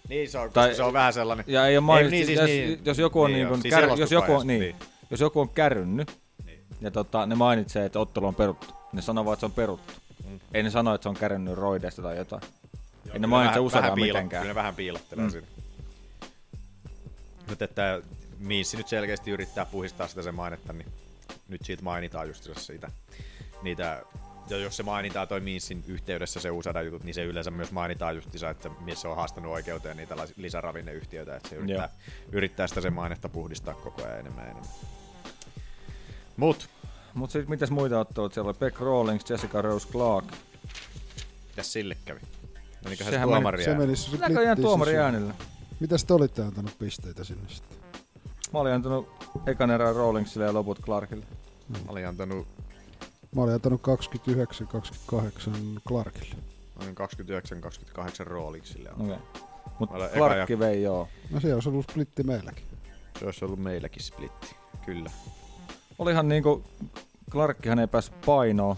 [0.09, 1.45] Niin, se on, Tai- se on vähän sellainen...
[1.49, 3.75] Ja ei ole mainittu, niin, siis jos, niin, jos, joku on niin, niin, niin siis
[3.75, 4.77] kär, jos, joku, niin, niin.
[5.11, 6.19] jos joku on kärrynnyt
[6.81, 9.93] ja tota, ne mainitsee, että ottelu on peruttu, ne sanoo vaan, että se on peruttu.
[10.29, 10.41] Mm.
[10.55, 12.43] Ei ne sano, että se on kärrynnyt roideista tai jotain.
[12.43, 12.49] ei
[13.07, 14.43] ne Kyllä mainitse piilo- mitenkään.
[14.43, 15.31] Kyllä ne vähän piilottelee Mm.
[15.31, 15.47] siinä.
[17.49, 18.03] Mutta että
[18.39, 20.87] Minssi nyt selkeästi yrittää puhistaa sitä sen mainetta, niin
[21.49, 22.91] nyt siitä mainitaan just siitä.
[23.63, 24.03] Niitä,
[24.49, 28.15] ja jos se mainitaan toi Minssin yhteydessä se Usada jutut, niin se yleensä myös mainitaan
[28.15, 31.89] justiinsa, että mies se on haastanut oikeuteen niitä lisäravinneyhtiöitä, että se yrittää,
[32.33, 34.73] yrittää sitä sen mainetta puhdistaa koko ajan enemmän ja enemmän.
[36.37, 36.69] Mut,
[37.15, 38.35] Mut sit mitäs muita ottelut?
[38.35, 40.25] Siellä oli Beck Rawlings, Jessica Rose Clark.
[41.49, 42.21] mitäs sille kävi?
[42.85, 45.35] Menikö se Sehän meni- tuomari Se meni se Näköjään splittiin tuomari äänillä.
[45.81, 47.79] Mitäs te olitte antanut pisteitä sinne sitten?
[48.53, 49.09] Mä olin antanut
[49.47, 51.25] ekan erään Rawlingsille ja loput Clarkille.
[51.69, 52.47] Mä olin antanut
[53.37, 56.37] Mä olin antanut 29-28 Clarkille.
[56.81, 58.91] noin 29-28 rooliksille.
[58.93, 59.07] Okei.
[59.07, 59.19] Okay.
[59.79, 61.09] Mut Mä olen eka Clarkki vei joo.
[61.31, 62.65] No siellä olisi ollut splitti meilläkin.
[63.19, 64.57] Se olisi ollut meilläkin splitti,
[64.87, 65.11] kyllä.
[65.99, 66.65] Olihan niinku,
[67.31, 68.77] Clarkkihan ei päässyt painoon,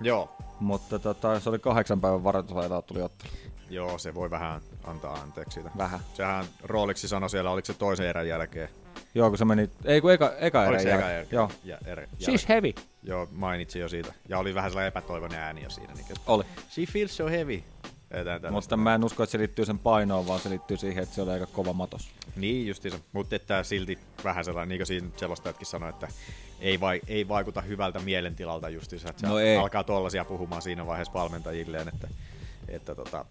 [0.00, 3.30] Joo, mutta tota, se oli kahdeksan päivän varoitusajalla tuli ottelu.
[3.70, 5.70] joo, se voi vähän antaa anteeksi siitä.
[5.78, 6.00] Vähän.
[6.14, 8.68] Sehän rooliksi sanoi siellä, oliko se toisen erän jälkeen.
[9.14, 11.16] Joo, kun se meni, ei kun eka, eka Oliko erän se eka jälkeen.
[11.16, 11.36] jälkeen?
[11.36, 11.50] Joo.
[11.64, 12.72] Ja, erä, She's heavy.
[13.02, 14.12] Joo, mainitsi jo siitä.
[14.28, 15.94] Ja oli vähän sellainen epätoivoinen ääni jo siinä.
[15.94, 16.44] Niin, Oli.
[16.70, 17.62] She feels so heavy.
[18.50, 21.22] Mutta mä en usko, että se liittyy sen painoon, vaan se liittyy siihen, että se
[21.22, 22.10] oli aika kova matos.
[22.36, 26.08] Niin justiinsa, mutta että silti vähän sellainen, niin kuin siinä selostajatkin sanoi, että
[26.60, 29.56] ei, vai, ei vaikuta hyvältä mielentilalta justiinsa, että se No ei.
[29.56, 32.08] alkaa tollasia puhumaan siinä vaiheessa valmentajilleen, että,
[32.68, 33.24] että tota,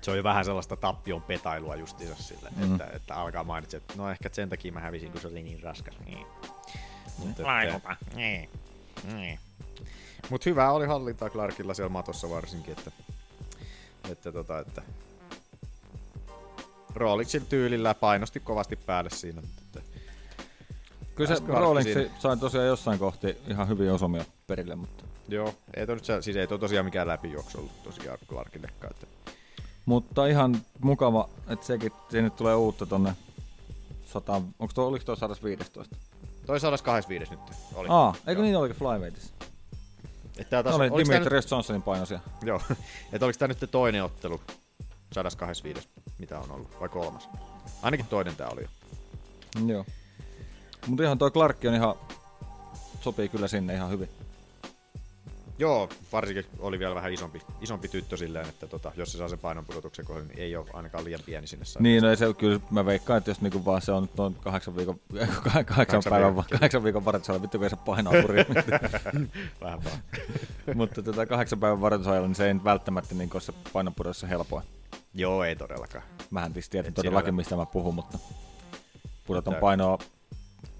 [0.00, 2.72] se on jo vähän sellaista tappion petailua justiinsa sille, Mm.
[2.72, 5.62] että, että, alkaa mainitse, että no ehkä sen takia mä hävisin, kun se oli niin
[5.62, 5.94] raskas.
[6.06, 6.26] Niin.
[7.18, 7.96] Mut, Vaikuta.
[8.14, 8.48] Niin.
[9.14, 9.38] Niin.
[10.30, 12.90] Mut hyvä oli hallintaa Clarkilla siellä matossa varsinkin, että,
[14.10, 14.82] että, tota, että
[16.94, 19.40] Roolixin tyylillä painosti kovasti päälle siinä.
[19.40, 20.00] Mutta, että,
[21.14, 21.42] Kyllä se
[21.82, 22.10] siinä.
[22.18, 25.04] sai tosiaan jossain kohti ihan hyvin osumia perille, mutta...
[25.28, 28.90] Joo, ei toi nyt se, siis ei toi tosiaan mikään läpijuoksu ollut tosiaan Clarkillekaan.
[28.90, 29.06] Että,
[29.86, 33.16] Mutta ihan mukava, että sekin, sinne tulee uutta tonne
[34.06, 35.96] 100, onko tuo, oliko tuo 115?
[36.46, 37.40] Toi 125 nyt
[37.74, 37.88] oli.
[37.90, 38.42] Aa, eikö Joo.
[38.42, 39.34] niin olikin Flyweightissa?
[40.38, 42.20] Et tää Taas, taas, oli Dimitri Johnsonin painoisia.
[42.26, 42.60] nyt, joo.
[43.12, 44.40] Et oliks tää nyt toinen ottelu
[45.12, 45.88] 125,
[46.18, 47.28] mitä on ollut, vai kolmas?
[47.82, 48.68] Ainakin toinen tää oli jo.
[49.66, 49.84] Joo.
[50.86, 51.94] Mutta ihan toi Clark on ihan,
[53.00, 54.08] sopii kyllä sinne ihan hyvin.
[55.60, 59.38] Joo, varsinkin oli vielä vähän isompi, isompi tyttö silleen, että tota, jos se saa sen
[59.38, 61.82] painonpudotuksen kohdalla, niin ei ole ainakaan liian pieni sinne saada.
[61.82, 64.76] Niin, no ei se kyllä, mä veikkaan, että jos niinku vaan se on noin kahdeksan
[64.76, 65.00] viikon,
[65.44, 66.44] kahdeksan, Kahdeksan päivän, viikon.
[66.50, 68.46] kahdeksan viikon varoitusajalla, vittu kun ei se painoa kuriin.
[69.62, 69.98] vähän vaan.
[70.74, 74.62] Mutta tota kahdeksan päivän varoitusajalla, niin se ei välttämättä niin ole se painonpudotus helpoa.
[75.14, 76.04] Joo, ei todellakaan.
[76.52, 78.18] Tietysti tiedän Et todellakin, mistä mä puhun, mutta
[79.26, 79.98] pudotan Tää- painoa.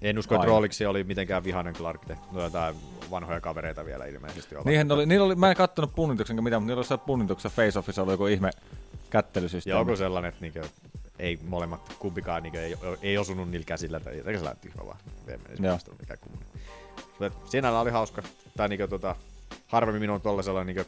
[0.01, 0.47] En usko, että.
[0.47, 2.01] Rooliksi oli mitenkään vihainen Clark.
[2.31, 2.75] No jotain
[3.11, 4.65] vanhoja kavereita vielä ilmeisesti ovat.
[4.65, 7.61] Niihin oli, niillä oli, mä en kattonut punnituksen enkä mitään, mutta niillä oli siellä punnituksessa
[7.61, 8.51] face-offissa oli joku ihme
[9.09, 9.79] kättelysysteemi.
[9.79, 10.63] Joku sellainen, että niinkö,
[11.19, 14.97] ei molemmat kumpikaan niinkö, ei, ei osunut niillä käsillä, tai eikä sellainen tyhmä vaan.
[15.27, 15.37] Ei
[15.99, 16.47] mikään kummonen.
[17.19, 18.23] Mutta sinällä oli hauska.
[18.57, 19.15] Tai niinkö, tota,
[19.67, 20.85] harvemmin minun on tuollaisella niinkö,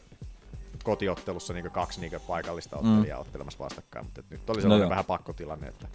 [0.83, 3.21] kotiottelussa niinkö, kaksi niinkö, paikallista ottelijaa mm.
[3.21, 4.89] ottelemassa vastakkain, mutta nyt oli sellainen joo.
[4.89, 5.87] vähän pakkotilanne, että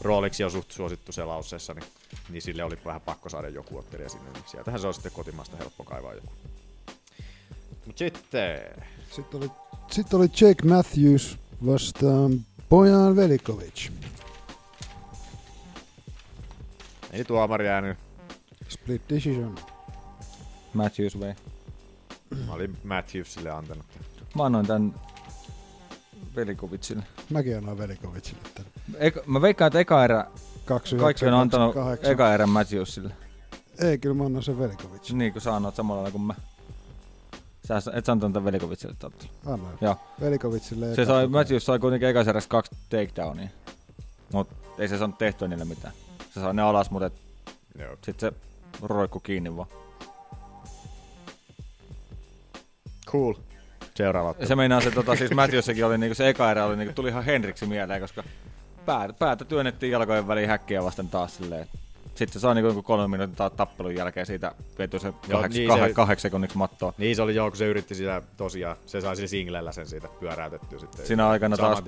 [0.00, 1.84] Rooliksi on suht suosittu se lauseessa, niin,
[2.30, 5.56] niin sille oli vähän pakko saada joku ottelija sinne, niin sieltähän se on sitten kotimaasta
[5.56, 6.32] helppo kaivaa joku.
[7.86, 8.60] Mut sitten,
[9.10, 9.50] Sitten oli,
[9.90, 13.90] sitten oli Jake Matthews vastaan Bojan Velikovic.
[17.12, 17.98] ei tuomari jäänyt,
[18.68, 19.54] Split decision.
[20.74, 21.34] Matthews vei.
[22.46, 23.86] Mä olin Matthewsille antanut.
[24.34, 24.94] Mä annoin tän
[26.36, 27.02] Velikovicille.
[27.30, 28.70] Mäkin annoin Velikovicille tänne.
[28.98, 30.26] Eka, mä veikkaan, että eka erä,
[30.64, 32.12] 29, kaikki on antanut 28.
[32.12, 33.14] eka erän Matthewsille.
[33.78, 35.18] Ei, kyllä mä annan sen Velikovicille.
[35.18, 36.34] Niin kuin sä annoit samalla lailla kuin mä.
[37.68, 39.26] Sä et sä antanut tän Velikovicille totta.
[39.46, 39.78] Annoin.
[39.80, 39.96] Joo.
[40.20, 40.94] Velikovicille.
[40.94, 43.48] Se eka sai, Matthews sai kuitenkin ekas erässä kaksi takedownia.
[44.32, 45.94] Mut ei se saanut tehtyä niille mitään.
[46.34, 47.14] Se sai ne alas, mutta et
[47.78, 47.96] Joo.
[48.04, 48.32] sit se
[48.82, 49.68] roikku kiinni vaan.
[53.14, 53.34] Cool.
[53.94, 54.48] Seuraava Ja ottelu.
[54.48, 57.24] se meinaa se, tota, siis Matthewssakin oli niinku se eka erä oli niinku, tuli ihan
[57.24, 58.22] Henriksi mieleen, koska
[58.86, 61.66] päätä, päätä työnnettiin jalkojen väliin häkkiä vasten taas silleen.
[62.14, 66.18] Sitten se sai niinku jonkun kolmen minuutin ta- tappelun jälkeen siitä vety se kahdeks, niin
[66.18, 66.92] sekunniksi mattoa.
[66.98, 70.08] Niin se oli joo, kun se yritti sitä tosiaan, se sai sillä singlellä sen siitä
[70.20, 71.06] pyöräytettyä sitten.
[71.06, 71.82] Siinä aikana taas,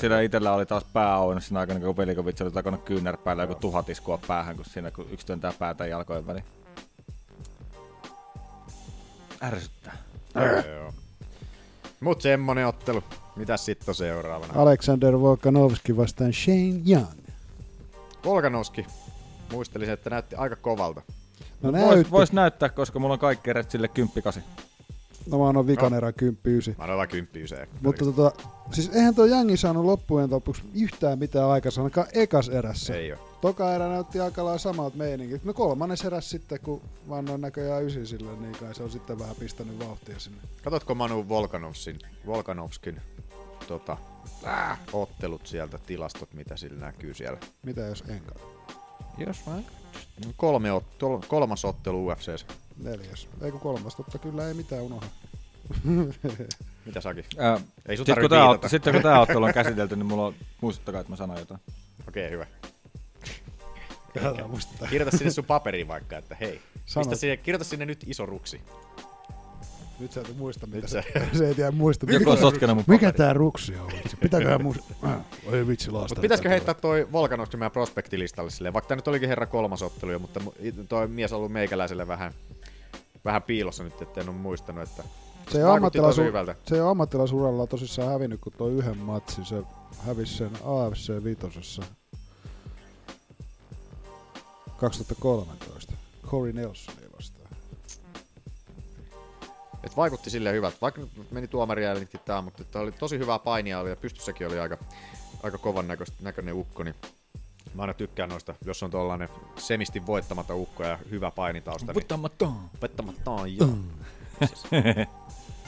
[0.00, 3.88] sillä itellä oli taas pää auennut siinä aikana, kun Velikovic oli takonut kyynärpäällä joku tuhat
[3.88, 6.44] iskua päähän, kun siinä kun yksi työntää päätä jalkojen väliin.
[9.42, 10.01] Ärsyttää.
[12.00, 13.02] Mut semmonen ottelu.
[13.36, 14.52] Mitäs sitten on seuraavana?
[14.56, 17.18] Alexander Volkanovski vastaan Shane Young.
[18.24, 18.86] Volkanovski.
[19.52, 21.02] Muistelisin, että näytti aika kovalta.
[21.62, 22.10] No Vois, näytti.
[22.10, 24.22] vois näyttää, koska mulla on kaikki erät sille 10
[25.30, 26.38] No mä annan vikan erän 10
[26.78, 27.68] Mä annan vaan kymppiyseen.
[27.82, 28.32] Mutta tota,
[28.72, 32.94] siis eihän tuo Jangi saanut loppujen lopuksi yhtään mitään aikaa, ainakaan ekas erässä.
[32.94, 33.38] Ei oo.
[33.40, 35.44] Toka erä näytti aika lailla samalta meiningit.
[35.44, 39.18] No kolmannes eräs sitten, kun mä annoin näköjään ysin sille, niin kai se on sitten
[39.18, 40.38] vähän pistänyt vauhtia sinne.
[40.64, 43.00] Katotko Manu Volkanovsin, Volkanovskin
[43.68, 43.96] tota,
[44.46, 47.38] äh, ottelut sieltä, tilastot, mitä sillä näkyy siellä?
[47.62, 48.44] Mitä jos en katso?
[49.18, 49.62] Jos mä
[50.36, 52.46] Kolme ot- kolmas ottelu UFCssä.
[52.76, 53.28] Neljäs.
[53.40, 55.06] Ei kun kolmas, totta kyllä ei mitään unohda.
[56.86, 57.24] Mitä Saki?
[57.38, 60.34] Ää, Ei sun sitten, kun tää, sitten kun tää ottelu on käsitelty, niin mulla on,
[60.60, 61.60] muistuttakaa, että mä sanon jotain.
[62.08, 62.46] Okei, hyvä.
[64.14, 64.90] Katsotaan muistetaan.
[64.90, 66.60] Kirjoita sinne sun paperiin vaikka, että hei.
[66.94, 68.60] Pistä sinne, kirjoita sinne nyt iso ruksi.
[70.00, 71.02] Nyt sä et muista, mitä Nyt sä-
[71.38, 72.06] se ei tiedä muista.
[72.12, 73.92] Joku on sotkenut mun Mikä tää ruksi on?
[74.20, 74.96] Pitääköhän muistaa?
[75.02, 75.20] Ah,
[75.52, 76.08] Oi vitsi laasta.
[76.08, 80.12] Mutta pitäisikö heittää toi Volkanovski meidän prospektilistalle silleen, vaikka tää nyt olikin herra kolmas ottelu
[80.12, 82.32] jo, mutta mu- toi mies on ollut meikäläiselle vähän,
[83.24, 86.54] vähän piilossa nyt, että en ole muistanut, että Se tosi ammattilaisu- hyvältä.
[86.66, 89.44] se ole ammattilaisuralla tosissaan hävinnyt, kun toi yhden matsin.
[89.44, 89.62] Se
[90.06, 91.82] hävisi sen AFC vitosessa
[94.76, 95.92] 2013.
[96.26, 97.48] Corey Nelsonia vastaan.
[99.84, 101.94] Et vaikutti silleen hyvältä, vaikka nyt meni tuomaria ja
[102.24, 104.78] tää, mutta että oli tosi hyvää painia oli ja pystyssäkin oli aika,
[105.42, 106.94] aika kovan näköistä, näköinen ukko, niin
[107.74, 109.28] mä aina tykkään noista, jos on tuollainen
[109.58, 112.70] semisti voittamaton ukko ja hyvä painitausta, niin Voittamaton.
[112.80, 113.68] voittamaton, joo.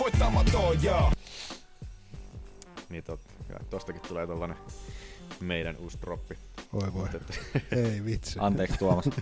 [0.00, 1.12] Voittamaton, joo.
[2.88, 4.56] niin tot, ja tostakin tulee tollanen
[5.40, 6.38] meidän uusi droppi.
[6.72, 7.02] Oi voi.
[7.02, 7.40] Mut et-
[7.92, 8.38] Ei vitsi.
[8.42, 9.04] Anteeksi Tuomas.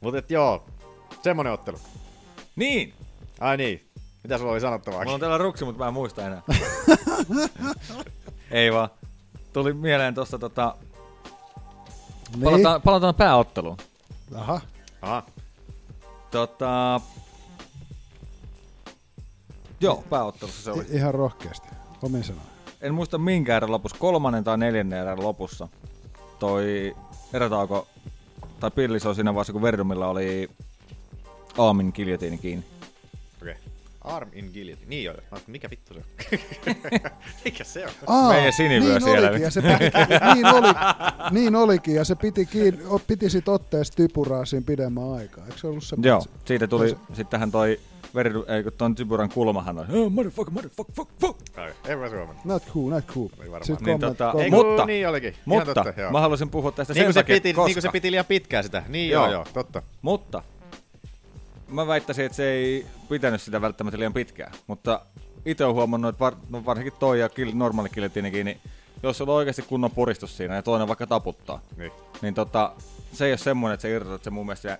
[0.00, 0.66] Mut et joo,
[1.22, 1.78] semmonen ottelu.
[2.56, 2.94] niin!
[3.40, 3.90] Ai niin,
[4.24, 5.00] mitä sulla oli sanottavaa?
[5.00, 6.42] Mulla on täällä ruksi, mutta mä en muista enää.
[8.50, 8.88] Ei vaan.
[9.52, 10.74] Tuli mieleen tosta tota...
[12.32, 12.44] Niin.
[12.44, 13.76] Palataan, palataan pääotteluun.
[14.34, 14.60] Aha.
[15.02, 15.22] Aha,
[16.30, 17.00] Tota...
[19.80, 20.82] Joo, pääottelussa se oli.
[20.90, 21.68] I- ihan rohkeasti.
[22.02, 22.46] Omin sanoin.
[22.80, 25.68] En muista minkä erän lopussa, kolmannen tai neljännen erän lopussa.
[26.38, 26.96] Toi
[27.32, 27.86] erätauko,
[28.60, 30.50] tai pillis on siinä vaiheessa, kun Verdumilla oli
[31.58, 32.64] Aamin kiljotiini kiinni.
[34.06, 34.16] Okay.
[34.16, 34.88] Arm in guillotine.
[34.88, 35.14] Niin joo.
[35.30, 36.06] Mä Mikä vittu se on?
[37.44, 37.92] Mikä se on?
[38.06, 39.28] Aa, Meidän sinivyö niin siellä.
[39.28, 39.84] Olikin, ja se piti,
[40.34, 40.68] niin, oli,
[41.30, 45.44] niin olikin, ja se piti, kiinni, piti sit otteesta typuraa siinä pidemmän aikaa.
[45.46, 46.30] Eikö se ollut se Joo, matsi?
[46.44, 47.80] siitä tuli, sittenhän toi
[48.14, 51.40] Verdu, ei kun ton Tyburan kulmahan on, oh, motherfucker, motherfucker, fuck, fuck.
[51.58, 52.36] Ai, En mä suomen.
[52.44, 53.28] Not cool, not cool.
[53.28, 53.64] Ei varmaan.
[53.64, 55.28] Sitten Niin komment, tota, komment, Ei, Mutta- mutta, niin olikin.
[55.30, 56.10] Ihan Mutta totta, joo.
[56.12, 58.24] mä haluaisin puhua tästä niin sen se takia, piti, koska, niin kuin se piti liian
[58.24, 58.82] pitkään sitä.
[58.88, 59.32] Niin joo, Joo.
[59.32, 59.82] joo, totta.
[60.02, 60.42] mutta
[61.68, 64.52] mä väittäisin, että se ei pitänyt sitä välttämättä liian pitkään.
[64.66, 65.00] Mutta
[65.44, 68.60] itse olen huomannut, että var, no varsinkin toi ja kill, normaali kiljotiinikin, niin
[69.02, 71.92] jos on oikeasti kunnon puristus siinä ja toinen vaikka taputtaa, Niin.
[72.22, 72.72] niin tota,
[73.12, 74.78] se ei ole semmoinen, että se irtoat, se mun mielestä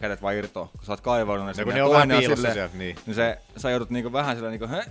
[0.00, 0.68] kädet vaan irtoa.
[0.76, 2.96] Kun sä oot kaivannut ne No, kun ne on vähän piilossa siellä, niin.
[3.06, 4.84] niin se, sä joudut niinku vähän sillä niinku, hä,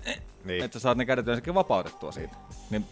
[0.46, 0.64] Niin.
[0.64, 2.36] että sä saat ne kädet yleensäkin vapautettua siitä.
[2.70, 2.86] Niin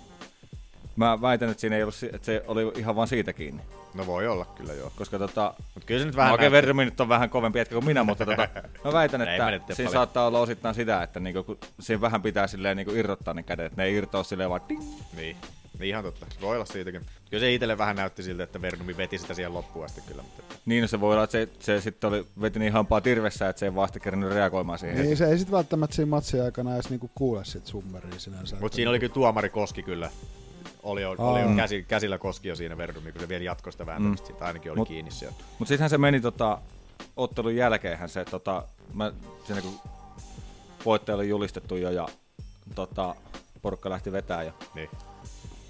[1.05, 3.61] mä väitän, että siinä ei ollut, että se oli ihan vaan siitä kiinni.
[3.93, 4.91] No voi olla kyllä joo.
[4.95, 7.75] Koska tota, Mut kyllä se nyt Vähän vähän okei, Verdumi nyt on vähän kovempi jätkä
[7.75, 8.47] kuin minä, mutta tota,
[8.85, 9.91] mä väitän, että siinä paljon.
[9.91, 13.65] saattaa olla osittain sitä, että niinku, kun siinä vähän pitää silleen niinku irrottaa ne kädet,
[13.65, 14.81] että ne ei irtoa silleen vaan ding.
[15.15, 15.35] Niin.
[15.79, 16.25] Niin ihan totta.
[16.41, 17.01] Voi olla siitäkin.
[17.29, 20.21] Kyllä se itselle vähän näytti siltä, että Verdumi veti sitä siihen loppuun asti kyllä.
[20.21, 20.43] Mutta.
[20.65, 23.59] Niin no se voi olla, että se, se sitten oli, veti niin hampaa tirvessä, että
[23.59, 25.05] se ei sitten kerännyt reagoimaan siihen.
[25.05, 28.55] Niin se ei sit välttämättä siinä matsin aikana edes niinku kuule sit summeria sinänsä.
[28.59, 30.09] Mutta siinä oli kyllä tuomari Koski kyllä.
[30.83, 31.55] Oli oli jo Aa.
[31.55, 34.23] käsi, käsillä Koski jo siinä Verdumi, kun se vielä jatkoi sitä vääntämistä.
[34.23, 34.27] Mm.
[34.27, 35.35] Siitä ainakin oli Mut- kiinni siellä.
[35.59, 36.57] Mutta sittenhän se meni tota,
[37.17, 38.63] ottelun jälkeenhän se, tota,
[38.93, 39.11] mä,
[39.43, 39.73] siinä kun
[40.85, 42.07] voittaja oli julistettu jo ja
[42.75, 43.15] tota,
[43.61, 44.89] porukka lähti vetää ja Niin.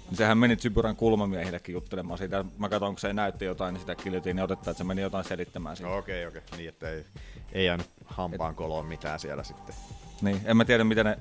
[0.08, 2.44] niin sehän meni Zyburan kulmamiehillekin juttelemaan siitä.
[2.58, 5.24] Mä katson, kun se näytti jotain, niin sitä kiljotiin niin otetta, että se meni jotain
[5.24, 5.92] selittämään siitä.
[5.92, 6.42] Okei, okei.
[6.56, 7.04] Niin, että ei,
[7.52, 9.74] ei jäänyt hampaan koloon mitään siellä sitten.
[10.22, 11.18] Niin, en mä tiedä, miten ne...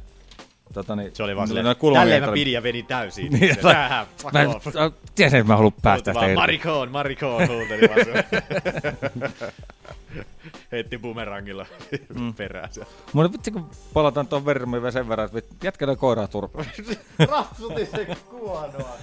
[0.73, 3.31] Tota, niin, Se oli vaan silleen, tälleen mä pidin ja vedin täysin.
[3.34, 6.35] Niin, Se, "Sähän, fuck Mä, off." mä tiesin, että mä haluan päästä tästä irti.
[6.35, 8.26] Marikoon, Marikoon, huuteli vaan se.
[10.72, 11.65] Heitti bumerangilla
[12.19, 12.34] mm.
[12.34, 12.69] perään.
[13.14, 16.65] Mutta vitsi, kun palataan tuon verran vielä sen verran, että vit- jätkällä koiraa turpaa.
[17.31, 18.98] Rapsutin se kuonoa.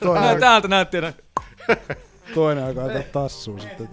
[0.00, 1.14] toinen, Täältä näytti, että
[2.34, 3.88] toinen aika aika tassuu sitten.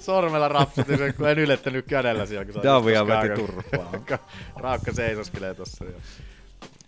[0.00, 2.62] Sormella rapsutin sen, kun en ylettänyt kädellä siellä.
[2.62, 4.18] Davia veti turpaa.
[4.56, 5.84] Raukka seisoskelee tossa.
[5.84, 5.90] Ja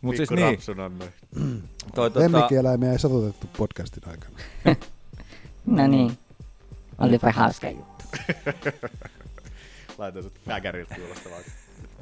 [0.02, 0.58] Mut siis niin,
[1.94, 4.36] toi, tota, Lemmikkieläimiä ei satutettu podcastin aikana.
[5.66, 6.18] No niin.
[6.98, 8.04] Olipa hauska juttu.
[9.98, 11.38] Laitoin sut väkäriltä kuulostavaa.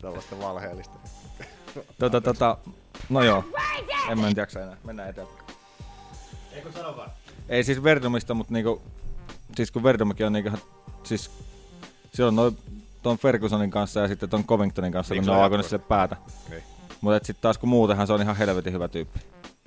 [0.02, 0.94] Tällaista valheellista.
[1.98, 2.56] tota, tota,
[3.08, 3.44] no joo,
[4.10, 5.38] en mä nyt jaksa enää, mennään eteenpäin.
[6.52, 7.10] Eikö sano vaan?
[7.48, 8.82] Ei siis Verdumista, mutta niinku,
[9.56, 10.50] siis kun Verdumikin on niinku,
[11.04, 11.30] siis
[12.14, 12.58] silloin noin
[13.02, 15.84] ton Fergusonin kanssa ja sitten ton Covingtonin kanssa, Niin, kun ne on alkanut jatkuvasti.
[15.86, 16.16] sille päätä.
[16.50, 16.62] Niin.
[17.00, 19.20] Mutta sitten taas kun muutenhan se on ihan helvetin hyvä tyyppi.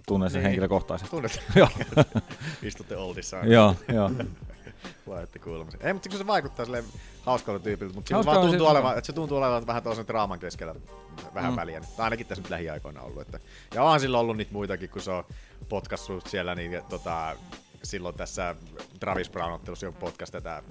[0.08, 0.44] Tunnen sen Niin.
[0.44, 1.10] henkilökohtaisesti.
[1.16, 1.44] Tunnet?
[1.56, 1.68] Joo.
[2.64, 3.38] Istutte oldissa.
[3.38, 4.12] Joo, joo.
[5.06, 5.78] Laitte kuulemassa.
[5.82, 6.84] Ei, mutta se vaikuttaa silleen
[7.22, 10.08] hauskalta tyypiltä, mutta sillä Hauskaa vaan on tuntuu olevan, että se tuntuu olevan vähän tuollaisen
[10.08, 10.76] draaman keskellä
[11.34, 11.56] vähän Mm.
[11.56, 11.80] väliä.
[11.98, 13.22] Tai ainakin tässä nyt lähiaikoina ollut.
[13.22, 13.40] Että.
[13.76, 15.24] Ja onhan sillä ollut niitä muitakin, kun se on
[15.70, 17.36] potkassut siellä, niin tota,
[17.84, 18.56] silloin tässä
[19.00, 20.64] Travis Brown-ottelussa joku podcast tätä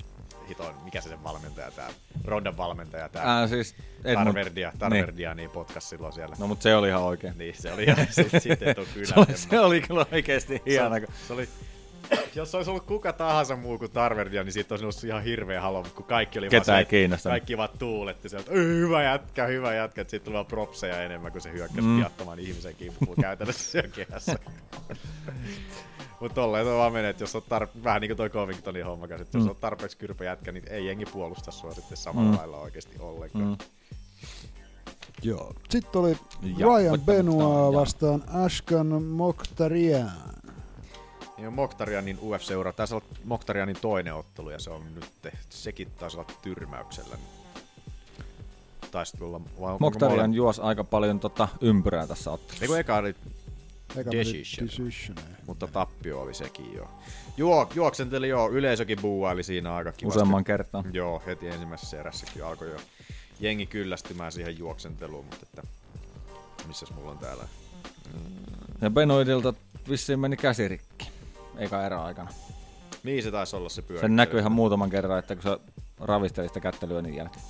[0.52, 1.90] hiton, mikä se sen valmentaja, tää
[2.24, 3.74] Rondan valmentaja, tää Ää, siis
[4.04, 4.26] Edmund.
[4.26, 5.50] Tarverdia, Tarverdia, niin.
[5.50, 6.36] podcast silloin siellä.
[6.38, 7.38] No mut se oli ihan oikein.
[7.38, 9.06] Niin, se oli ihan sitten sit, et kyllä.
[9.14, 10.94] Se oli, se oli kyllä oikeesti hieno.
[10.98, 11.48] Se, se oli,
[12.34, 15.60] jos se olisi ollut kuka tahansa muu kuin Tarverdia, niin siitä olisi ollut ihan hirveä
[15.60, 17.32] halo, mutta kun kaikki oli Ketään vaan ei se, kiinnostanut.
[17.32, 21.32] Kaikki vaan tuuletti sieltä, "Ei, hyvä jätkä, hyvä jätkä, että siitä tuli vaan propseja enemmän
[21.32, 21.86] kuin se hyökkäsi Mm.
[21.86, 21.96] mm.
[21.98, 24.38] viattoman ihmisen kimppuun käytännössä siellä kehässä.
[26.20, 29.08] Mutta tolleen se vaan menee, että jos on tar- vähän niin kuin toi Covingtonin homma
[29.08, 29.50] kanssa, että jos Mm.
[29.50, 32.36] on tarpeeksi kyrpä jätkä, niin ei jengi puolusta sua sitten samalla Mm.
[32.38, 33.44] lailla oikeasti ollenkaan.
[33.44, 33.56] Mm.
[35.22, 35.54] Joo.
[35.70, 36.16] Sitten oli
[36.58, 40.10] Ja, Ryan Benoit vastaan Ashkan Mokhtarian.
[41.43, 42.73] Niin on Moktarianin UFC-ura.
[42.73, 47.16] Taisi olla Moktarianin toinen ottelu ja se on nyt, sekin taisi olla tyrmäyksellä.
[48.90, 49.40] Taisi tulla,
[49.81, 52.64] Moktarian mole- juos aika paljon tota ympyrää tässä ottelussa.
[52.64, 53.14] Eikö eka oli
[54.12, 55.16] decision, decision.
[55.47, 56.89] mutta tappio oli sekin jo.
[57.36, 60.19] Juo, juoksenteli joo, yleisökin buuaili siinä aika kivasti.
[60.19, 60.85] Useamman kertaa.
[60.93, 62.81] Joo, heti ensimmäisessä erässä kyllä alkoi jo
[63.40, 65.62] jengi kyllästymään siihen juoksenteluun, mutta että
[66.66, 67.44] missäs mulla on täällä?
[68.81, 69.55] Ja Benoidilta
[69.89, 71.11] vissiin meni käsirikki.
[71.56, 72.30] Eka erä aikana.
[73.02, 74.00] Niin se taisi olla se pyörä.
[74.00, 75.58] Sen näkyi ihan muutaman kerran, että kun se
[76.00, 77.44] ravisteli sitä kättä lyönnin jälkeen.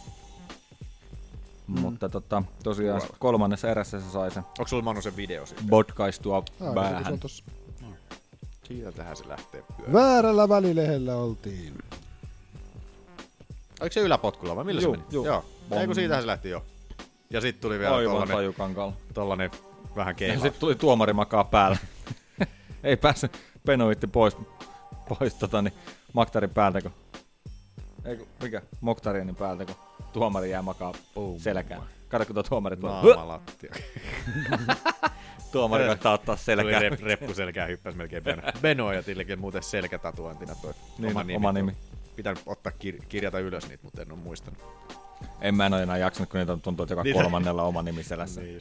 [1.67, 1.81] Mm.
[1.81, 3.17] Mutta tota, tosiaan Kuvaava.
[3.19, 5.63] kolmannessa erässä se sai sen Onko sulla Manu se video siitä?
[5.69, 7.19] bodkaistua Ah, se päähän.
[8.65, 9.93] Sieltähän se lähtee pyörimään.
[9.93, 11.75] Väärällä välilehellä oltiin.
[13.81, 15.13] Oliko se yläpotkulla vai millä Juu, se meni?
[15.13, 15.27] juu.
[15.27, 15.45] Joo.
[15.69, 15.79] Bom.
[15.79, 16.65] Ei kun siitähän se lähti jo.
[17.31, 18.93] Ja sitten tuli vielä Aivan tollanen, tajukankalla.
[19.15, 19.51] tollanen
[19.97, 20.35] vähän Ja keihä.
[20.35, 21.77] sitten tuli tuomari makaa päällä.
[22.85, 23.33] Ei päässyt
[23.67, 24.37] Benoitti pois,
[25.19, 25.73] pois tota, niin,
[26.13, 26.93] Maktarin päältä, kun...
[28.05, 28.63] Ei, kun- mikä?
[28.81, 29.75] Moktarinin päältä, kun
[30.13, 31.41] tuomari jää makaa Boom.
[31.41, 31.83] selkään.
[32.09, 32.95] Kato, kun tuo tuomari tulee.
[33.03, 33.75] Naamalattia.
[35.53, 36.83] Tuomari koittaa ottaa Tuli selkään.
[36.83, 38.43] rep, reppu selkää, hyppäsi melkein Beno.
[38.63, 41.37] Beno ja Tillekin muuten selkätatuointina toi Niin, oma nimi.
[41.37, 41.73] oma nimi.
[42.17, 44.59] Pitänyt ottaa kir- kirjata ylös niitä, mutta en ole muistanut.
[45.41, 48.03] En mä en ole enää jaksanut, kun niitä tuntuu, että joka Niitä- kolmannella oma nimi
[48.03, 48.41] selässä.
[48.41, 48.61] Niin.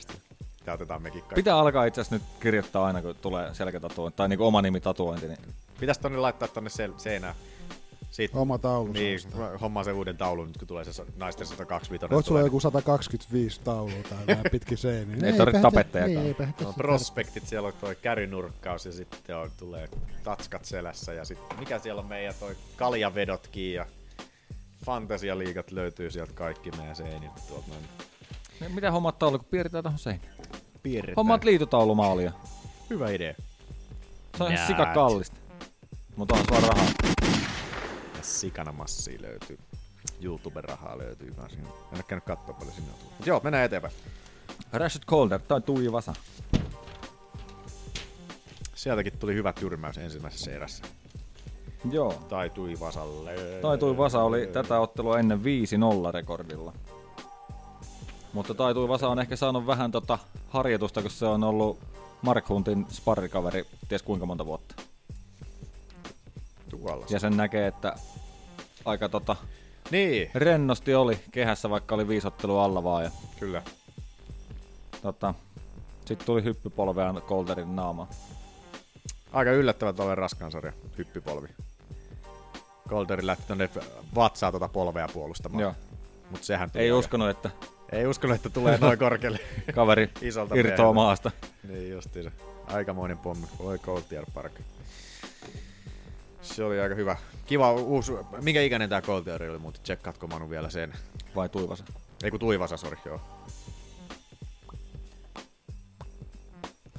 [0.65, 1.35] Tää otetaan mekin kaikki.
[1.35, 5.27] Pitää alkaa itse asiassa nyt kirjoittaa aina, kun tulee selkätatuointi, tai niinku oma nimi tatuointi.
[5.27, 5.39] Niin
[5.79, 7.35] Pitäis tonne laittaa tonne sel- seinään.
[8.11, 8.91] Siitä, Oma taulu.
[8.91, 9.19] niin,
[9.61, 12.15] hommaa se uuden taulun nyt, kun tulee se naisten 125.
[12.15, 15.27] Voit sulla joku 125 taulua tai vähän pitkin seiniä.
[15.27, 16.15] Ei tarvitse tapettajakaan.
[16.15, 19.89] Niin, eipä No, prospektit, siellä on toi kärrynurkkaus ja sitten on, tulee
[20.23, 23.85] tatskat selässä ja sitten mikä siellä on meidän toi kaljavedotkin ja
[24.85, 28.73] fantasialiigat löytyy sieltä kaikki meidän seiniltä tuolta noin.
[28.75, 30.33] Mitä hommat taulu, kun piirretään tuohon seinään?
[30.83, 31.15] Piirretään.
[31.15, 32.31] Hommat liitutaulumaalia.
[32.89, 33.33] Hyvä idea.
[34.37, 35.37] Se on ihan sika kallista.
[36.15, 36.91] Mutta on suora rahaa.
[38.17, 39.57] Ja sikana massia löytyy.
[40.21, 41.53] YouTube-rahaa löytyy kans.
[41.53, 42.97] En ole käynyt kattoo paljon sinne on.
[43.17, 43.93] Mut Joo, mennään eteenpäin.
[44.73, 46.13] Rashid Calder tai Tuija Vasa.
[48.75, 50.83] Sieltäkin tuli hyvä tyrmäys ensimmäisessä erässä.
[51.91, 52.13] Joo.
[52.13, 53.35] Taitui Vasalle.
[53.61, 55.43] Taitui Vasa oli tätä ottelua ennen 5-0
[56.13, 56.73] rekordilla.
[58.33, 60.19] Mutta Taitui Vasa on ehkä saanut vähän tota
[60.51, 61.79] harjoitusta, kun se on ollut
[62.21, 64.75] Mark Huntin sparrikaveri ties kuinka monta vuotta.
[66.69, 67.05] Tuolla.
[67.09, 67.95] Ja sen näkee, että
[68.85, 69.35] aika tota
[69.91, 73.03] Niin, rennosti oli kehässä, vaikka oli viisottelu alla vaan.
[73.03, 73.61] Ja, kyllä.
[75.01, 75.33] tota,
[76.05, 78.07] sitten tuli hyppypolvea Colterin naama.
[79.33, 81.47] Aika yllättävä tuollainen raskaan sarja hyppypolvi.
[82.89, 83.69] Golderi lähti tonne
[84.15, 85.61] vatsaa tuota polvea puolustamaan.
[85.61, 85.73] Joo.
[86.29, 87.49] Mut sehän Ei aika- uskonut, että
[87.91, 89.39] Ei uskonut, että tulee noin korkealle.
[89.75, 90.93] kaveri Isolta irtoaa mieheltä.
[90.93, 91.31] maasta.
[91.67, 92.31] Niin justiinsa.
[92.67, 93.47] Aikamoinen pommi.
[93.59, 94.51] Voi Coltier Park.
[96.41, 97.15] Se oli aika hyvä.
[97.45, 98.11] Kiva uusi...
[98.41, 99.81] Minkä ikäinen tää Coltier oli muuten?
[99.81, 100.93] Tsekkaatko Manu vielä sen?
[101.35, 101.83] Vai Tuivasa?
[102.23, 103.21] Ei kun Tuivasa, sori, joo.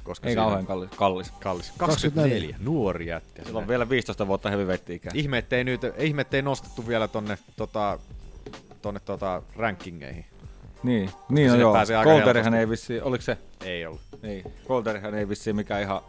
[0.02, 0.90] Koska Ei siinä- kauhean kallis.
[0.97, 1.31] kallis.
[1.31, 1.73] Kallis.
[1.78, 2.52] 24.
[2.52, 2.56] 24.
[2.60, 3.44] Nuori jätkä.
[3.44, 5.12] Sillä on vielä 15 vuotta heavyweight ikää.
[5.14, 7.98] Ihme, ettei, nyt, ihme, ettei nostettu vielä tonne, tota,
[8.82, 10.24] tonne tota, rankingeihin.
[10.83, 11.75] Niin, niin no joo.
[11.75, 12.57] helposti.
[12.59, 13.39] ei vissi, oliko se?
[13.65, 14.01] Ei ollut.
[14.23, 14.45] Niin.
[14.69, 16.01] Colterihan ei vissi mikään ihan...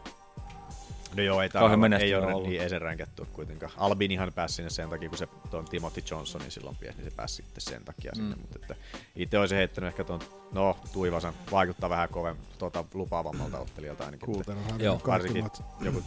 [1.15, 2.49] No joo, ei, Kauhean ole, ei ole ollut.
[2.49, 3.71] niin esenränkätty kuitenkaan.
[3.77, 7.35] Albinihan pääsi sinne sen takia, kun se tuon Timothy Johnsonin silloin piesi, niin se pääsi
[7.35, 8.21] sitten sen takia mm.
[8.21, 8.35] sinne.
[8.35, 8.75] Mutta että
[9.15, 10.19] itse olisin heittänyt ehkä tuon,
[10.51, 14.27] no Tuivasan, vaikuttaa vähän kovem, tota, lupaavammalta ottelijalta ainakin.
[14.27, 15.45] Coulter on Joo, Varsinkin
[15.81, 16.03] joku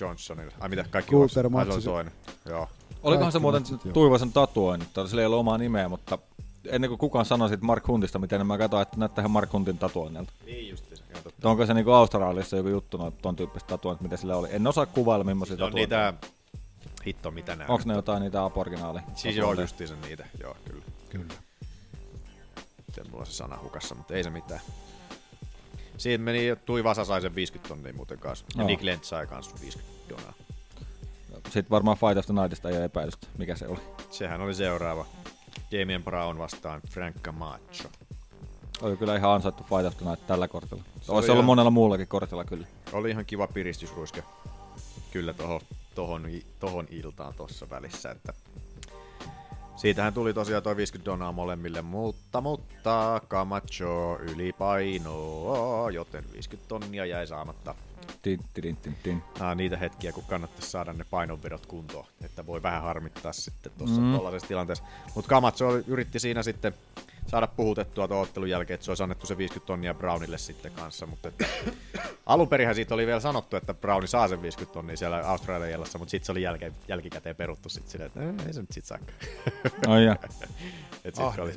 [0.00, 2.12] Johnsonin, ai mitä, kaikki oli matsi- toinen.
[2.44, 2.68] Joo.
[3.02, 3.62] Olikohan se muuten.
[3.92, 4.88] Tuivasen tatuoinnut?
[5.06, 6.18] Sillä ei ole omaa nimeä, mutta
[6.68, 9.78] ennen kuin kukaan sanoi siitä Mark Huntista, miten niin mä katsoin, että näyttää Mark Huntin
[9.78, 10.32] tatuoinnilta.
[10.46, 11.04] Niin justiinsa.
[11.44, 14.48] Onko se niinku Australiassa joku juttu noin ton tyyppistä tatuoinnit, mitä sillä oli?
[14.50, 16.12] En osaa kuvailla, millaisia Se on tatuointeja.
[16.12, 16.28] niitä,
[17.06, 17.66] hitto mitä nää.
[17.68, 19.04] Onko ne jotain niitä aboriginaaleja?
[19.14, 20.82] Siis joo, justiinsa niitä, joo, kyllä.
[21.10, 21.34] Kyllä.
[22.86, 24.60] Sitten mulla on se sana hukassa, mutta ei se mitään.
[25.98, 28.44] Siinä meni, Tui Vasa sai sen 50 tonnia muuten kanssa.
[28.56, 28.64] Ja.
[28.64, 30.32] Nick Lentz sai kanssa 50 donaa.
[31.44, 33.80] Sitten varmaan Fight of the Nightista ei ole epäilystä, mikä se oli.
[34.10, 35.06] Sehän oli seuraava.
[35.72, 37.88] Damien Brown vastaan Frank Camacho.
[38.82, 40.82] Oli kyllä ihan ansaittu Fight Night tällä kortilla.
[41.00, 42.66] Se oli olisi ollut ihan- monella muullakin kortilla kyllä.
[42.92, 44.22] Oli ihan kiva piristysruiske.
[45.10, 45.60] Kyllä tohon,
[45.94, 46.22] tohon,
[46.60, 48.32] tohon iltaan tossa välissä, että
[49.76, 57.26] Siitähän tuli tosiaan toi 50 donaa molemmille, mutta, mutta Camacho ylipainoa, joten 50 tonnia jäi
[57.26, 57.74] saamatta.
[58.22, 59.22] Tin, tin, tin, tin.
[59.38, 63.72] Nämä on niitä hetkiä, kun kannattaisi saada ne painonvedot kuntoon, että voi vähän harmittaa sitten
[63.78, 64.12] tuossa Mm.
[64.12, 64.84] tuollaisessa tilanteessa.
[65.14, 66.74] Mutta Kamatso oli- yritti siinä sitten
[67.26, 71.06] saada puhutettua tuon ottelun jälkeen, että se olisi annettu se 50 tonnia Brownille sitten kanssa,
[71.06, 71.46] mutta että
[72.26, 76.10] alun perinhän siitä oli vielä sanottu, että Browni saa sen 50 tonnia siellä Australiassa, mutta
[76.10, 79.12] sitten se oli jälke, jälkikäteen peruttu sitten silleen, että "Eh, ei se nyt sit saakaan.
[79.88, 80.16] Ai ja.
[81.04, 81.52] Et sit Ah, oli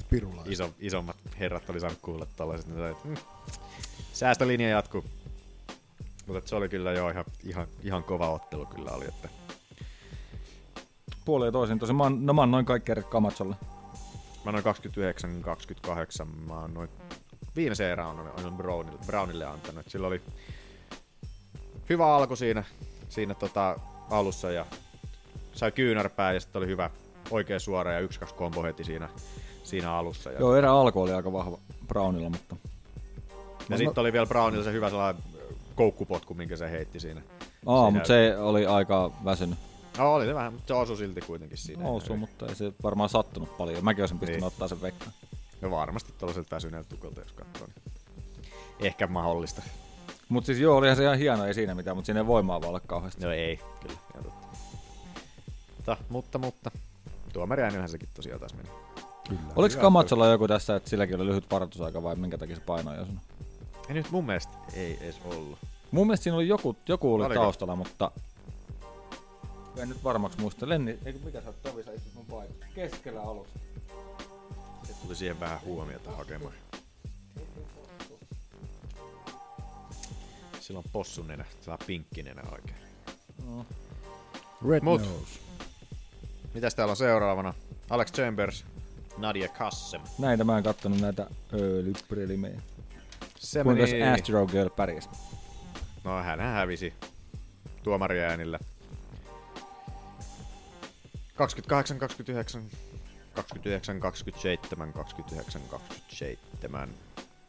[0.46, 3.16] iso, isommat herrat oli saanut kuulla tällaiset, niin että mm,
[4.14, 5.06] säästölinja jatkuu.
[6.28, 9.30] Mutta se oli kyllä jo ihan, ihan, ihan kova ottelu kyllä oli, että
[11.26, 11.80] Puoli ja toisin.
[11.80, 13.56] Tosin mä oon, no mä oon noin kaikki eri Kamatsolle.
[14.46, 16.90] Mä noin 29, 28, mä oon noin
[17.56, 19.86] viimeisen erään on, Brownille, Brownille antanut.
[19.88, 20.22] Sillä oli
[21.90, 22.64] hyvä alku siinä,
[23.10, 23.80] siinä tota
[24.10, 24.66] alussa ja
[25.54, 26.90] sai kyynärpää ja sitten oli hyvä
[27.32, 29.10] oikea suora ja 1-2 kombo heti siinä,
[29.64, 30.32] siinä alussa.
[30.32, 31.58] Ja, Joo, erä alku oli aika vahva
[31.88, 32.56] Brownilla, mutta
[33.70, 35.24] ja sitten oli vielä Brownilla se hyvä sellainen
[35.76, 37.22] koukkupotku, minkä se heitti siinä.
[37.66, 39.60] Aa, Siinä- mutta se oli aika väsynyt.
[39.98, 41.88] No, oli se vähän, mutta se osui silti kuitenkin siinä.
[41.88, 43.84] Osu, mutta ei se varmaan sattunut paljon.
[43.84, 44.48] Mäkin olisin pystynyt Niin.
[44.48, 45.12] ottaa sen veikkaan.
[45.62, 47.68] No varmasti tuollaiselta väsyneeltä tukolta, jos katsoo.
[47.68, 49.62] Niin ehkä mahdollista.
[50.30, 52.70] Mut siis joo, olihan se ihan hieno, ei siinä mitään, mutta siinä ei voimaa vaan
[52.70, 53.24] olla kauheasti.
[53.26, 53.96] No ei, kyllä.
[54.14, 54.48] ihan totta.
[55.78, 56.72] Mutta, mutta, mutta.
[57.34, 58.70] Tuomari äänihän sekin tosiaan taas meni.
[59.30, 59.42] Kyllä.
[59.56, 63.06] Oliko Kamatsolla joku tässä, että silläkin oli lyhyt varoitusaika vai minkä takia se painoi jo
[63.06, 63.20] sun?
[63.90, 65.60] Ei nyt mun mielestä ei edes ollut.
[65.92, 67.42] Mun mielestä siinä oli joku, joku oli Oliko?
[67.42, 68.12] taustalla, mutta
[69.78, 70.70] en nyt varmaksi muista.
[70.70, 72.66] Lenni, eikö mikä sä oot Tovi, sä istut mun paikassa?
[72.76, 73.60] Keskellä alusta.
[74.84, 76.54] Se tuli siihen vähän huomiota hakemaan.
[80.60, 82.78] Sillä on possun nenä, sillä on pinkki nenä oikein.
[83.46, 83.66] No.
[84.70, 85.02] Red Mut.
[85.02, 85.40] Nose.
[86.54, 87.54] Mitäs täällä on seuraavana?
[87.90, 88.66] Alex Chambers,
[89.18, 90.02] Nadia Kassem.
[90.20, 92.62] Näitä mä en kattonut näitä öljyprelimejä.
[93.40, 94.04] Se Kuinka meni...
[94.04, 95.10] Astro Girl pärjäs?
[96.04, 96.94] No hän hävisi
[97.84, 98.60] tuomariäänillä.
[101.36, 102.64] 28, 29,
[103.36, 106.90] 29, 27, 29, 27.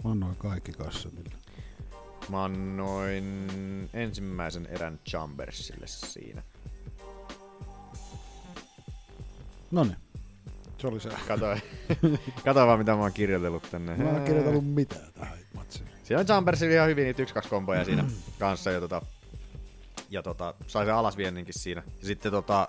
[0.04, 1.34] Mä annoin kaikki kassamille.
[2.28, 3.48] Mä annoin
[3.94, 6.42] ensimmäisen erän Chambersille siinä.
[9.70, 9.96] Noniin.
[10.78, 11.10] Se oli se.
[11.28, 11.46] Kato,
[12.44, 13.96] kato vaan mitä mä oon kirjoitellut tänne.
[13.96, 15.38] Mä en ole kirjoitellut mitään tähän.
[16.06, 18.04] Siinä on Chambersilla ihan hyvin niitä 1-2 komboja siinä
[18.38, 19.02] kanssa ja tota,
[20.10, 21.82] ja tota, sai se alasvienninkin siinä.
[22.00, 22.68] Ja sitten tota,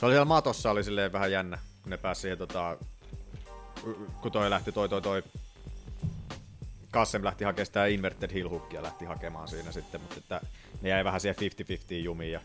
[0.00, 2.76] se oli siellä matossa oli silleen vähän jännä, kun ne pääsi siihen tota,
[4.22, 5.22] kun toi lähti toi toi toi
[6.90, 10.40] Kassem lähti hakemaan sitä inverted heel hookia lähti hakemaan siinä sitten, mutta että
[10.82, 11.36] ne jäi vähän siihen
[11.92, 12.40] 50-50 jumiin ja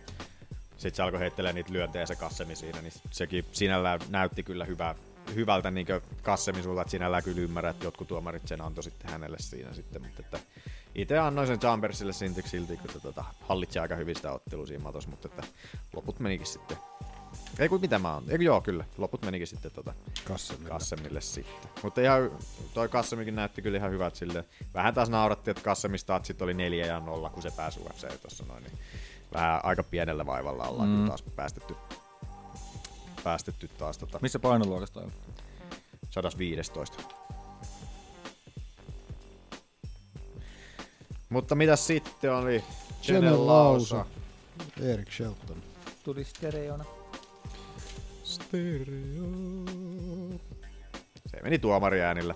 [0.71, 4.95] sitten se alkoi heittelee niitä lyöntejä se Kassemi siinä, niin sekin sinällään näytti kyllä hyvää,
[5.35, 5.87] hyvältä niin
[6.23, 10.01] Kassemi sulta, että sinällään kyllä ymmärrät, että jotkut tuomarit sen antoi sitten hänelle siinä sitten,
[10.01, 10.39] mutta että
[10.95, 15.09] itse annoin sen Chambersille silti, silti kun tota, hallitsi aika hyvin sitä ottelua siinä matossa,
[15.09, 15.43] mutta että
[15.93, 16.77] loput menikin sitten
[17.59, 18.23] ei kun mitä mä oon.
[18.29, 18.85] Eikö joo, kyllä.
[18.97, 19.93] Loput menikin sitten tota
[20.23, 20.69] Kassemille.
[20.69, 21.71] Kassemille sitten.
[21.83, 22.31] Mutta ihan,
[22.73, 24.45] toi Kassemikin näytti kyllä ihan hyvät sille.
[24.73, 28.63] Vähän taas nauratti, että statsit oli 4 ja 0, kun se pääsi UFC tuossa noin.
[28.63, 28.77] Niin
[29.33, 31.07] vähän aika pienellä vaivalla ollaan mm.
[31.07, 31.75] taas päästetty,
[33.23, 35.11] päästetty taas tota Missä painoluokasta on?
[36.09, 37.03] 115.
[41.29, 42.63] Mutta mitä sitten oli?
[43.07, 44.05] Jenel Lausa.
[44.81, 45.57] Erik Shelton.
[46.03, 46.85] Tuli stereona.
[48.23, 48.85] Stereo.
[51.27, 52.35] Se meni tuomariäänillä.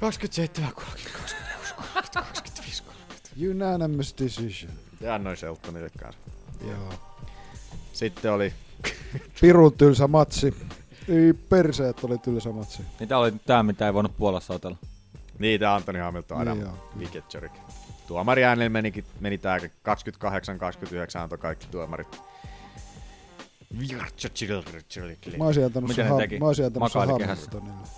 [0.00, 3.30] 27, 30, 26, 25, 30.
[3.50, 4.72] Unanimous decision.
[5.00, 6.20] Ja annoin Sheltonille kanssa.
[6.60, 7.13] Joo.
[7.94, 8.52] Sitten oli
[9.40, 10.54] Pirun tylsä matsi.
[11.08, 12.82] Ei perseet oli tylsä matsi.
[13.08, 14.76] Tää oli tää, mitä ei voinut Puolassa otella.
[15.38, 16.90] niitä Antoni Hamilton, Adam Niin joo.
[16.98, 17.52] Viketcherik.
[18.06, 19.62] Tuomariäänillä menikin, meni tää 28-29
[21.22, 22.20] antoi kaikki tuomarit.
[25.38, 26.38] Mä olisin antanut Mitä sen, ne ha- teki?
[26.38, 27.50] mä olisin antanut sen Makaili kehässä.
[27.52, 27.88] Hamiltonille.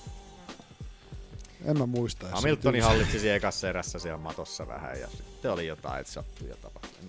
[1.65, 2.27] En mä muista.
[2.31, 6.57] Hamiltoni hallitsi siellä ekassa erässä siellä matossa vähän ja sitten oli jotain, että sattui ja
[6.57, 7.01] tapahtui.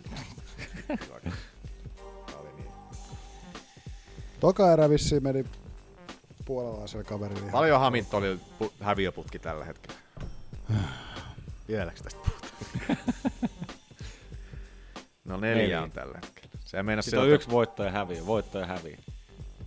[4.38, 4.42] Oli.
[4.42, 5.46] Toka erä vissiin meni
[6.46, 7.52] puolalaisella kaverilla.
[7.52, 10.00] Paljon Hamiltonilla pu- häviöputki tällä hetkellä.
[11.68, 12.98] Vieläks tästä puhutaan?
[15.26, 15.82] no neljä Neljä.
[15.82, 16.50] on tällä hetkellä.
[16.66, 18.98] Se meinasi Sitten on yksi voitto ja häviö, voitto ja häviö.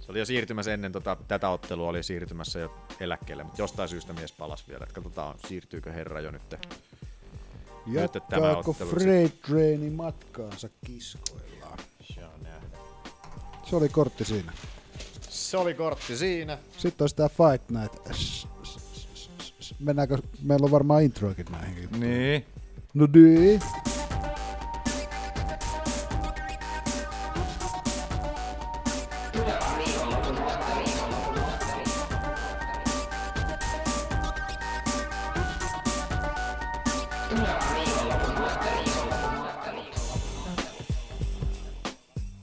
[0.00, 4.12] Se oli jo siirtymässä ennen tota, tätä ottelua, oli siirtymässä jo eläkkeelle, mutta jostain syystä
[4.12, 4.84] mies palasi vielä.
[4.84, 6.42] Et katsotaan, siirtyykö herra jo nyt.
[7.86, 11.59] Jatkaako Freight Traini matkaansa kiskoillaan?
[13.70, 14.52] Se oli kortti siinä.
[15.28, 16.58] Se oli kortti siinä.
[16.78, 17.94] Sitten olisi tää Fight Night.
[19.80, 22.08] Mennäänkö, meillä on varmaan introakin näihin juttuihin.
[22.18, 22.46] Niin.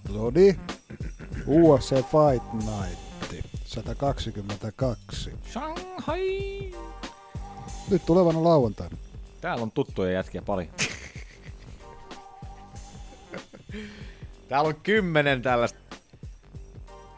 [0.10, 0.77] No niin.
[1.48, 3.08] UFC Fight Night
[3.66, 5.32] 122.
[5.52, 6.72] Shanghai!
[7.90, 8.98] Nyt tulevana lauantaina.
[9.42, 10.70] Täällä on tuttuja jätkiä paljon.
[14.50, 15.80] Täällä on kymmenen tällaista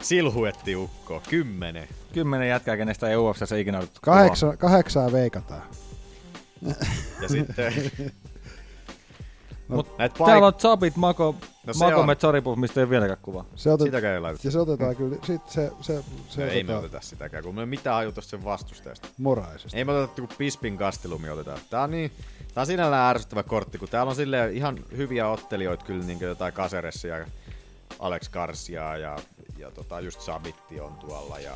[0.01, 1.21] silhuettiukkoa.
[1.29, 1.87] Kymmenen.
[2.13, 5.63] Kymmenen jätkää, kenestä ei UFCssä ikinä otettu Kahdeksan, kahdeksaa veikataan.
[7.21, 7.73] Ja sitten...
[9.69, 11.35] No, Mut näitä täällä on paik- Zabit, Mako,
[11.67, 12.21] No Makomet, on.
[12.21, 13.45] Saripuf, mistä ei vieläkään kuvaa.
[13.55, 14.47] Se otet, Sitäkään ei laiteta.
[14.47, 17.61] ja se otetaan kyllä, sit se, se, se No, ei me oteta sitäkään, kun me
[17.61, 19.07] ei mitään ajutusta sen vastustajasta.
[19.17, 19.77] moraisesti.
[19.77, 21.59] Ei me oteta kuin Pispin kastelumi otetaan.
[21.69, 22.11] Tää on niin,
[22.53, 26.53] tää on sinällään ärsyttävä kortti, kun täällä on silleen ihan hyviä ottelijoita kyllä niin jotain
[26.53, 27.25] Caceresia ja
[27.99, 29.17] Alex Garcia ja,
[29.57, 31.53] ja tota, just Sabitti on tuolla ja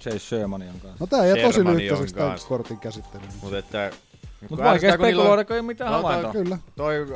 [0.00, 0.96] Chase Shermanin kanssa.
[1.00, 3.22] No tää jää tosi lyhyttäiseksi tämän kortin käsittely.
[3.42, 3.90] Mutta että...
[4.50, 6.32] Mut vaikea spekuloida, kun ei mitään no, toi- havaintoa.
[6.32, 6.58] Kyllä.
[6.76, 7.06] Toi,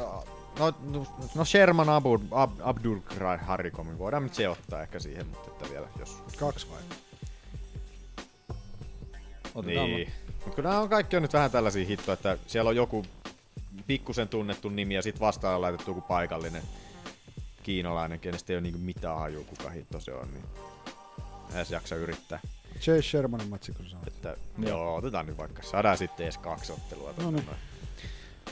[0.59, 2.99] no, no, no Sherman Abu, Ab, Abdul
[3.43, 6.23] Harikomi, voidaan nyt se ottaa ehkä siihen, mutta että vielä jos...
[6.39, 6.79] Kaksi vai?
[9.55, 10.13] Otetaan Niin.
[10.45, 13.05] Mutta kun nämä on kaikki on nyt vähän tällaisia hittoja, että siellä on joku
[13.87, 16.63] pikkusen tunnettu nimi ja sitten vastaan on laitettu joku paikallinen
[17.63, 20.45] kiinalainen, kenestä ei ole niinku mitään hajua, kuka hitto se on, niin
[21.51, 22.41] en edes jaksa yrittää.
[22.77, 24.09] Chase Shermanin matsi, kun sanoit.
[24.09, 24.97] Että, joo.
[24.97, 25.63] otetaan nyt vaikka.
[25.63, 27.15] Saadaan sitten edes kaksi ottelua.
[27.17, 27.45] No niin.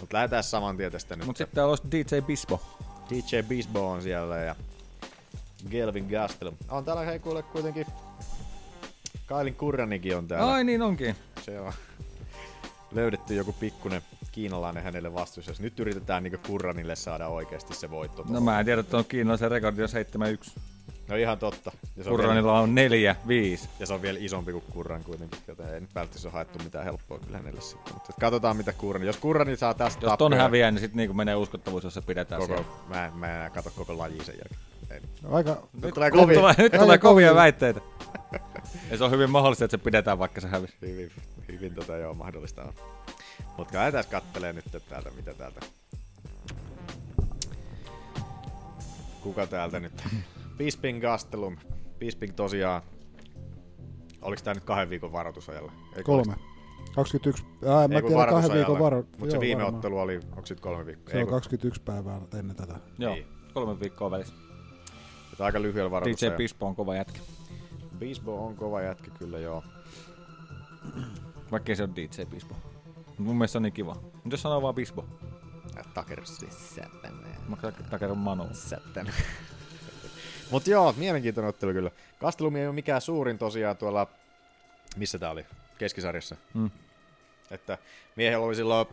[0.01, 1.27] Mutta lähdetään saman tien tästä nyt.
[1.27, 2.63] Mut sitten täällä olisi DJ Bispo.
[3.11, 4.57] DJ Bisbo on siellä ja
[5.71, 6.53] Gelvin Gastel.
[6.69, 7.87] On täällä hei kuule kuitenkin
[9.27, 10.53] Kailin Kurranikin on täällä.
[10.53, 11.17] Ai niin onkin.
[11.43, 11.73] Se on
[12.93, 14.03] löydetty joku pikkunen
[14.33, 15.47] kiinalainen hänelle vastus.
[15.47, 18.25] Jos nyt yritetään niinku Kurranille saada oikeasti se voitto.
[18.29, 19.89] No mä en tiedä, että on kiinalaisen rekordi on
[20.57, 20.61] 7-1.
[21.09, 21.73] No ihan totta.
[21.97, 22.75] Ja se on Kurranilla on
[23.65, 23.69] 4-5.
[23.81, 26.85] Ja se on vielä isompi kuin Kurran kuitenkin, joten ei nyt välttämättä ole haettu mitään
[26.85, 27.95] helppoa kyllä hänelle sitten.
[27.95, 29.07] Mutta katsotaan mitä Kurran.
[29.07, 32.01] Jos Kurrani saa tästä Jos ton tappioja- häviää, niin sitten niinku menee uskottavuus, jos se
[32.01, 32.73] pidetään koko, siellä.
[32.89, 34.61] mä, en, mä en enää katso koko lajia sen jälkeen.
[34.91, 35.01] Ei.
[35.33, 35.57] Aika...
[35.83, 36.39] Nyt tulee Nyt kovia.
[36.39, 37.35] tulee, nyt tulee kovia kovia.
[37.35, 37.81] väitteitä.
[38.91, 40.75] ja se on hyvin mahdollista, että se pidetään, vaikka se hävisi.
[40.83, 41.13] Hyvin,
[41.53, 42.73] hyvin tota joo, mahdollista on.
[43.57, 45.61] Mutta lähdetään kattelee nyt täältä, mitä täältä.
[49.23, 49.93] Kuka täältä nyt?
[50.57, 51.57] Bisping Gastelum.
[51.99, 52.83] Bisping tosiaan.
[54.23, 55.73] Oliko tää nyt kahden viikon varoitusajalla?
[55.89, 56.35] Eikö Kolme.
[56.95, 57.45] 21.
[57.67, 59.05] Ää, en mä tiedä kahden viikon varo.
[59.19, 59.75] Mutta se viime varmaan.
[59.75, 61.11] ottelu oli, onko sit kolme viikkoa?
[61.11, 62.75] Se on Ei, kun- 21 päivää ennen tätä.
[62.99, 63.27] Joo, Niin.
[63.55, 64.35] kolme viikkoa välissä.
[65.33, 66.37] että aika lyhyellä DJ varoitusajalla.
[66.37, 67.21] Bispo on kova jätkä.
[67.99, 69.65] Bisbo on kova jätkä kyllä joo.
[71.51, 72.55] Vaikka se on DJ Bispo.
[73.19, 73.97] Mun mielestä se on niin kiva.
[74.31, 75.05] Jos sanoo vaan Bispo.
[75.95, 77.29] Takersi sätänä.
[77.49, 77.57] Mä
[77.91, 78.47] takerun Manu.
[78.53, 79.13] Sätänä.
[80.55, 81.91] Mut joo, mielenkiintoinen ottelu kyllä.
[82.21, 84.07] Kastelumi ei ole mikään suurin tosiaan tuolla,
[84.97, 85.47] missä tää oli,
[85.79, 86.37] keskisarjassa.
[86.55, 86.71] Mm.
[87.51, 87.79] Että
[88.17, 88.87] miehellä oli silloin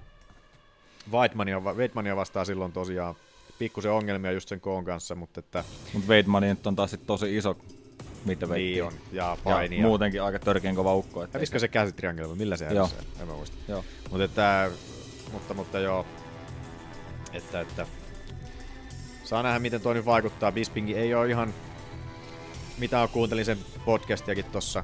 [1.11, 3.15] Weidmania, Weidmania vastaan silloin tosiaan
[3.59, 5.63] pikkusen ongelmia just sen koon kanssa, mutta että
[5.93, 7.57] Mut Weidmani nyt on taas sit tosi iso
[8.25, 8.63] middleweight.
[8.71, 8.93] niin on.
[9.11, 9.81] Ja Ja paini.
[9.81, 11.23] muutenkin aika törkeän kova ukko.
[11.23, 12.95] Että Hävisikö se käsitriangeli vai millä se hävisi?
[13.21, 13.57] En mä muista.
[13.67, 13.83] Joo.
[14.09, 14.71] Mutta että,
[15.31, 16.05] mutta, mutta joo,
[17.33, 17.85] että, että
[19.32, 20.52] saa nähdä miten toi nyt vaikuttaa.
[20.52, 21.53] Bispingi ei ole ihan,
[22.80, 24.84] mitä kuuntelin sen podcastiakin tossa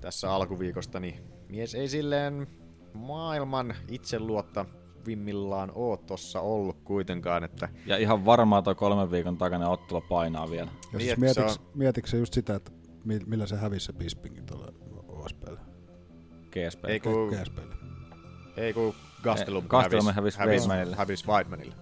[0.00, 1.14] tässä alkuviikosta, niin
[1.48, 2.46] mies ei silleen
[2.92, 10.00] maailman itseluottavimmillaan oo tossa ollut kuitenkaan, että Ja ihan varmaan toi kolmen viikon takainen ottelu
[10.00, 10.70] painaa vielä.
[10.70, 12.72] Ja Niin, siis että mietitkö, se mietitkö se just sitä, että
[13.04, 14.72] mi- millä se hävisi se Bispingin tuolla
[15.08, 15.60] OSPlle?
[16.50, 16.84] GSP.
[16.84, 17.74] ei kun, GSPlle.
[18.56, 19.64] ei kun Gastelum
[20.12, 21.76] hävisi hävisi, hävisi Weidmanille.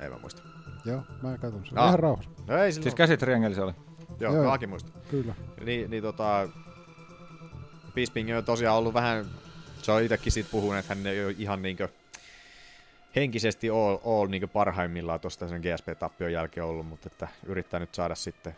[0.00, 0.42] Ei mä muista.
[0.84, 1.78] Joo, mä katson sen.
[1.78, 1.86] Ah.
[1.86, 2.30] Ihan rauhassa.
[2.46, 2.82] No ei silloin.
[2.82, 3.72] Siis käsitriangeli se oli.
[4.20, 4.42] Joo, Joo.
[4.42, 4.52] joo.
[4.52, 4.90] Aki muista.
[5.10, 5.34] Kyllä.
[5.64, 6.48] Niin, niin tota...
[7.94, 9.26] Bisping on tosiaan ollut vähän...
[9.82, 11.88] Se on itekin siitä puhunut, että hän ei ole ihan niinkö
[13.16, 18.14] henkisesti all, all niinkö parhaimmillaan tuosta sen GSP-tappion jälkeen ollut, mutta että yrittää nyt saada
[18.14, 18.56] sitten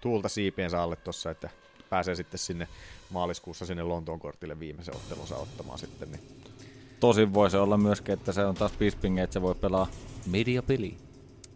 [0.00, 1.50] tuulta siipiensä alle tossa, että
[1.90, 2.68] pääsee sitten sinne
[3.10, 6.10] maaliskuussa sinne Lontoon kortille viimeisen ottelunsa ottamaan sitten.
[6.10, 6.20] Niin.
[7.00, 9.86] Tosin voi se olla myöskin, että se on taas Bisping, että se voi pelaa
[10.26, 10.96] mediapeli.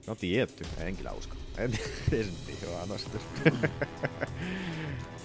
[0.07, 1.37] No tietty, en kyllä usko.
[1.59, 1.79] En,
[2.63, 3.21] ihan anna sitten.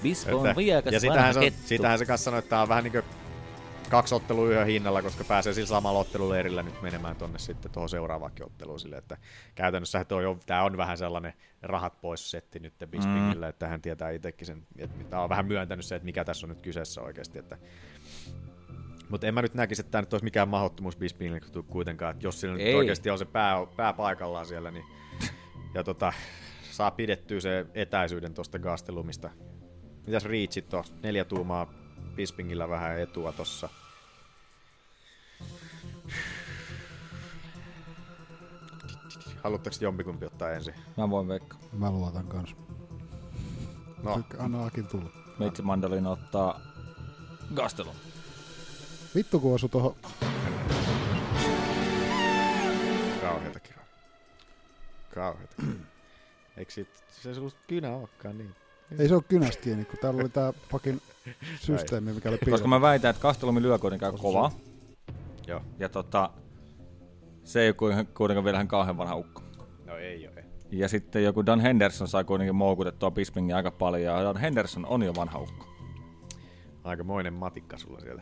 [0.04, 2.84] Bispo on viekas ja sitähän se, on, sitähän se kanssa sanoi, että tää on vähän
[2.84, 3.02] niinku
[3.92, 8.46] kaksi ottelua yhden hinnalla, koska pääsee sillä samalla otteluleirillä nyt menemään tonne sitten tuohon seuraavaankin
[8.46, 9.18] otteluun sille, että
[9.56, 13.50] käytännössä toi on, tää on vähän sellainen rahat pois setti nyt Bispingille, mm.
[13.50, 16.50] että hän tietää itsekin sen, että tää on vähän myöntänyt se, että mikä tässä on
[16.50, 17.58] nyt kyseessä oikeasti, että
[19.12, 22.42] mutta en mä nyt näkisi, että tämä nyt olisi mikään mahdottomuus Bispingille kuitenkaan, että jos
[22.42, 24.86] sillä nyt oikeasti on se pää, pää paikallaan siellä, niin
[25.76, 26.14] ja tota,
[26.72, 29.30] saa pidettyä se etäisyyden tuosta Gastelumista.
[30.08, 30.84] Mitäs Reachit on?
[31.04, 31.74] Neljä tuumaa
[32.16, 33.70] Bispingillä vähän etua tossa.
[39.44, 40.74] Haluatteko jompikumpi ottaa ensin?
[40.98, 41.60] Mä voin veikkaa.
[41.74, 42.56] Mä luotan kanssa.
[44.04, 45.10] No, Anna Akin tulla.
[45.40, 46.62] Meitsi Mandolin ottaa
[47.56, 47.96] Gastelun.
[49.16, 49.96] Vittu kun osu tohon.
[53.22, 53.86] kauheata kiraa.
[55.16, 55.56] Kauheata.
[56.58, 58.56] Eikö sit, se ollut kynä olekaan niin?
[59.00, 61.00] Ei se ole kynästä kiinni, kun täällä oli tää fucking
[61.60, 62.68] systeemi, mikä oli Koska piilossa.
[62.68, 64.52] mä väitän, että Gastelumi lyö kuitenkaan kovaa.
[65.48, 65.62] Joo.
[65.80, 66.30] Ja tota,
[67.44, 69.42] se ei ole kuitenkaan- vielä ihan kauhean vanha ukko.
[69.86, 70.34] No ei oo.
[70.36, 70.44] Ei.
[70.72, 75.04] Ja sitten joku Dan Henderson sai kuitenkin moukutettua Bispingin aika paljon, ja Dan Henderson on
[75.04, 75.68] jo vanha ukko.
[76.84, 78.22] Aikamoinen matikka sulla siellä.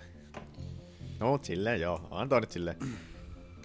[1.19, 2.77] No silleen joo, antoi nyt silleen.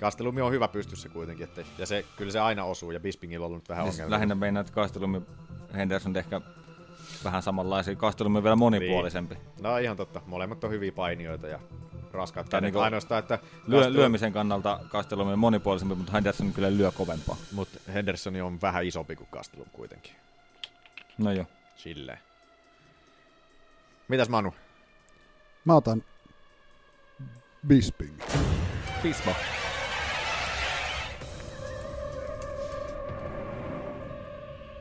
[0.01, 3.47] Kastelumi on hyvä pystyssä kuitenkin, että, ja se, kyllä se aina osuu, ja Bispingillä on
[3.47, 4.11] ollut nyt vähän Siis ongelmia.
[4.11, 5.23] lähinnä meinaa, että Gastelumi
[5.75, 6.41] Henderson ehkä
[7.25, 9.37] vähän samanlaisia kastelumia vielä monipuolisempi.
[9.61, 10.21] No ihan totta.
[10.27, 11.61] Molemmat on hyviä painijoita ja
[12.13, 12.63] raskaat kädet.
[12.63, 17.37] niinku Ainoastaan, että Lyö, kastelu- lyömisen kannalta kastelumia monipuolisempi, mutta Henderson kyllä lyö kovempaa.
[17.53, 20.13] Mutta Henderson on vähän isompi kuin Kastelum kuitenkin.
[21.19, 21.47] No joo.
[21.77, 22.19] Silleen.
[24.09, 24.55] Mitäs Manu?
[25.65, 26.05] Mä otan
[27.67, 28.21] Bisping.
[29.03, 29.33] Pismo.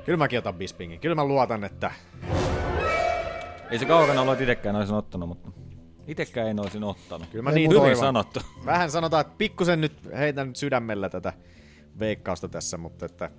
[0.06, 1.00] Kyllä mäkin otan Bispingin.
[1.00, 1.92] Kyllä mä luotan, että
[3.72, 5.52] Ei se kaukana ollut, että itekään olisin ottanut, mutta
[6.08, 7.28] itekään en olisin ottanut.
[7.30, 7.98] Kyllä mä Ei niin Hyvin toivon.
[7.98, 8.40] sanottu.
[8.66, 11.34] Vähän sanotaan, että pikkusen nyt heitän sydämellä tätä
[12.00, 13.30] veikkausta tässä, mutta että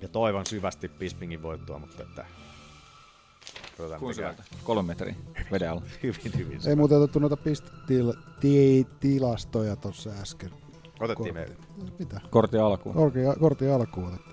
[0.00, 2.24] ja toivon syvästi Bispingin voittoa, mutta että
[3.80, 4.42] Katsotaan, Kuinka syvältä?
[4.64, 5.14] Kolme metriä
[5.52, 5.82] veden alla.
[6.02, 6.60] Hyvin, hyvin.
[6.68, 10.50] Ei muuten otettu noita pistetilastoja tuossa äsken.
[11.00, 11.48] Otettiin me.
[11.98, 12.20] Mitä?
[12.30, 12.94] Kortin alkuun.
[12.94, 14.30] Korki, kortin alkuun otettiin.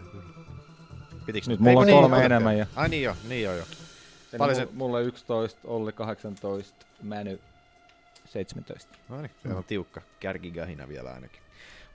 [1.26, 2.32] Pitikö Nyt mulla on niin, kolme otettiin?
[2.32, 3.64] enemmän ja- Ai niin jo, niin jo jo.
[4.34, 4.78] Eli Paljon mulla, se...
[4.78, 7.40] mulla 11, Olli 18, Mäny
[8.26, 8.95] 17.
[9.10, 11.40] No niin, se on tiukka kärkigahina vielä ainakin.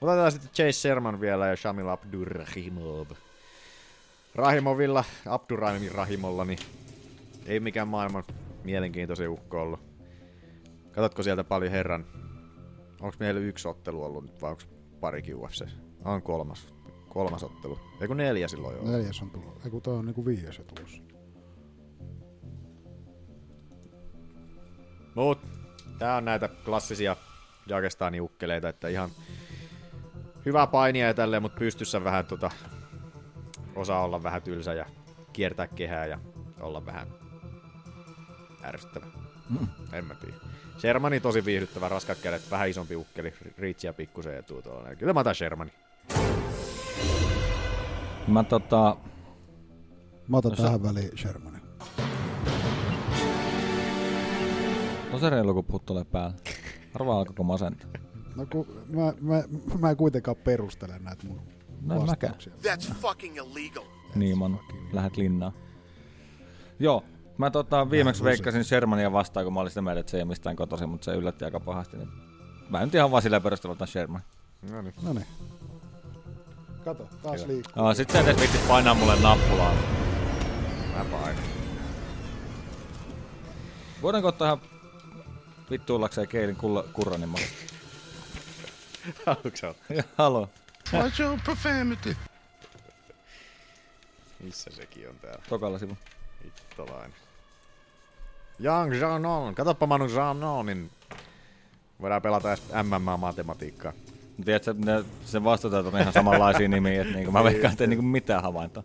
[0.01, 3.07] Mutta otetaan sitten Chase Sherman vielä ja Shamil Abdurrahimov.
[4.35, 6.59] Rahimovilla, Abdurrahim Rahimolla, niin
[7.47, 8.25] ei mikään maailman
[8.65, 9.81] mielenkiintoisen ukko ollut.
[10.93, 12.07] Katsotko sieltä paljon herran?
[13.01, 14.63] Onko meillä yksi ottelu ollut nyt vai onko
[15.01, 15.65] parikin UFC?
[16.05, 16.75] On kolmas.
[17.09, 17.79] Kolmas ottelu.
[18.01, 18.93] Eiku neljä silloin jo.
[18.93, 19.65] Neljäs on tullut.
[19.65, 21.03] Eiku toi on niinku viides jo tulossa.
[25.15, 25.39] Mut
[25.99, 27.17] tää on näitä klassisia
[27.67, 29.11] Jagestani ukkeleita, että ihan
[30.47, 32.51] hyvä painia ja tälleen, mutta pystyssä vähän tota,
[33.75, 34.87] osaa olla vähän tylsä ja
[35.33, 36.19] kiertää kehää ja
[36.61, 37.22] olla vähän
[38.65, 39.07] ärsyttävä.
[39.51, 39.69] Mm.
[39.93, 40.35] En mä tiedä.
[40.79, 44.95] Shermani tosi viihdyttävä, raskat kädet, vähän isompi ukkeli, riitsiä pikkusen etuu tuolla.
[44.97, 45.71] Kyllä mä otan Shermani.
[48.29, 48.97] Mä tota...
[50.29, 51.63] Mä otan No sä- tähän väliin Shermanin.
[55.13, 56.37] On se reilu, kun puttolee päällä.
[56.95, 57.91] Arvaa alkoiko masentaa.
[58.37, 59.43] No kun mä, mä,
[59.81, 61.41] mä en kuitenkaan perustele näitä mun
[61.83, 62.33] No en mäkään.
[62.35, 62.53] vastauksia.
[62.75, 63.85] That's fucking illegal.
[64.15, 64.61] Niin, Manu.
[64.93, 65.53] Lähet linnaan.
[66.79, 67.05] Joo.
[67.39, 70.29] Mä tota, viimeksi veikkasin Shermania vastaan, kun mä olin sitä mieltä, että se ei ole
[70.29, 71.97] mistään kotoisin, mutta se yllätti aika pahasti.
[71.97, 72.09] Niin
[72.69, 74.23] mä nyt ihan vaan silleen perusteella otan Sherman.
[74.71, 74.95] No niin.
[75.03, 75.27] No niin.
[76.85, 77.53] Kato, taas Hyvä.
[77.53, 77.83] liikkuu.
[77.83, 79.75] No, sit sä edes vittis painaa mulle nappulaa.
[80.97, 81.45] Mä painan.
[84.03, 84.61] Voidaanko ottaa ihan
[85.71, 87.73] vittuillakseen Keilin kulla, kurranin malista?
[89.27, 89.97] Haluatko sä ottaa?
[90.19, 90.49] Halo.
[90.93, 92.17] Watch your profanity.
[94.41, 95.43] Missä sekin on täällä?
[95.49, 95.97] Tokalla sivu.
[96.73, 97.13] Hittolainen.
[98.65, 99.55] Young Janon.
[99.55, 100.91] Katoppa Manu Janonin.
[102.01, 103.93] Voidaan pelata edes MMA-matematiikkaa.
[104.45, 108.03] Tiedätkö, ne, sen vastuutajat on ihan samanlaisia nimiä, että niinku mä veikkaan, että ei niinku
[108.03, 108.83] mitään havaintoa.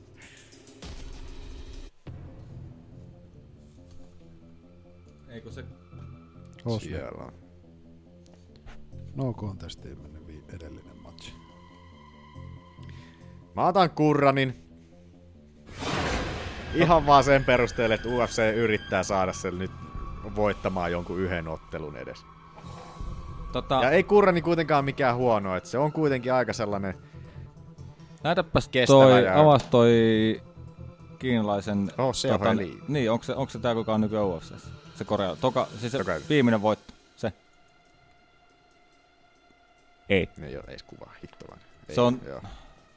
[5.29, 5.65] Eikö se...
[6.65, 6.79] Oslo.
[6.79, 7.33] Siellä on.
[9.15, 9.97] No contestiin
[10.53, 11.33] edellinen matchi.
[13.55, 14.66] Mä otan Kurranin.
[16.73, 19.71] Ihan vaan sen perusteella, että UFC yrittää saada sen nyt
[20.35, 22.25] voittamaan jonkun yhden ottelun edes.
[23.51, 26.97] Tota, Ja ei Kurrani kuitenkaan mikään huono, että se on kuitenkin aika sellainen...
[28.23, 29.91] Näytäpäs toi, ja- avas toi
[31.19, 31.91] kiinalaisen...
[31.97, 32.79] Oh, se on Eli.
[32.87, 34.53] Niin, onko se, onko se tää kuka on nykyään UFC?
[34.95, 37.33] Se Korea, toka, siis se Toka- viimeinen voitto, se.
[40.09, 40.29] Ei.
[40.43, 41.65] Ei ole edes kuvaa, hittolainen.
[41.89, 42.41] Ei, Se on, Joo.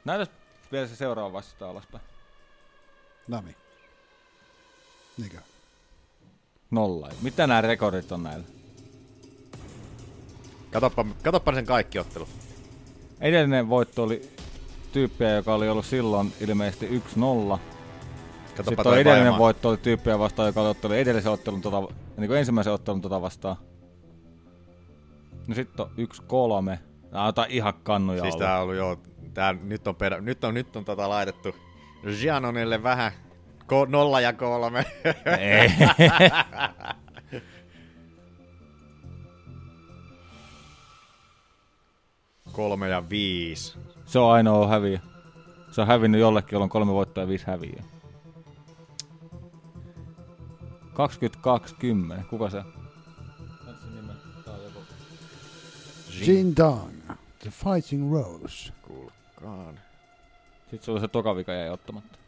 [0.05, 0.29] näytäs
[0.71, 2.03] vielä se seuraava vasta alaspäin.
[3.27, 3.55] Nami.
[5.17, 5.37] Niinkö?
[6.71, 7.09] Nolla.
[7.21, 8.45] Mitä nämä rekordit on näillä?
[10.71, 12.29] Katoppa, katoppa sen kaikki ottelut.
[13.21, 14.29] Edellinen voitto oli
[14.91, 16.91] tyyppiä, joka oli ollut silloin ilmeisesti 1-0.
[18.57, 19.39] Katoppa Sitten edellinen Vaimaa.
[19.39, 21.81] voitto oli tyyppiä vastaan, joka oli ottanut edellisen ottelun tota,
[22.17, 23.55] niin kuin ensimmäisen ottelun tota vastaan.
[25.47, 26.79] No sitten on yksi kolme.
[27.11, 28.45] Nää on ihan kannuja Siis ollut.
[28.45, 28.97] tää on ollut joo,
[29.33, 31.55] tää nyt on, perä, nyt on, nyt on tota laitettu
[32.21, 33.11] Gianonille vähän
[33.67, 34.85] ko, nolla ja kolme.
[35.39, 35.69] Ei.
[42.51, 43.77] kolme ja viisi.
[44.05, 44.99] Se on ainoa häviö.
[45.71, 47.83] Se on hävinnyt jollekin, jolla on kolme voittoa ja viisi häviöä.
[50.93, 52.23] 2020.
[52.29, 52.63] Kuka se?
[56.27, 57.01] Jin Dong.
[57.39, 58.73] The Fighting Rose.
[58.81, 59.79] Kuulkaan.
[60.61, 62.20] Sitten se oli se toka vika jäi ottamatta.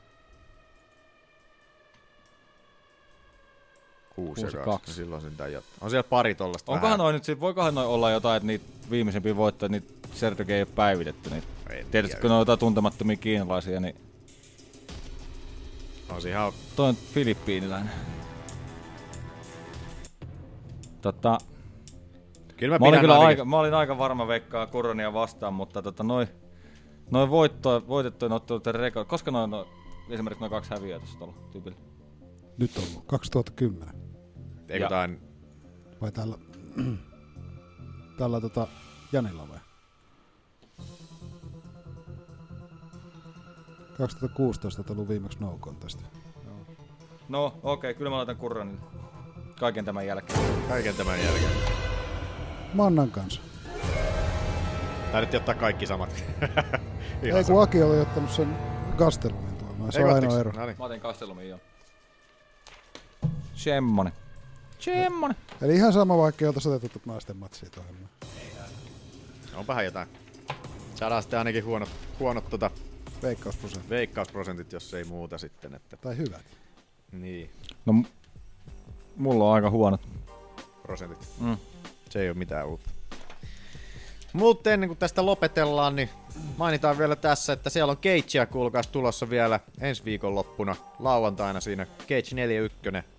[4.16, 4.78] Kuusi, Kuusi ja kaksi.
[4.80, 4.94] kaksi.
[4.94, 6.98] Silloin sen jat- On siellä pari tollasta Onkohan vähän.
[7.00, 10.68] noin nyt, sit- voikohan noin olla jotain, että niitä viimeisimpiä voittoja, niitä Sertoge ei ole
[10.76, 11.30] päivitetty.
[11.30, 11.48] Niitä.
[11.70, 12.22] En Tietysti tiedä.
[12.22, 13.96] kun ne on jotain tuntemattomia kiinalaisia, niin
[16.10, 16.54] On se ihan...
[16.76, 17.92] Toi on filippiiniläinen.
[21.02, 21.38] Tota,
[22.58, 25.82] Kyllä mä, mä, olin kyllä ainakin- aika, mä olin aika varma veikkaa Kuronia vastaan, mutta
[25.82, 26.28] tota, noin
[27.12, 29.68] noi voitto, voitettujen otteluiden rekord, koska noin, no,
[30.10, 31.78] esimerkiksi noin kaksi häviöä tässä tuolla tyypillä.
[32.58, 34.03] Nyt on ollut 2010.
[34.70, 35.22] Eikö tain...
[36.02, 36.38] Vai tällä,
[38.18, 38.68] tällä tota
[39.12, 39.60] Janilla vai?
[43.98, 46.00] 2016 on tullut viimeksi no contest.
[47.30, 48.82] No okei, okay, kyllä mä laitan Kuronille.
[49.60, 50.40] Kaiken tämän jälkeen.
[50.70, 51.52] Kaiken tämän jälkeen.
[52.74, 53.42] Mannan kanssa.
[55.12, 56.10] Taidettiin ottaa kaikki samat.
[57.24, 58.58] Ihan Ei kun Aki oli ottanut sen
[58.98, 59.92] Gastelumin tuomaan.
[59.92, 60.52] Se Eikö on ainoa ero.
[60.52, 60.76] No niin.
[60.80, 61.60] Mä otin Kastelumin jo.
[63.54, 64.14] Semmonen.
[64.86, 65.38] Semmonen.
[65.62, 67.96] Eli ihan sama vaikka ei oltaisi otettu naisten matsia tuohon.
[69.56, 70.08] Onpahan jotain.
[70.96, 71.90] Saadaan sitten ainakin huonot,
[72.20, 72.72] huonot tota,
[73.24, 73.90] Veikkausprosentit.
[73.90, 75.76] veikkausprosentit, jos ei muuta sitten.
[75.76, 75.98] Että...
[75.98, 76.46] Tai hyvät.
[77.12, 77.50] Niin,
[77.86, 78.04] No, m-
[79.16, 80.02] mulla on aika huonot.
[80.82, 81.28] prosentit.
[81.40, 81.58] Mm.
[82.10, 82.90] Se ei ole mitään uutta.
[84.34, 86.10] Mutta ennen kuin tästä lopetellaan, niin
[86.58, 91.86] mainitaan vielä tässä, että siellä on Cagea kuulkaas tulossa vielä ensi viikon loppuna lauantaina siinä
[92.00, 93.13] Cage 41.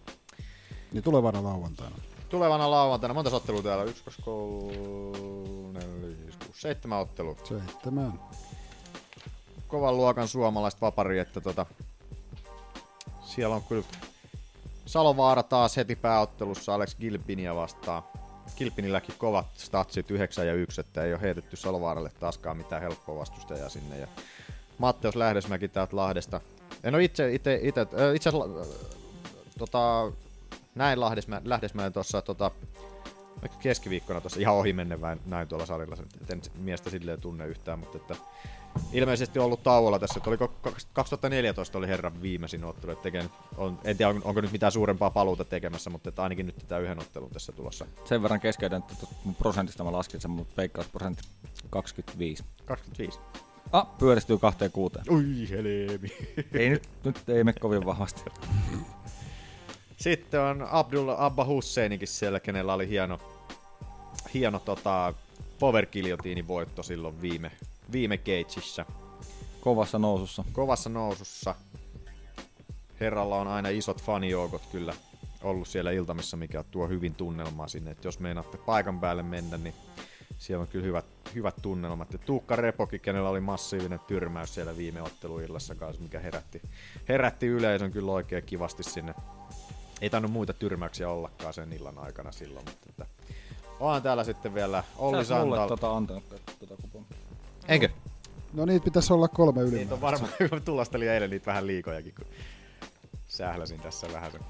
[0.95, 1.97] Niin tulevana lauantaina.
[2.29, 3.85] Tulevana lauantaina, monta ottelua täällä?
[3.85, 7.37] 1, 2, 3, 4, 5, 6, 7 ottelua.
[7.45, 8.21] Seitsemän.
[9.69, 11.67] Kovan luokan suomalaiset vapari, että tota,
[13.25, 13.85] siellä on kyllä
[14.87, 18.03] Salovaara taas heti pääottelussa Alex Gilpinia vastaan.
[18.57, 23.69] Gilpinilläkin kovat statsit 9 ja 1, että ei ole heitetty Salovaaralle taaskaan mitään helppoa vastustajaa
[23.69, 23.99] sinne.
[23.99, 24.07] Ja
[24.79, 26.41] Matteus Lähdesmäki täältä Lahdesta.
[26.85, 28.67] En ole itse, itse, itse, itse äh,
[29.59, 30.13] tota,
[30.75, 32.51] näin Lahdesmä, Lähdesmäen tuossa tota,
[33.61, 35.97] keskiviikkona tuossa ihan ohi menne vähän näin tuolla salilla,
[36.29, 38.17] en miestä silleen tunne yhtään, mutta että
[38.93, 40.53] ilmeisesti on ollut tauolla tässä, että oliko
[40.93, 43.25] 2014 oli herran viimeisin ottelu, että tekee,
[43.57, 46.79] on, en tiedä on- onko nyt mitään suurempaa paluuta tekemässä, mutta että ainakin nyt tätä
[46.79, 47.87] yhden ottelun tässä tulossa.
[48.05, 51.23] Sen verran keskeytän, että tuosta mun prosentista mä laskin sen, mutta veikkausprosentti
[51.71, 52.45] 25.
[52.65, 53.19] 25.
[53.73, 55.05] Ah, pyöristyy kahteen kuuteen.
[55.11, 56.13] Ui helemi.
[56.53, 58.23] ei nyt, nyt ei mene kovin vahvasti.
[59.97, 63.19] Sitten on Abdullah Abba Husseinikin siellä, kenellä oli hieno,
[64.35, 65.15] hieno tota,
[65.59, 65.87] Power
[66.49, 67.51] voitto silloin viime,
[67.93, 68.87] viime Cageissa.
[69.61, 70.45] Kovassa nousussa.
[70.53, 71.55] Kovassa nousussa.
[73.01, 74.95] Herralla on aina isot fanijoukot kyllä
[75.43, 77.91] ollut siellä iltamissa, mikä tuo hyvin tunnelmaa sinne.
[77.91, 79.75] Et jos meinaatte paikan päälle mennä, niin
[80.39, 81.05] siellä on kyllä hyvät,
[81.35, 82.13] hyvät tunnelmat.
[82.13, 86.63] Ja Tuukka Repokin, kenellä oli massiivinen tyrmäys siellä viime otteluillassa kanssa, mikä herätti,
[87.09, 89.15] herätti yleisön kyllä oikein kivasti sinne.
[90.05, 93.07] Ei tainnut muita tyrmäyksiä ollakaan sen illan aikana silloin, mutta että
[93.81, 95.77] onhan täällä sitten vielä Olli Sä oot mulle Santal.
[95.77, 96.25] tota antanut
[96.59, 97.09] tota kuponia.
[97.69, 97.89] Eikö?
[98.53, 99.95] No niitä pitäisi olla kolme Niitä ylimääräistä.
[99.95, 102.27] on varmaan, kun tulostelin eilen niitä vähän liikojakin, kun
[103.29, 104.41] sähläsin tässä vähän sen.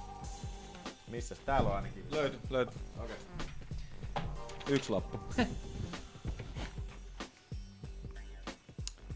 [1.09, 2.05] Missä täällä on ainakin?
[2.11, 2.73] Löyty, löyty.
[2.99, 3.17] Okei.
[4.69, 5.21] Yksi lappu.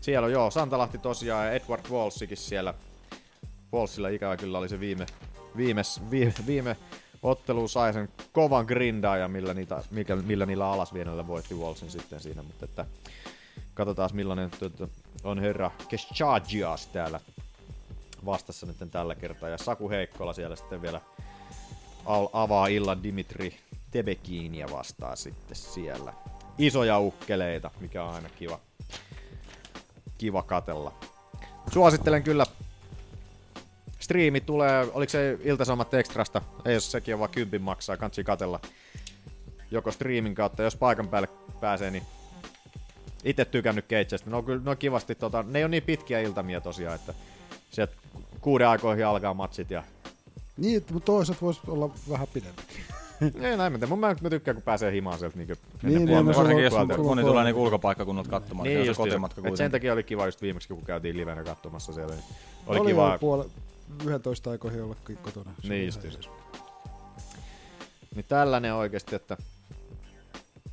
[0.01, 2.75] Siellä on joo, Santalahti tosiaan ja Edward Walsikin siellä.
[3.73, 5.07] Walsilla ikävä kyllä oli se viime,
[5.57, 6.77] viime, viime, viime
[7.23, 12.43] ottelu sai sen kovan grindaajan, millä, niitä, mikä, millä niillä alasvienellä voitti Walsin sitten siinä,
[12.43, 12.87] mutta että
[13.75, 14.51] katsotaan millainen
[15.25, 17.21] on herra Keschagias täällä
[18.25, 19.49] vastassa nyt tällä kertaa.
[19.49, 21.01] Ja Saku Heikkola siellä sitten vielä
[22.33, 23.57] avaa illan Dimitri
[23.91, 26.13] Tebekiinia vastaan sitten siellä.
[26.59, 28.61] Isoja ukkeleita, mikä on aina kiva,
[30.19, 30.93] kiva katella.
[31.73, 32.47] Suosittelen kyllä.
[34.09, 36.43] Striimi tulee, oliko se Iltasomat Extrasta?
[36.65, 38.61] Ei jos sekin on vaan kympin maksaa, kansi katella.
[39.71, 41.29] Joko striimin kautta, jos paikan päälle
[41.61, 42.03] pääsee, niin
[43.25, 43.85] itse tykännyt.
[44.27, 47.15] Ne on kyllä ne on kivasti, tota, ne ei ole niin pitkiä iltamia tosiaan, että
[47.71, 47.93] sieltä
[48.41, 49.83] kuuden aikoihin alkaa matsit ja
[50.57, 52.85] Niin, että mutta toiset voisi olla vähän pidempikin.
[53.51, 56.31] ei näin, mä, mun mä, mä tykkään, kun pääsee himaan sieltä niinku Niin, niin, puolta-
[56.31, 56.75] no, Varsinkin jos
[57.05, 59.57] moni tulee niinku ulkopaikkakunnalta katsomaan, niin, se on se just kotimatka Et kuitenkin.
[59.59, 62.15] sen takia oli kiva just viimeksi, kun käytiin livenä katsomassa siellä.
[62.15, 62.25] Niin
[62.67, 63.19] oli, Oli kiva.
[63.21, 63.45] puole,
[64.07, 65.55] 11 aikoihin olla kotona.
[65.63, 66.29] Se Niin just just.
[68.15, 69.37] Niin tällainen oikeesti, että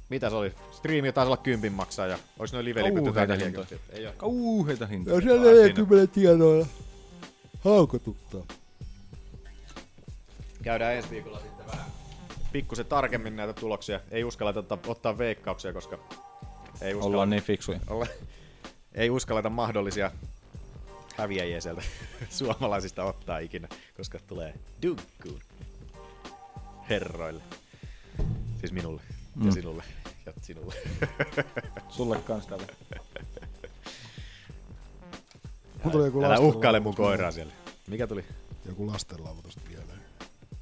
[0.09, 0.53] mitä se oli?
[0.71, 3.75] Striimi taisi olla kympin maksaa ja olis noin livelipyt jotain Kauheita 40.
[3.89, 4.13] Ei oo.
[4.17, 5.15] Kauheita hintoja.
[5.15, 6.65] Ja siellä 40 tienoilla
[7.59, 8.41] haukotuttaa.
[10.63, 11.85] Käydään ensi viikolla sitten vähän
[12.51, 13.99] pikkusen tarkemmin näitä tuloksia.
[14.11, 15.99] Ei uskalleta ottaa, ottaa veikkauksia, koska
[16.81, 17.79] ei uskalla, Ollaan niin fiksuja.
[17.89, 18.07] olla,
[18.93, 20.11] ei uskalleta mahdollisia
[21.17, 21.81] häviäjiä sieltä
[22.29, 23.67] suomalaisista ottaa ikinä,
[23.97, 25.41] koska tulee dunkkuun
[26.89, 27.43] herroille.
[28.59, 29.51] Siis minulle ja Mm.
[29.51, 29.83] sinulle
[30.25, 30.75] ja sinulle.
[31.89, 32.67] Sulle kans tällä.
[35.83, 37.53] Mun tuli joku Älä uhkaile mun koiraa siellä.
[37.87, 38.25] Mikä tuli?
[38.65, 39.99] joku lastenlaulu tosta mieleen.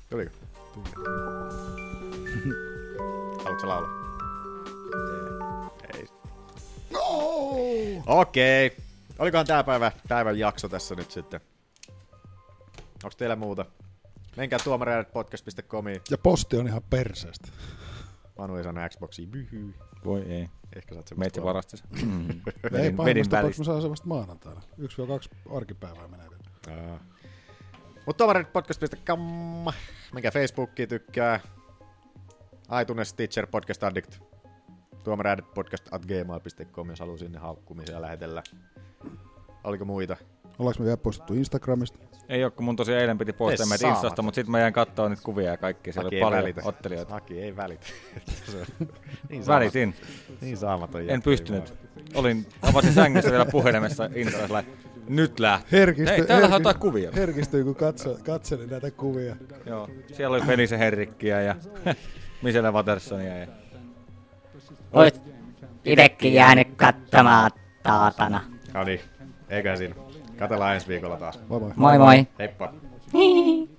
[0.09, 0.31] Tuliko?
[0.73, 0.89] Tuli.
[3.43, 3.89] Haluatko laulaa?
[5.93, 6.07] Ei.
[6.91, 7.01] No!
[8.05, 8.67] Okei.
[8.67, 8.79] Okay.
[9.19, 11.41] Olikohan tää päivä, päivän jakso tässä nyt sitten?
[13.03, 13.65] Onko teillä muuta?
[14.37, 16.01] Menkää tuomareidetpodcast.comiin.
[16.09, 17.47] Ja posti on ihan perseestä.
[18.37, 19.27] Manu ei saanut Xboxia.
[19.27, 19.73] Byhy.
[20.05, 20.49] Voi ei.
[20.75, 21.47] Ehkä saat Meitä kolme.
[21.47, 21.83] varasti se.
[22.05, 22.29] Mm.
[22.79, 24.61] Ei vedin tapauksessa mä saan se vasta maanantaina.
[25.51, 26.81] 1-2 arkipäivää menee vielä.
[26.91, 26.99] Aa.
[28.05, 29.19] Mut tuomareidetpodcast.com.
[30.13, 31.39] Menkää Facebookiin tykkää.
[32.81, 34.19] iTunes, Stitcher, Podcast Addict.
[35.03, 38.43] Tuomareidetpodcast at gmail.com, jos haluaa sinne haukkumisia lähetellä.
[39.63, 40.17] Oliko muita?
[40.59, 41.99] Ollaanko me vielä poistettu Instagramista?
[42.29, 43.87] Ei oo, kun mun tosiaan eilen piti poistaa Ei meitä.
[43.87, 45.91] Instasta, mutta sitten mä jäin kattoo niitä kuvia ja kaikki.
[45.93, 46.61] Siellä Aki oli paljon välitä.
[46.65, 47.15] ottelijoita.
[47.15, 47.85] Aki ei välitä.
[49.29, 49.95] Niin Välitin.
[50.41, 51.73] Niin saamaton En pystynyt.
[52.15, 54.63] Olin, avasin sängyssä vielä puhelimessa Instassa.
[55.09, 55.79] Nyt lähtee.
[55.79, 57.11] Herkisty, Hei, täällä on herki- jotain kuvia.
[57.15, 59.35] Herkistyi, kun katso, katselin näitä kuvia.
[59.65, 59.89] Joo.
[60.13, 61.55] Siellä oli Felise Herrikkiä ja
[62.43, 63.37] Michelle Watersonia.
[63.37, 63.47] Ja...
[64.93, 65.21] Ois
[65.85, 67.51] itekin jäänyt katsomaan
[67.83, 68.41] taatana.
[68.73, 68.99] No niin,
[69.49, 69.95] eiköhän siinä.
[70.37, 71.39] Katellaan ensi viikolla taas.
[71.49, 71.71] Moi moi.
[71.75, 72.27] Moi moi.
[72.39, 72.73] Heippa.
[73.13, 73.69] Hihi.